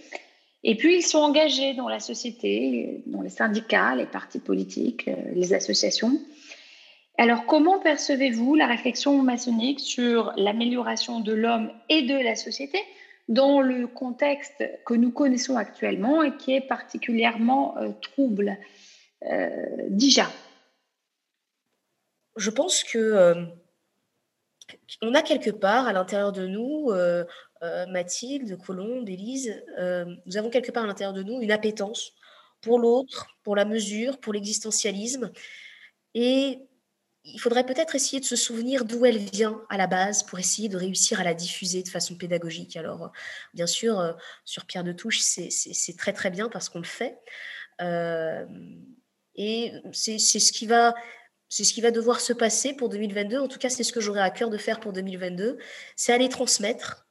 Et 0.62 0.76
puis, 0.76 0.96
ils 0.96 1.02
sont 1.02 1.18
engagés 1.18 1.74
dans 1.74 1.88
la 1.88 2.00
société, 2.00 3.02
dans 3.06 3.22
les 3.22 3.30
syndicats, 3.30 3.94
les 3.94 4.06
partis 4.06 4.40
politiques, 4.40 5.08
euh, 5.08 5.16
les 5.34 5.54
associations. 5.54 6.20
Alors, 7.20 7.44
comment 7.44 7.78
percevez-vous 7.78 8.54
la 8.54 8.66
réflexion 8.66 9.22
maçonnique 9.22 9.80
sur 9.80 10.32
l'amélioration 10.36 11.20
de 11.20 11.32
l'homme 11.34 11.70
et 11.90 12.00
de 12.00 12.14
la 12.14 12.34
société 12.34 12.78
dans 13.28 13.60
le 13.60 13.86
contexte 13.86 14.64
que 14.86 14.94
nous 14.94 15.12
connaissons 15.12 15.56
actuellement 15.56 16.22
et 16.22 16.36
qui 16.36 16.54
est 16.54 16.60
particulièrement 16.60 17.76
euh, 17.76 17.90
trouble 18.00 18.56
euh, 19.30 19.56
Déjà? 19.88 20.30
Je 22.36 22.50
pense 22.50 22.84
que 22.84 22.98
euh, 22.98 23.44
on 25.02 25.14
a 25.14 25.20
quelque 25.20 25.50
part 25.50 25.86
à 25.86 25.92
l'intérieur 25.92 26.32
de 26.32 26.46
nous, 26.46 26.90
euh, 27.62 27.86
Mathilde, 27.86 28.56
Colombe, 28.58 29.08
Élise, 29.08 29.62
euh, 29.78 30.04
nous 30.26 30.36
avons 30.36 30.50
quelque 30.50 30.70
part 30.72 30.84
à 30.84 30.86
l'intérieur 30.86 31.12
de 31.12 31.22
nous 31.22 31.40
une 31.40 31.50
appétence 31.52 32.12
pour 32.60 32.78
l'autre, 32.78 33.28
pour 33.42 33.56
la 33.56 33.64
mesure, 33.64 34.18
pour 34.20 34.32
l'existentialisme. 34.32 35.30
Et 36.14 36.58
il 37.24 37.38
faudrait 37.40 37.66
peut-être 37.66 37.94
essayer 37.94 38.20
de 38.20 38.24
se 38.24 38.36
souvenir 38.36 38.84
d'où 38.84 39.04
elle 39.04 39.18
vient 39.18 39.62
à 39.68 39.76
la 39.76 39.86
base 39.86 40.22
pour 40.22 40.38
essayer 40.38 40.68
de 40.68 40.76
réussir 40.76 41.20
à 41.20 41.24
la 41.24 41.34
diffuser 41.34 41.82
de 41.82 41.88
façon 41.88 42.16
pédagogique. 42.16 42.76
Alors, 42.76 43.04
euh, 43.04 43.08
bien 43.54 43.66
sûr, 43.66 44.16
sur 44.44 44.66
Pierre 44.66 44.84
de 44.84 44.92
Touche, 44.92 45.20
c'est- 45.20 45.96
très 45.98 46.12
très 46.12 46.30
bien 46.30 46.48
parce 46.48 46.68
qu'on 46.68 46.78
le 46.80 46.84
fait. 46.84 47.18
Et 49.36 49.72
c'est 49.92 50.18
ce 50.18 50.52
qui 50.52 50.66
va 50.66 50.94
c'est 51.52 51.64
ce 51.64 51.74
qui 51.74 51.80
va 51.80 51.90
devoir 51.90 52.20
se 52.20 52.32
passer 52.32 52.74
pour 52.74 52.88
2022. 52.88 53.38
En 53.38 53.48
tout 53.48 53.58
cas, 53.58 53.70
c'est 53.70 53.82
ce 53.82 53.92
que 53.92 54.00
j'aurais 54.00 54.20
à 54.20 54.30
cœur 54.30 54.50
de 54.50 54.56
faire 54.56 54.78
pour 54.78 54.92
2022. 54.92 55.58
C'est 55.96 56.12
aller 56.12 56.28
transmettre, 56.28 57.08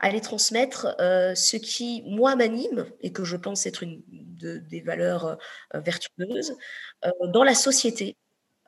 aller 0.00 0.20
transmettre 0.20 0.94
euh, 1.00 1.34
ce 1.34 1.56
qui, 1.56 2.02
moi, 2.06 2.36
m'anime 2.36 2.86
et 3.00 3.12
que 3.12 3.24
je 3.24 3.36
pense 3.36 3.66
être 3.66 3.82
une 3.82 4.02
de- 4.08 4.58
des 4.58 4.80
valeurs 4.80 5.38
euh, 5.74 5.80
vertueuses 5.80 6.56
euh, 7.04 7.10
dans 7.28 7.44
la 7.44 7.54
société 7.54 8.16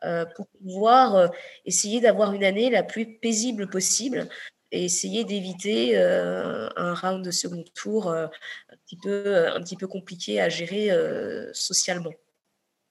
euh, 0.05 0.25
pour 0.37 0.47
pouvoir 0.49 1.17
euh, 1.17 1.29
essayer 1.65 2.01
d'avoir 2.01 2.33
une 2.33 2.45
année 2.45 2.71
la 2.71 2.83
plus 2.83 3.19
paisible 3.19 3.69
possible 3.69 4.29
et 4.73 4.85
essayer 4.85 5.25
d'éviter 5.25 5.97
euh, 5.97 6.69
un 6.77 6.95
round 6.95 7.25
de 7.25 7.31
second 7.31 7.65
tour 7.75 8.11
euh, 8.11 8.27
un, 8.71 8.77
petit 8.85 8.97
peu, 8.97 9.49
un 9.49 9.61
petit 9.61 9.77
peu 9.77 9.87
compliqué 9.87 10.41
à 10.41 10.49
gérer 10.49 10.91
euh, 10.91 11.51
socialement. 11.53 12.13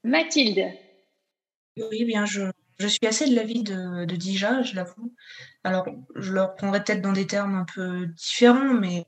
Mathilde. 0.03 0.71
Oui, 1.77 2.05
bien, 2.05 2.25
je, 2.25 2.43
je 2.79 2.88
suis 2.88 3.05
assez 3.05 3.29
de 3.29 3.36
l'avis 3.36 3.63
de, 3.63 4.05
de 4.05 4.15
Dija, 4.15 4.61
je 4.61 4.75
l'avoue. 4.75 5.13
Alors, 5.66 5.88
je 6.16 6.32
le 6.32 6.43
reprendrai 6.43 6.84
peut-être 6.84 7.01
dans 7.01 7.11
des 7.11 7.26
termes 7.26 7.55
un 7.55 7.66
peu 7.66 8.05
différents, 8.05 8.76
mais 8.76 9.07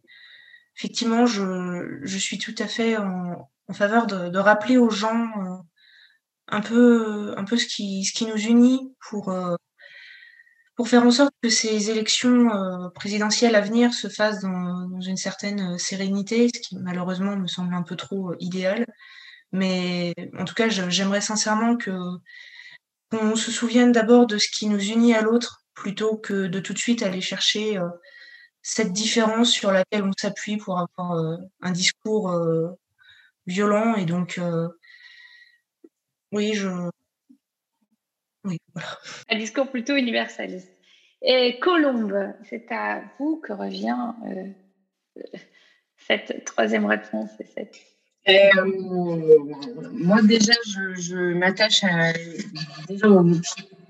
effectivement, 0.76 1.28
je, 1.28 2.18
suis 2.18 2.40
tout 2.40 2.56
à 2.58 2.66
fait 2.66 2.98
en, 2.98 3.48
faveur 3.74 4.08
de, 4.08 4.38
rappeler 4.40 4.78
aux 4.78 4.90
gens 4.90 5.28
euh, 5.38 5.58
un 6.48 6.62
peu, 6.62 7.36
un 7.38 7.44
peu 7.44 7.58
ce 7.58 7.68
qui, 7.68 8.06
ce 8.06 8.14
qui 8.14 8.26
nous 8.26 8.38
unit 8.38 8.92
pour, 9.08 9.30
euh, 9.30 9.56
pour 10.76 10.90
faire 10.90 11.04
en 11.04 11.12
sorte 11.12 11.34
que 11.44 11.50
ces 11.50 11.92
élections 11.92 12.52
euh, 12.52 12.90
présidentielles 12.90 13.56
à 13.56 13.62
venir 13.62 13.94
se 13.94 14.10
fassent 14.10 14.42
dans, 14.42 14.88
dans 14.90 15.02
une 15.02 15.18
certaine 15.18 15.78
sérénité, 15.78 16.50
ce 16.56 16.60
qui 16.60 16.78
malheureusement 16.78 17.36
me 17.36 17.48
semble 17.48 17.76
un 17.76 17.84
peu 17.84 17.96
trop 17.96 18.34
idéal. 18.40 18.88
Mais 19.52 20.16
en 20.40 20.46
tout 20.46 20.56
cas, 20.56 20.70
j'aimerais 20.70 21.22
sincèrement 21.22 21.78
que 21.78 21.92
qu'on 23.12 23.36
se 23.36 23.52
souvienne 23.52 23.92
d'abord 23.92 24.26
de 24.26 24.40
ce 24.40 24.50
qui 24.50 24.68
nous 24.68 24.82
unit 24.82 25.14
à 25.14 25.22
l'autre 25.22 25.67
plutôt 25.78 26.18
que 26.18 26.48
de 26.48 26.60
tout 26.60 26.74
de 26.74 26.80
suite 26.80 27.04
aller 27.04 27.22
chercher 27.22 27.78
euh, 27.78 27.88
cette 28.64 28.92
différence 28.92 29.52
sur 29.52 29.72
laquelle 29.72 30.04
on 30.04 30.12
s'appuie 30.18 30.58
pour 30.58 30.80
avoir 30.80 31.14
euh, 31.14 31.38
un 31.62 31.72
discours 31.72 32.32
euh, 32.32 32.70
violent. 33.46 33.96
Et 33.96 34.06
donc, 34.06 34.40
euh, 34.40 34.68
oui, 36.32 36.54
je. 36.54 36.68
Oui, 38.44 38.58
voilà. 38.74 38.90
Un 39.30 39.38
discours 39.38 39.70
plutôt 39.70 39.96
universaliste. 39.96 40.72
Et 41.22 41.60
Colombe, 41.60 42.34
c'est 42.50 42.72
à 42.72 43.04
vous 43.18 43.40
que 43.40 43.54
revient 43.54 44.14
euh, 44.26 45.24
cette 46.08 46.44
troisième 46.46 46.86
réponse. 46.86 47.30
Et 47.40 47.46
cette... 47.46 47.80
Euh, 48.30 48.66
moi, 49.92 50.22
déjà, 50.22 50.54
je, 50.68 50.96
je 50.96 51.34
m'attache 51.34 51.84
à 51.84 52.14
déjà 52.88 53.10
au- 53.10 53.24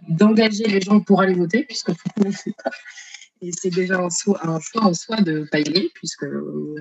d'engager 0.08 0.66
les 0.66 0.82
gens 0.82 1.00
pour 1.00 1.22
aller 1.22 1.34
voter, 1.34 1.64
puisque. 1.64 1.92
Et 3.42 3.52
c'est 3.52 3.70
déjà 3.70 4.00
un, 4.00 4.10
choix 4.10 4.40
en 4.44 4.94
soi 4.94 5.18
de 5.22 5.40
ne 5.40 5.46
pas 5.46 5.60
y 5.60 5.68
aller, 5.68 5.92
puisque 5.94 6.24
euh, 6.24 6.76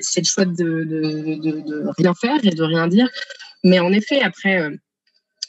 c'est 0.00 0.20
le 0.20 0.26
choix 0.26 0.44
de, 0.44 0.52
de- 0.54 1.60
de- 1.60 1.84
rien 1.98 2.14
faire 2.14 2.38
et 2.44 2.50
de 2.50 2.62
rien 2.62 2.88
dire. 2.88 3.08
Mais 3.62 3.78
en 3.78 3.92
effet, 3.92 4.20
après, 4.22 4.60
euh, 4.60 4.76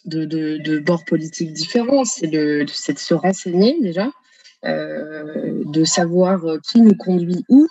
de, 0.05 0.79
bords 0.79 1.05
politiques 1.05 1.53
différents, 1.53 2.05
c'est 2.05 2.27
de, 2.27 2.65
se 2.67 3.13
renseigner 3.13 3.75
déjà, 3.81 4.11
euh, 4.65 5.63
de 5.65 5.83
savoir 5.83 6.41
qui 6.69 6.81
nous 6.81 6.95
conduit 6.95 7.43
où. 7.49 7.67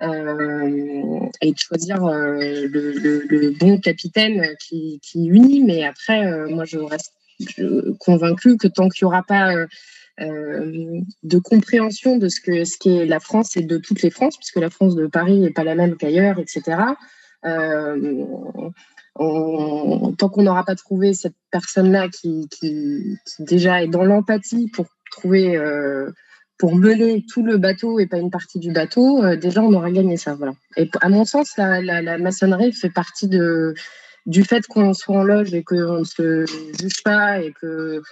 et 0.00 1.52
de 1.52 1.58
choisir 1.58 1.98
le, 2.02 2.66
le- 2.66 3.50
bon 3.58 3.78
capitaine 3.78 4.56
qui, 4.60 5.00
qui 5.02 5.26
unit. 5.26 5.62
Mais 5.62 5.84
après, 5.84 6.46
moi, 6.48 6.64
je 6.64 6.78
reste 6.78 7.12
convaincue 7.98 8.56
que 8.56 8.68
tant 8.68 8.88
qu'il 8.88 9.04
n'y 9.06 9.12
aura 9.12 9.22
pas 9.22 9.54
euh, 9.54 9.66
euh, 10.20 11.00
de 11.22 11.38
compréhension 11.38 12.16
de 12.18 12.28
ce 12.28 12.40
que 12.40 12.64
ce 12.64 12.76
qu'est 12.78 13.04
la 13.06 13.20
France 13.20 13.56
et 13.56 13.62
de 13.62 13.78
toutes 13.78 14.02
les 14.02 14.10
Frances, 14.10 14.36
puisque 14.36 14.56
la 14.60 14.70
France 14.70 14.94
de 14.94 15.06
Paris 15.06 15.38
n'est 15.40 15.50
pas 15.52 15.64
la 15.64 15.74
même 15.74 15.96
qu'ailleurs, 15.96 16.38
etc. 16.38 16.62
euh, 17.44 18.24
tant 19.16 20.28
qu'on 20.28 20.42
n'aura 20.42 20.64
pas 20.64 20.74
trouvé 20.74 21.14
cette 21.14 21.34
personne-là 21.50 22.08
qui, 22.08 22.48
qui- 22.50 23.16
déjà 23.38 23.82
est 23.82 23.88
dans 23.88 24.04
l'empathie 24.04 24.68
pour 24.72 24.86
trouver, 25.12 25.56
pour 26.58 26.74
mener 26.74 27.24
tout 27.32 27.44
le 27.44 27.56
bateau 27.58 28.00
et 28.00 28.06
pas 28.06 28.18
une 28.18 28.30
partie 28.30 28.58
du 28.58 28.72
bateau, 28.72 29.36
déjà 29.36 29.62
on 29.62 29.72
aura 29.72 29.90
gagné 29.90 30.16
ça. 30.16 30.34
Voilà. 30.34 30.54
Et 30.76 30.88
à 31.00 31.08
mon 31.08 31.24
sens, 31.24 31.56
la- 31.56 31.80
la 31.80 32.18
maçonnerie 32.18 32.72
fait 32.72 32.90
partie 32.90 33.28
de, 33.28 33.74
du 34.26 34.44
fait 34.44 34.66
qu'on 34.66 34.94
soit 34.94 35.16
en 35.16 35.22
loge 35.22 35.52
et 35.54 35.62
qu'on 35.62 35.98
ne 35.98 36.04
se 36.04 36.46
juge 36.46 37.02
pas 37.02 37.40
et 37.40 37.52
que 37.52 38.02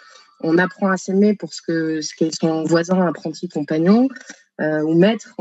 on 0.40 0.58
apprend 0.58 0.90
à 0.90 0.96
s'aimer 0.96 1.34
pour 1.34 1.54
ce 1.54 1.62
que 1.62 2.00
ce 2.00 2.14
qu'est 2.14 2.34
son 2.34 2.64
voisin, 2.64 3.06
apprenti, 3.06 3.48
compagnon 3.48 4.08
euh, 4.60 4.82
ou 4.82 4.94
maître. 4.94 5.34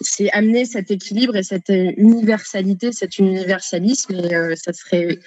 c'est 0.00 0.30
amener 0.30 0.64
cet 0.64 0.90
équilibre 0.90 1.36
et 1.36 1.42
cette 1.42 1.68
universalité, 1.68 2.92
cet 2.92 3.18
universalisme. 3.18 4.14
Et 4.14 4.34
euh, 4.34 4.54
ça 4.56 4.72
serait 4.72 5.20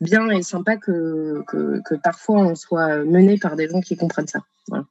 bien 0.00 0.28
et 0.30 0.42
sympa 0.42 0.76
que, 0.76 1.42
que, 1.46 1.80
que 1.84 1.94
parfois 1.94 2.38
on 2.38 2.54
soit 2.54 3.04
mené 3.04 3.38
par 3.38 3.56
des 3.56 3.68
gens 3.68 3.80
qui 3.80 3.96
comprennent 3.96 4.28
ça. 4.28 4.40
Voilà. 4.68 4.84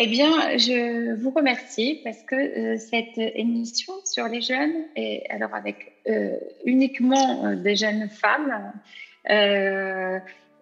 Eh 0.00 0.06
bien, 0.06 0.56
je 0.56 1.16
vous 1.16 1.30
remercie 1.30 2.00
parce 2.04 2.22
que 2.22 2.36
euh, 2.36 2.78
cette 2.78 3.18
émission 3.18 3.94
sur 4.04 4.28
les 4.28 4.40
jeunes, 4.40 4.84
et 4.94 5.24
alors 5.28 5.52
avec 5.56 5.92
euh, 6.08 6.36
uniquement 6.64 7.44
euh, 7.44 7.56
des 7.56 7.74
jeunes 7.74 8.08
femmes, 8.08 8.72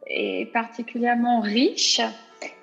est 0.09 0.53
particulièrement 0.53 1.41
riche. 1.41 2.01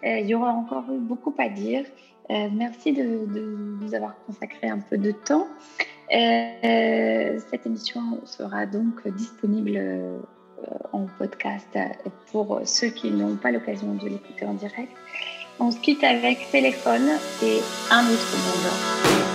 Il 0.04 0.26
y 0.26 0.34
aura 0.34 0.52
encore 0.52 0.86
beaucoup 0.90 1.34
à 1.38 1.48
dire. 1.48 1.86
Merci 2.30 2.92
de, 2.92 3.04
nous 3.04 3.94
avoir 3.94 4.16
consacré 4.26 4.68
un 4.68 4.80
peu 4.80 4.98
de 4.98 5.12
temps. 5.12 5.48
Cette 6.10 7.66
émission 7.66 8.20
sera 8.26 8.66
donc 8.66 9.08
disponible 9.10 9.80
en 10.92 11.06
podcast 11.18 11.78
pour 12.32 12.62
ceux 12.66 12.90
qui 12.90 13.12
n'ont 13.12 13.38
pas 13.38 13.52
l'occasion 13.52 13.94
de 13.94 14.10
l'écouter 14.10 14.46
en 14.46 14.56
direct. 14.56 14.92
On 15.60 15.72
se 15.72 15.78
quitte 15.78 16.04
avec 16.04 16.50
téléphone 16.52 17.10
et 17.44 17.62
un 17.92 18.02
autre 18.02 18.38
monde. 18.38 19.33